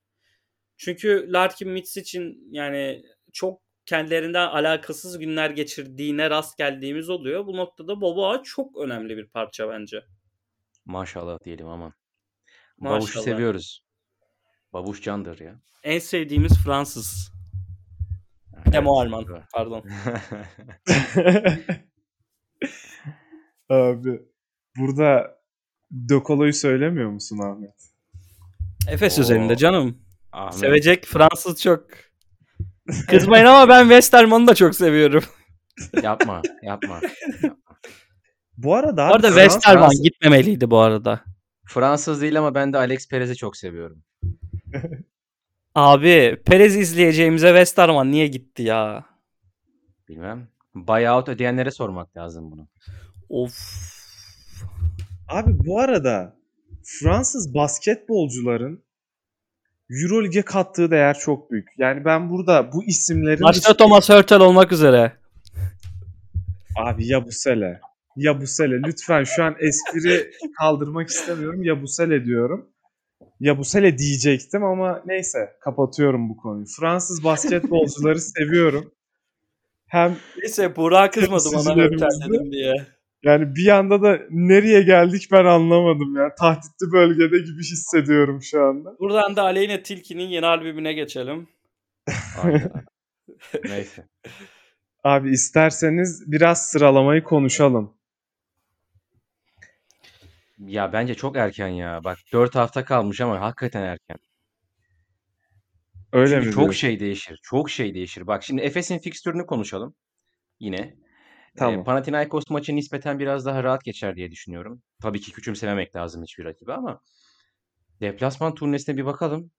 Çünkü 0.77 1.27
Larkin 1.33 1.69
Mitz 1.69 1.97
için 1.97 2.47
yani 2.51 3.03
çok 3.33 3.61
kendilerinden 3.85 4.47
alakasız 4.47 5.19
günler 5.19 5.49
geçirdiğine 5.49 6.29
rast 6.29 6.57
geldiğimiz 6.57 7.09
oluyor. 7.09 7.45
Bu 7.45 7.57
noktada 7.57 8.01
Boba 8.01 8.43
çok 8.43 8.77
önemli 8.77 9.17
bir 9.17 9.27
parça 9.27 9.69
bence. 9.69 10.03
Maşallah 10.85 11.43
diyelim 11.43 11.67
aman. 11.67 11.93
Babuş'u 12.77 13.05
Maşallah. 13.05 13.23
seviyoruz. 13.25 13.83
Babuş 14.73 15.01
candır 15.01 15.39
ya. 15.39 15.61
En 15.83 15.99
sevdiğimiz 15.99 16.57
Fransız. 16.63 17.33
Demo 18.71 18.99
Alman. 18.99 19.25
Evet. 19.31 19.43
Pardon. 19.53 19.83
Abi 23.69 24.21
burada 24.77 25.39
Dokolo'yu 26.09 26.53
söylemiyor 26.53 27.09
musun 27.09 27.39
Ahmet? 27.39 27.93
Efes 28.87 29.17
Oo. 29.17 29.21
üzerinde 29.21 29.55
canım. 29.55 30.01
Ahmet. 30.31 30.55
Sevecek 30.55 31.05
Fransız 31.05 31.61
çok. 31.61 31.87
Kızmayın 33.07 33.45
ama 33.45 33.69
ben 33.69 33.81
Westerman'ı 33.83 34.47
da 34.47 34.55
çok 34.55 34.75
seviyorum. 34.75 35.23
Yapma, 36.03 36.41
yapma. 36.63 36.99
yapma. 37.43 37.55
Bu 38.57 38.75
arada 38.75 39.09
Bu 39.09 39.13
arada 39.13 39.27
Fransız- 39.27 39.35
Westerman 39.43 39.91
gitmemeliydi 40.03 40.71
bu 40.71 40.79
arada. 40.79 41.21
Fransız 41.65 42.21
değil 42.21 42.39
ama 42.39 42.55
ben 42.55 42.73
de 42.73 42.77
Alex 42.77 43.07
Perez'i 43.09 43.35
çok 43.35 43.57
seviyorum. 43.57 44.03
Abi 45.75 46.41
Perez 46.45 46.75
izleyeceğimize 46.75 47.47
Westerman 47.47 48.11
niye 48.11 48.27
gitti 48.27 48.63
ya? 48.63 49.05
Bilmem. 50.09 50.47
Buyout 50.75 51.29
ödeyenlere 51.29 51.71
sormak 51.71 52.17
lazım 52.17 52.51
bunu. 52.51 52.67
Of. 53.29 53.53
Abi 55.27 55.65
bu 55.65 55.79
arada 55.79 56.35
Fransız 56.83 57.53
basketbolcuların 57.53 58.83
Euroleague'e 59.89 60.41
kattığı 60.41 60.91
değer 60.91 61.19
çok 61.19 61.51
büyük. 61.51 61.67
Yani 61.77 62.05
ben 62.05 62.29
burada 62.29 62.71
bu 62.73 62.83
isimlerin 62.83 63.43
Başta 63.43 63.77
Thomas 63.77 64.09
Hurtel 64.09 64.39
olmak 64.39 64.71
üzere. 64.71 65.11
Abi 66.75 67.07
Yabusele. 67.07 67.79
Yabusele 68.15 68.81
lütfen 68.87 69.23
şu 69.23 69.43
an 69.43 69.55
espri 69.59 70.31
kaldırmak 70.59 71.09
istemiyorum. 71.09 71.63
Yabusele 71.63 72.25
diyorum. 72.25 72.69
Yabusele 73.39 73.97
diyecektim 73.97 74.63
ama 74.63 75.01
neyse 75.05 75.39
kapatıyorum 75.61 76.29
bu 76.29 76.37
konuyu. 76.37 76.65
Fransız 76.65 77.23
basketbolcuları 77.23 78.21
seviyorum. 78.21 78.91
Hem 79.87 80.15
Neyse 80.37 80.75
Burak 80.75 81.13
kızmadı 81.13 81.43
bana 81.53 81.83
Hurtel 81.83 82.29
dedim 82.29 82.51
diye. 82.51 82.73
Yani 83.23 83.55
bir 83.55 83.63
yanda 83.65 84.01
da 84.01 84.19
nereye 84.29 84.81
geldik 84.81 85.27
ben 85.31 85.45
anlamadım 85.45 86.15
ya. 86.15 86.35
Tahtitli 86.35 86.91
bölgede 86.91 87.37
gibi 87.39 87.59
hissediyorum 87.59 88.41
şu 88.41 88.63
anda. 88.63 88.95
Buradan 88.99 89.35
da 89.35 89.43
Aleyna 89.43 89.83
Tilki'nin 89.83 90.27
yeni 90.27 90.45
albümüne 90.45 90.93
geçelim. 90.93 91.47
Neyse. 93.65 94.07
Abi 95.03 95.31
isterseniz 95.31 96.31
biraz 96.31 96.69
sıralamayı 96.69 97.23
konuşalım. 97.23 97.93
Ya 100.59 100.93
bence 100.93 101.15
çok 101.15 101.37
erken 101.37 101.67
ya. 101.67 102.03
Bak 102.03 102.17
4 102.33 102.55
hafta 102.55 102.85
kalmış 102.85 103.21
ama 103.21 103.41
hakikaten 103.41 103.81
erken. 103.83 104.17
Öyle 106.13 106.35
Çünkü 106.35 106.47
mi 106.47 106.51
çok 106.53 106.61
diyorsun? 106.61 106.79
şey 106.79 106.99
değişir. 106.99 107.39
Çok 107.43 107.69
şey 107.69 107.93
değişir. 107.93 108.27
Bak 108.27 108.43
şimdi 108.43 108.61
Efes'in 108.61 108.99
fikstürünü 108.99 109.45
konuşalım. 109.45 109.95
Yine. 110.59 111.02
Tamam. 111.57 111.81
Ee, 111.81 111.83
Panathinaikos 111.83 112.49
maçı 112.49 112.75
nispeten 112.75 113.19
biraz 113.19 113.45
daha 113.45 113.63
rahat 113.63 113.83
geçer 113.83 114.15
diye 114.15 114.31
düşünüyorum. 114.31 114.81
Tabii 115.01 115.21
ki 115.21 115.31
küçümsememek 115.31 115.95
lazım 115.95 116.23
hiçbir 116.23 116.45
rakibi 116.45 116.73
ama 116.73 117.01
deplasman 118.01 118.55
turnesine 118.55 118.97
bir 118.97 119.05
bakalım. 119.05 119.51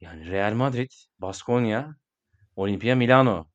Yani 0.00 0.30
Real 0.30 0.54
Madrid, 0.54 0.90
Baskonya, 1.18 1.96
Olimpia 2.56 2.96
Milano. 2.96 3.48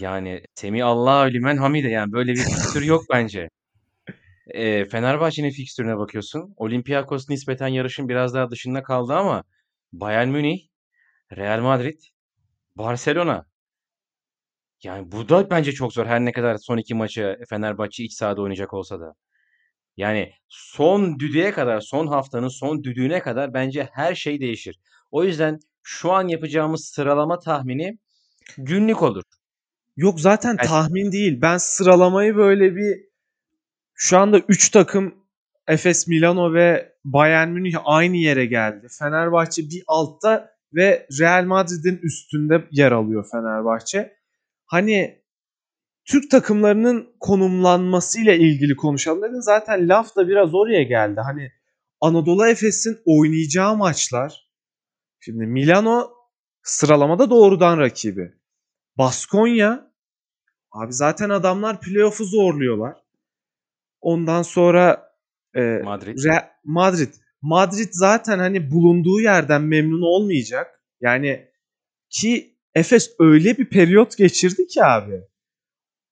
Yani 0.00 0.42
Semih 0.54 0.86
Allah 0.86 1.20
lümen 1.22 1.56
hamide 1.56 1.88
yani 1.88 2.12
böyle 2.12 2.34
bir 2.34 2.44
fikstür 2.44 2.82
yok 2.82 3.04
bence. 3.10 3.48
Ee, 4.46 4.84
Fenerbahçe'nin 4.84 5.50
fikstürüne 5.50 5.98
bakıyorsun. 5.98 6.54
Olympiakos 6.56 7.28
nispeten 7.28 7.68
yarışın 7.68 8.08
biraz 8.08 8.34
daha 8.34 8.50
dışında 8.50 8.82
kaldı 8.82 9.14
ama 9.14 9.44
Bayern 9.92 10.28
Münih, 10.28 10.68
Real 11.36 11.60
Madrid, 11.60 12.00
Barcelona. 12.76 13.46
Yani 14.82 15.12
bu 15.12 15.28
da 15.28 15.50
bence 15.50 15.72
çok 15.72 15.92
zor. 15.92 16.06
Her 16.06 16.20
ne 16.20 16.32
kadar 16.32 16.56
son 16.56 16.76
iki 16.76 16.94
maçı 16.94 17.38
Fenerbahçe 17.50 18.04
iç 18.04 18.12
sahada 18.12 18.42
oynayacak 18.42 18.74
olsa 18.74 19.00
da. 19.00 19.14
Yani 19.96 20.32
son 20.48 21.18
düdüğe 21.18 21.50
kadar, 21.50 21.80
son 21.80 22.06
haftanın 22.06 22.48
son 22.48 22.84
düdüğüne 22.84 23.20
kadar 23.20 23.54
bence 23.54 23.88
her 23.92 24.14
şey 24.14 24.40
değişir. 24.40 24.78
O 25.10 25.24
yüzden 25.24 25.58
şu 25.82 26.12
an 26.12 26.28
yapacağımız 26.28 26.84
sıralama 26.84 27.38
tahmini 27.38 27.98
günlük 28.58 29.02
olur. 29.02 29.22
Yok 29.96 30.20
zaten 30.20 30.56
Evet. 30.60 30.68
tahmin 30.68 31.12
değil. 31.12 31.38
Ben 31.42 31.56
sıralamayı 31.56 32.36
böyle 32.36 32.76
bir 32.76 33.08
şu 33.94 34.18
anda 34.18 34.38
3 34.38 34.70
takım 34.70 35.14
Efes 35.68 36.06
Milano 36.08 36.54
ve 36.54 36.92
Bayern 37.04 37.48
Münih 37.48 37.76
aynı 37.84 38.16
yere 38.16 38.46
geldi. 38.46 38.86
Fenerbahçe 38.98 39.62
bir 39.62 39.82
altta 39.86 40.50
ve 40.74 41.06
Real 41.20 41.44
Madrid'in 41.44 41.96
üstünde 42.02 42.64
yer 42.70 42.92
alıyor 42.92 43.26
Fenerbahçe. 43.32 44.17
Hani 44.68 45.22
Türk 46.04 46.30
takımlarının 46.30 47.16
konumlanmasıyla 47.20 48.34
ilgili 48.34 48.76
konuşalım 48.76 49.22
dedin. 49.22 49.40
Zaten 49.40 49.88
laf 49.88 50.16
da 50.16 50.28
biraz 50.28 50.54
oraya 50.54 50.82
geldi. 50.82 51.20
Hani 51.20 51.52
Anadolu 52.00 52.46
Efes'in 52.46 52.98
oynayacağı 53.04 53.76
maçlar 53.76 54.50
şimdi 55.20 55.46
Milano 55.46 56.10
sıralamada 56.62 57.30
doğrudan 57.30 57.78
rakibi. 57.78 58.32
Baskonya 58.98 59.92
abi 60.72 60.92
zaten 60.92 61.30
adamlar 61.30 61.80
playoff'u 61.80 62.24
zorluyorlar. 62.24 62.96
Ondan 64.00 64.42
sonra 64.42 65.12
e, 65.56 65.60
Madrid. 65.84 66.16
Re- 66.16 66.48
Madrid. 66.64 67.14
Madrid 67.42 67.88
zaten 67.90 68.38
hani 68.38 68.70
bulunduğu 68.70 69.20
yerden 69.20 69.62
memnun 69.62 70.02
olmayacak. 70.02 70.82
Yani 71.00 71.48
ki 72.10 72.57
Efes 72.74 73.10
öyle 73.18 73.58
bir 73.58 73.68
periyot 73.70 74.16
geçirdi 74.16 74.66
ki 74.66 74.84
abi. 74.84 75.20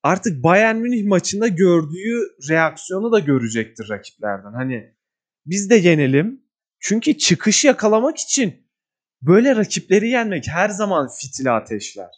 Artık 0.03 0.43
Bayern 0.43 0.77
Münih 0.77 1.05
maçında 1.07 1.49
gördüğü 1.49 2.21
reaksiyonu 2.49 3.13
da 3.13 3.19
görecektir 3.19 3.89
rakiplerden. 3.89 4.53
Hani 4.53 4.95
biz 5.47 5.71
de 5.71 5.75
yenelim. 5.75 6.47
Çünkü 6.81 7.19
çıkış 7.19 7.65
yakalamak 7.65 8.19
için 8.19 8.67
böyle 9.23 9.57
rakipleri 9.57 10.09
yenmek 10.09 10.49
her 10.49 10.69
zaman 10.69 11.09
fitili 11.21 11.51
ateşler. 11.51 12.11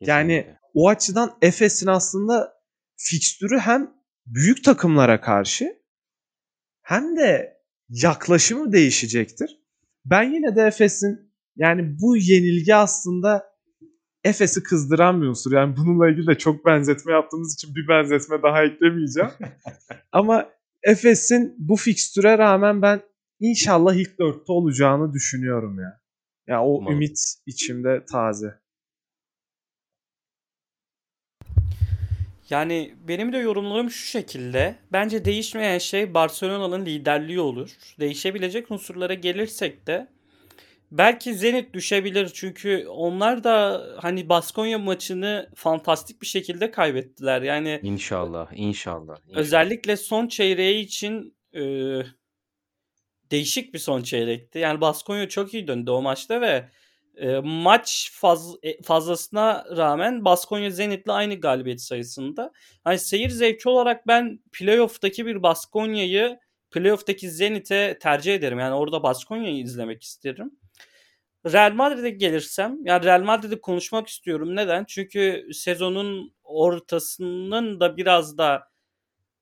Yani 0.00 0.36
Kesinlikle. 0.36 0.58
o 0.74 0.88
açıdan 0.88 1.38
Efes'in 1.42 1.86
aslında 1.86 2.52
fikstürü 2.96 3.58
hem 3.58 3.94
büyük 4.26 4.64
takımlara 4.64 5.20
karşı 5.20 5.82
hem 6.82 7.16
de 7.16 7.56
yaklaşımı 7.88 8.72
değişecektir. 8.72 9.60
Ben 10.04 10.22
yine 10.22 10.56
de 10.56 10.62
Efes'in 10.62 11.31
yani 11.56 11.96
bu 12.00 12.16
yenilgi 12.16 12.74
aslında 12.74 13.52
Efes'i 14.24 14.62
kızdıran 14.62 15.22
bir 15.22 15.26
unsur. 15.26 15.52
Yani 15.52 15.76
bununla 15.76 16.10
ilgili 16.10 16.26
de 16.26 16.38
çok 16.38 16.66
benzetme 16.66 17.12
yaptığımız 17.12 17.54
için 17.54 17.74
bir 17.74 17.88
benzetme 17.88 18.42
daha 18.42 18.62
eklemeyeceğim. 18.64 19.30
Ama 20.12 20.50
Efes'in 20.82 21.54
bu 21.58 21.76
fikstüre 21.76 22.38
rağmen 22.38 22.82
ben 22.82 23.00
inşallah 23.40 23.94
ilk 23.94 24.18
dörtte 24.18 24.52
olacağını 24.52 25.12
düşünüyorum 25.12 25.78
ya. 25.80 26.00
Ya 26.46 26.62
o 26.62 26.78
Umarım. 26.78 26.96
ümit 26.96 27.18
içimde 27.46 28.04
taze. 28.04 28.62
Yani 32.50 32.94
benim 33.08 33.32
de 33.32 33.38
yorumlarım 33.38 33.90
şu 33.90 34.06
şekilde. 34.06 34.76
Bence 34.92 35.24
değişmeyen 35.24 35.78
şey 35.78 36.14
Barcelona'nın 36.14 36.86
liderliği 36.86 37.40
olur. 37.40 37.70
Değişebilecek 38.00 38.70
unsurlara 38.70 39.14
gelirsek 39.14 39.86
de 39.86 40.08
belki 40.92 41.34
Zenit 41.34 41.74
düşebilir 41.74 42.30
çünkü 42.34 42.86
onlar 42.88 43.44
da 43.44 43.86
hani 43.98 44.28
Baskonya 44.28 44.78
maçını 44.78 45.50
fantastik 45.54 46.22
bir 46.22 46.26
şekilde 46.26 46.70
kaybettiler. 46.70 47.42
Yani 47.42 47.80
İnşallah, 47.82 48.52
inşallah. 48.54 49.16
inşallah. 49.20 49.38
özellikle 49.38 49.96
son 49.96 50.26
çeyreği 50.28 50.84
için 50.84 51.36
e, 51.54 51.62
değişik 53.30 53.74
bir 53.74 53.78
son 53.78 54.02
çeyrekti. 54.02 54.58
Yani 54.58 54.80
Baskonya 54.80 55.28
çok 55.28 55.54
iyi 55.54 55.68
döndü 55.68 55.90
o 55.90 56.02
maçta 56.02 56.40
ve 56.40 56.68
e, 57.16 57.38
maç 57.44 58.10
faz, 58.12 58.54
e, 58.62 58.82
fazlasına 58.82 59.64
rağmen 59.76 60.24
Baskonya 60.24 60.70
Zenit'le 60.70 61.08
aynı 61.08 61.40
galibiyet 61.40 61.80
sayısında. 61.80 62.52
Hani 62.84 62.98
seyir 62.98 63.28
zevki 63.30 63.68
olarak 63.68 64.06
ben 64.06 64.38
playoff'taki 64.52 65.26
bir 65.26 65.42
Baskonya'yı 65.42 66.38
playoff'taki 66.70 67.30
Zenit'e 67.30 67.98
tercih 68.00 68.34
ederim. 68.34 68.58
Yani 68.58 68.74
orada 68.74 69.02
Baskonya'yı 69.02 69.62
izlemek 69.62 70.02
isterim. 70.02 70.50
Real 71.46 71.72
Madrid'e 71.72 72.10
gelirsem, 72.10 72.78
yani 72.84 73.04
Real 73.04 73.22
Madrid'i 73.22 73.60
konuşmak 73.60 74.08
istiyorum. 74.08 74.56
Neden? 74.56 74.84
Çünkü 74.88 75.48
sezonun 75.52 76.34
ortasının 76.44 77.80
da 77.80 77.96
biraz 77.96 78.38
da 78.38 78.68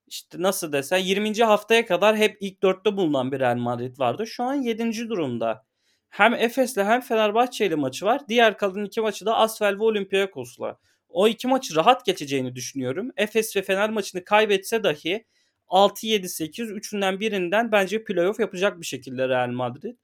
işte 0.09 0.43
nasıl 0.43 0.73
desen 0.73 0.99
20. 0.99 1.45
haftaya 1.45 1.87
kadar 1.87 2.17
hep 2.17 2.37
ilk 2.41 2.63
dörtte 2.63 2.97
bulunan 2.97 3.33
bir 3.33 3.41
Real 3.41 3.57
Madrid 3.57 3.99
vardı. 3.99 4.27
Şu 4.27 4.45
an 4.45 4.55
7. 4.55 5.09
durumda. 5.09 5.67
Hem 6.09 6.35
Efes'le 6.35 6.77
hem 6.77 7.01
Fenerbahçe'yle 7.01 7.75
maçı 7.75 8.05
var. 8.07 8.29
Diğer 8.29 8.59
kalan 8.59 8.85
iki 8.85 9.01
maçı 9.01 9.27
da 9.27 9.37
Asvel 9.37 9.75
ve 9.79 9.85
Olympiakos'la. 9.85 10.79
O 11.09 11.29
iki 11.29 11.49
maçı 11.49 11.77
rahat 11.77 12.07
geçeceğini 12.07 12.55
düşünüyorum. 12.57 13.11
Efes 13.17 13.57
ve 13.57 13.63
Fener 13.63 13.91
maçını 13.91 14.25
kaybetse 14.25 14.83
dahi 14.83 15.25
6-7-8 15.69 16.73
üçünden 16.73 17.21
birinden 17.21 17.73
bence 17.73 18.05
playoff 18.05 18.41
yapacak 18.41 18.81
bir 18.81 18.87
şekilde 18.87 19.29
Real 19.29 19.49
Madrid. 19.49 19.97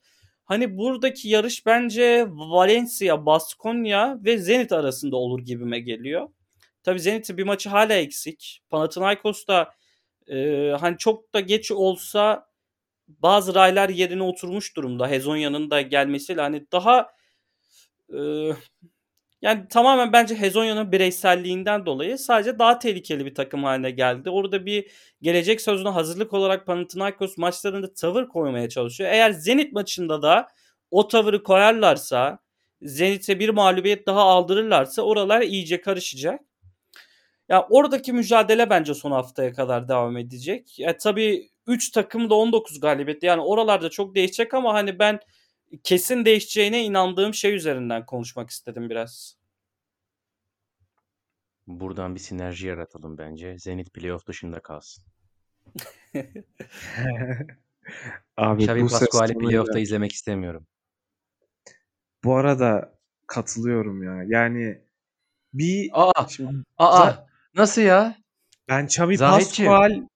Hani 0.47 0.79
buradaki 0.79 1.29
yarış 1.29 1.67
bence 1.67 2.27
Valencia, 2.31 3.27
Baskonya 3.27 4.19
ve 4.25 4.39
Zenit 4.39 4.73
arasında 4.73 5.17
olur 5.17 5.41
gibime 5.41 5.81
geliyor. 5.81 6.29
Tabii 6.83 7.01
Zenit'in 7.01 7.39
bir 7.39 7.45
maçı 7.45 7.69
hala 7.69 7.95
eksik. 7.95 8.63
Panathinaikos 8.71 9.47
da 9.47 9.75
e, 10.29 10.71
hani 10.81 10.99
çok 10.99 11.35
da 11.35 11.41
geç 11.41 11.71
olsa 11.73 12.49
bazı 13.09 13.55
raylar 13.55 13.89
yerine 13.89 14.23
oturmuş 14.23 14.77
durumda. 14.77 15.09
Hezonya'nın 15.09 15.71
da 15.71 15.81
gelmesiyle 15.83 16.41
hani 16.41 16.67
daha 16.73 17.11
e, 18.15 18.19
yani 19.43 19.69
tamamen 19.69 20.13
bence 20.13 20.35
Hezonya'nın 20.35 20.93
bireyselliğinden 20.93 21.87
dolayı 21.87 22.19
sadece 22.19 22.59
daha 22.59 22.79
tehlikeli 22.79 23.27
bir 23.27 23.35
takım 23.35 23.65
haline 23.65 23.91
geldi. 23.91 24.31
Orada 24.31 24.67
bir 24.67 24.91
gelecek 25.23 25.61
sözüne 25.61 25.89
hazırlık 25.89 26.33
olarak 26.33 26.67
Panathinaikos 26.67 27.39
maçlarında 27.39 27.95
tavır 27.95 28.29
koymaya 28.29 28.69
çalışıyor. 28.69 29.11
Eğer 29.11 29.31
Zenit 29.31 29.73
maçında 29.73 30.23
da 30.23 30.49
o 30.91 31.09
tavırı 31.09 31.43
koyarlarsa 31.43 32.39
Zenit'e 32.83 33.39
bir 33.41 33.49
mağlubiyet 33.49 34.07
daha 34.07 34.21
aldırırlarsa 34.21 35.03
oralar 35.03 35.43
iyice 35.43 35.81
karışacak. 35.81 36.41
Ya 37.49 37.67
oradaki 37.71 38.13
mücadele 38.13 38.71
bence 38.71 38.95
son 38.95 39.11
haftaya 39.11 39.53
kadar 39.53 39.89
devam 39.89 40.17
edecek. 40.17 40.79
Ya 40.79 40.97
tabii 40.97 41.51
3 41.67 41.91
takım 41.91 42.31
da 42.31 42.35
19 42.35 42.81
galibiyet. 42.81 43.23
Yani 43.23 43.43
oralarda 43.43 43.91
çok 43.91 44.15
değişecek 44.15 44.55
ama 44.55 44.75
hani 44.75 44.99
ben 44.99 45.21
kesin 45.85 46.25
değişeceğine 46.25 46.85
inandığım 46.85 47.35
şey 47.35 47.55
üzerinden 47.55 48.07
konuşmak 48.07 48.51
istedim 48.51 48.91
biraz. 48.91 49.39
Buradan 51.67 52.15
bir 52.15 52.21
sinerji 52.21 52.67
yaratalım 52.67 53.19
bence. 53.19 53.59
Zenit 53.59 53.95
playoff 53.95 54.27
dışında 54.27 54.61
kalsın. 54.61 55.05
Abi 58.37 58.63
Xavi 58.65 58.83
bu 58.83 58.89
Pascual'i 58.89 59.39
playoff'ta 59.39 59.79
izlemek 59.79 60.13
istemiyorum. 60.13 60.67
Bu 62.25 62.37
arada 62.37 62.99
katılıyorum 63.27 64.03
ya. 64.03 64.23
Yani 64.27 64.81
bir 65.53 65.91
Aa, 65.93 66.29
şimdi 66.29 66.65
aa, 66.79 67.09
Za- 67.09 67.27
nasıl 67.55 67.83
ya? 67.83 68.17
ben 68.69 68.85
Xavi 68.85 69.17
Zahitçiğim. 69.17 69.73
Pascual 69.73 70.09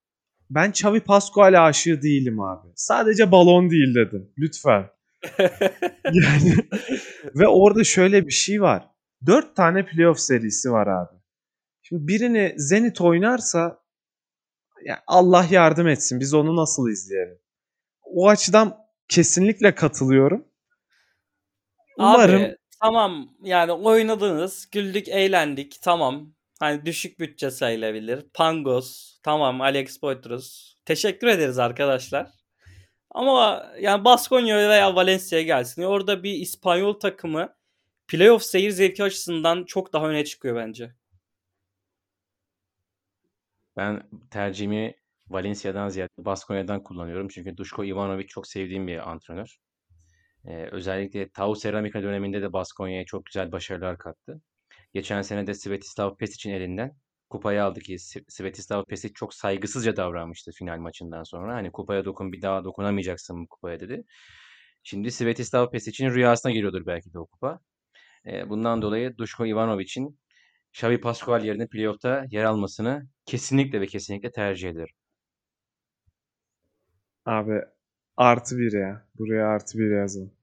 ben 0.49 0.69
Xavi 0.69 0.99
Pascual 0.99 1.67
aşığı 1.67 2.01
değilim 2.01 2.39
abi. 2.39 2.67
Sadece 2.75 3.31
balon 3.31 3.69
değil 3.69 3.95
dedim. 3.95 4.33
Lütfen. 4.37 4.89
Yani 6.13 6.55
ve 7.35 7.47
orada 7.47 7.83
şöyle 7.83 8.27
bir 8.27 8.31
şey 8.31 8.61
var. 8.61 8.87
Dört 9.25 9.55
tane 9.55 9.85
playoff 9.85 10.19
serisi 10.19 10.71
var 10.71 10.87
abi. 10.87 11.21
Şimdi 11.81 12.07
birini 12.07 12.53
Zenit 12.57 13.01
oynarsa 13.01 13.81
ya 14.85 15.03
Allah 15.07 15.45
yardım 15.49 15.87
etsin. 15.87 16.19
Biz 16.19 16.33
onu 16.33 16.55
nasıl 16.55 16.89
izleyelim? 16.89 17.39
O 18.01 18.29
açıdan 18.29 18.77
kesinlikle 19.07 19.75
katılıyorum. 19.75 20.45
Umarım 21.97 22.41
Abi 22.41 22.57
tamam 22.81 23.29
yani 23.43 23.71
oynadınız, 23.71 24.69
güldük, 24.71 25.07
eğlendik. 25.07 25.81
Tamam. 25.81 26.33
Hani 26.59 26.85
düşük 26.85 27.19
bütçe 27.19 27.51
sayılabilir. 27.51 28.25
Pangos, 28.33 29.19
tamam 29.23 29.61
Alex 29.61 29.99
Poitras. 29.99 30.73
Teşekkür 30.85 31.27
ederiz 31.27 31.59
arkadaşlar. 31.59 32.40
Ama 33.11 33.71
yani 33.79 34.05
Baskonya 34.05 34.57
veya 34.57 34.95
Valencia 34.95 35.41
gelsin. 35.41 35.83
Orada 35.83 36.23
bir 36.23 36.33
İspanyol 36.33 36.93
takımı 36.93 37.55
playoff 38.07 38.43
seyir 38.43 38.71
zevki 38.71 39.03
açısından 39.03 39.63
çok 39.63 39.93
daha 39.93 40.09
öne 40.09 40.25
çıkıyor 40.25 40.55
bence. 40.55 40.95
Ben 43.77 44.09
tercihimi 44.31 44.95
Valencia'dan 45.29 45.89
ziyade 45.89 46.09
Baskonya'dan 46.17 46.83
kullanıyorum. 46.83 47.27
Çünkü 47.27 47.57
Duško 47.57 47.83
Ivanović 47.83 48.27
çok 48.27 48.47
sevdiğim 48.47 48.87
bir 48.87 49.11
antrenör. 49.11 49.57
Ee, 50.45 50.67
özellikle 50.71 51.29
Tau 51.29 51.55
Ceramika 51.55 52.03
döneminde 52.03 52.41
de 52.41 52.53
Baskonya'ya 52.53 53.05
çok 53.05 53.25
güzel 53.25 53.51
başarılar 53.51 53.97
kattı. 53.97 54.41
Geçen 54.93 55.21
sene 55.21 55.47
de 55.47 55.53
Svetislav 55.53 56.15
Pesic'in 56.15 56.53
elinden 56.53 56.97
kupayı 57.31 57.63
aldı 57.63 57.79
ki 57.79 57.99
Svetislav 58.29 58.85
Pesic 58.85 59.13
çok 59.13 59.33
saygısızca 59.33 59.97
davranmıştı 59.97 60.51
final 60.51 60.77
maçından 60.79 61.23
sonra. 61.23 61.55
Hani 61.55 61.71
kupaya 61.71 62.05
dokun 62.05 62.31
bir 62.33 62.41
daha 62.41 62.63
dokunamayacaksın 62.63 63.43
bu 63.43 63.47
kupaya 63.47 63.79
dedi. 63.79 64.03
Şimdi 64.83 65.11
Svetislav 65.11 65.71
Pesic'in 65.71 66.09
rüyasına 66.11 66.51
giriyordur 66.51 66.85
belki 66.85 67.13
de 67.13 67.19
o 67.19 67.25
kupa. 67.25 67.59
Ee, 68.27 68.49
bundan 68.49 68.81
dolayı 68.81 69.17
Duško 69.17 69.45
Ivanović'in 69.45 70.19
Xavi 70.73 71.01
Pascual 71.01 71.45
yerine 71.45 71.67
playoff'ta 71.67 72.25
yer 72.31 72.43
almasını 72.43 73.07
kesinlikle 73.25 73.81
ve 73.81 73.87
kesinlikle 73.87 74.31
tercih 74.31 74.69
ederim. 74.69 74.95
abi 77.25 77.61
artı 78.17 78.57
bir 78.57 78.73
ya. 78.79 79.07
Buraya 79.19 79.47
artı 79.47 79.77
bir 79.79 79.91
yazın. 79.97 80.33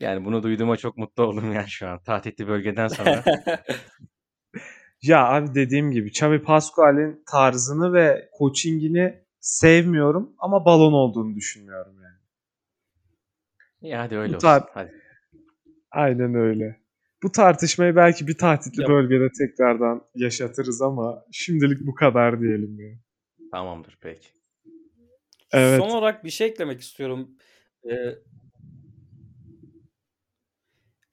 Yani 0.00 0.24
bunu 0.24 0.42
duyduğuma 0.42 0.76
çok 0.76 0.96
mutlu 0.96 1.22
oldum 1.22 1.52
yani 1.52 1.68
şu 1.68 1.88
an. 1.88 2.02
Tahtitli 2.02 2.48
bölgeden 2.48 2.88
sonra. 2.88 3.24
Ya 5.06 5.28
abi 5.28 5.54
dediğim 5.54 5.90
gibi 5.90 6.08
Xavi 6.08 6.42
Pascual'in 6.42 7.22
tarzını 7.30 7.92
ve 7.92 8.28
coachingini 8.38 9.24
sevmiyorum 9.40 10.32
ama 10.38 10.64
balon 10.64 10.92
olduğunu 10.92 11.34
düşünüyorum 11.34 11.96
yani. 12.02 12.14
İyi 13.80 13.96
hadi 13.96 14.16
öyle 14.16 14.32
Bu 14.32 14.36
olsun. 14.36 14.46
tar- 14.48 14.68
Hadi. 14.74 14.92
Aynen 15.90 16.34
öyle. 16.34 16.80
Bu 17.22 17.32
tartışmayı 17.32 17.96
belki 17.96 18.26
bir 18.26 18.38
tahtitli 18.38 18.82
Ya- 18.82 18.88
bölgede 18.88 19.28
tekrardan 19.38 20.02
yaşatırız 20.14 20.82
ama 20.82 21.24
şimdilik 21.32 21.86
bu 21.86 21.94
kadar 21.94 22.40
diyelim 22.40 22.80
ya. 22.80 22.98
Tamamdır 23.50 23.98
peki. 24.00 24.28
Evet. 25.52 25.80
Son 25.80 25.90
olarak 25.90 26.24
bir 26.24 26.30
şey 26.30 26.46
eklemek 26.46 26.80
istiyorum. 26.80 27.30
Ee, 27.90 28.14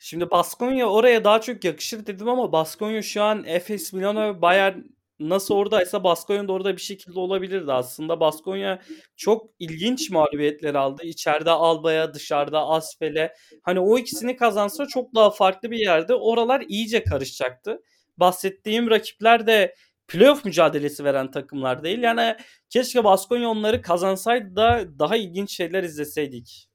şimdi 0.02 0.32
Baskonya 0.32 0.90
oraya 0.90 1.24
daha 1.24 1.42
çok 1.42 1.64
yakışır 1.64 2.06
dedim 2.06 2.30
ama 2.30 2.52
Baskonya 2.52 3.02
şu 3.02 3.24
an 3.24 3.44
Efes 3.46 3.94
Milano 3.94 4.22
ve 4.22 4.42
Bayern 4.42 4.80
nasıl 5.20 5.56
oradaysa 5.56 6.04
Baskonya 6.04 6.48
da 6.48 6.52
orada 6.54 6.78
bir 6.78 6.82
şekilde 6.82 7.20
olabilirdi 7.20 7.74
aslında. 7.74 8.20
Baskonya 8.20 8.82
çok 9.16 9.50
ilginç 9.60 10.10
mağlubiyetler 10.10 10.76
aldı. 10.76 11.04
İçeride 11.04 11.52
Alba'ya, 11.52 12.14
dışarıda 12.14 12.68
Asfel'e. 12.68 13.34
Hani 13.64 13.80
o 13.80 13.98
ikisini 13.98 14.36
kazansa 14.36 14.86
çok 14.88 15.16
daha 15.16 15.32
farklı 15.32 15.72
bir 15.72 15.80
yerde. 15.80 16.16
Oralar 16.16 16.62
iyice 16.68 17.04
karışacaktı. 17.04 17.82
Bahsettiğim 18.18 18.90
rakipler 18.90 19.48
de 19.48 19.76
playoff 20.08 20.46
mücadelesi 20.46 21.04
veren 21.04 21.32
takımlar 21.32 21.84
değil. 21.84 22.00
Yani 22.00 22.36
keşke 22.70 23.04
Baskonya 23.04 23.50
onları 23.50 23.82
kazansaydı 23.82 24.56
da 24.56 24.86
daha 25.00 25.18
ilginç 25.18 25.52
şeyler 25.52 25.84
izleseydik. 25.84 26.71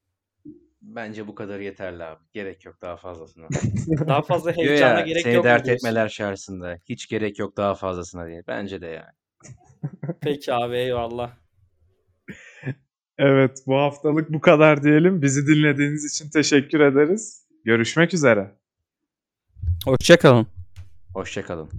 Bence 0.82 1.26
bu 1.26 1.34
kadar 1.34 1.60
yeterli 1.60 2.04
abi. 2.04 2.24
Gerek 2.32 2.64
yok 2.64 2.82
daha 2.82 2.96
fazlasına. 2.96 3.48
Daha 4.08 4.22
fazla 4.22 4.52
heyecana 4.56 4.98
ya 4.98 5.06
gerek 5.06 5.22
seni 5.22 5.34
yok 5.34 5.44
mu 5.44 5.50
dert 5.50 5.68
etmeler 5.68 6.08
şarjısında. 6.08 6.78
Hiç 6.88 7.08
gerek 7.08 7.38
yok 7.38 7.56
daha 7.56 7.74
fazlasına 7.74 8.26
diye. 8.26 8.42
Bence 8.48 8.80
de 8.80 8.86
yani. 8.86 9.14
Peki 10.20 10.54
abi 10.54 10.76
eyvallah. 10.76 11.30
Evet 13.18 13.62
bu 13.66 13.76
haftalık 13.76 14.32
bu 14.32 14.40
kadar 14.40 14.82
diyelim. 14.82 15.22
Bizi 15.22 15.46
dinlediğiniz 15.46 16.04
için 16.14 16.30
teşekkür 16.30 16.80
ederiz. 16.80 17.46
Görüşmek 17.64 18.14
üzere. 18.14 18.56
Hoşçakalın. 19.84 20.46
Hoşçakalın. 21.14 21.70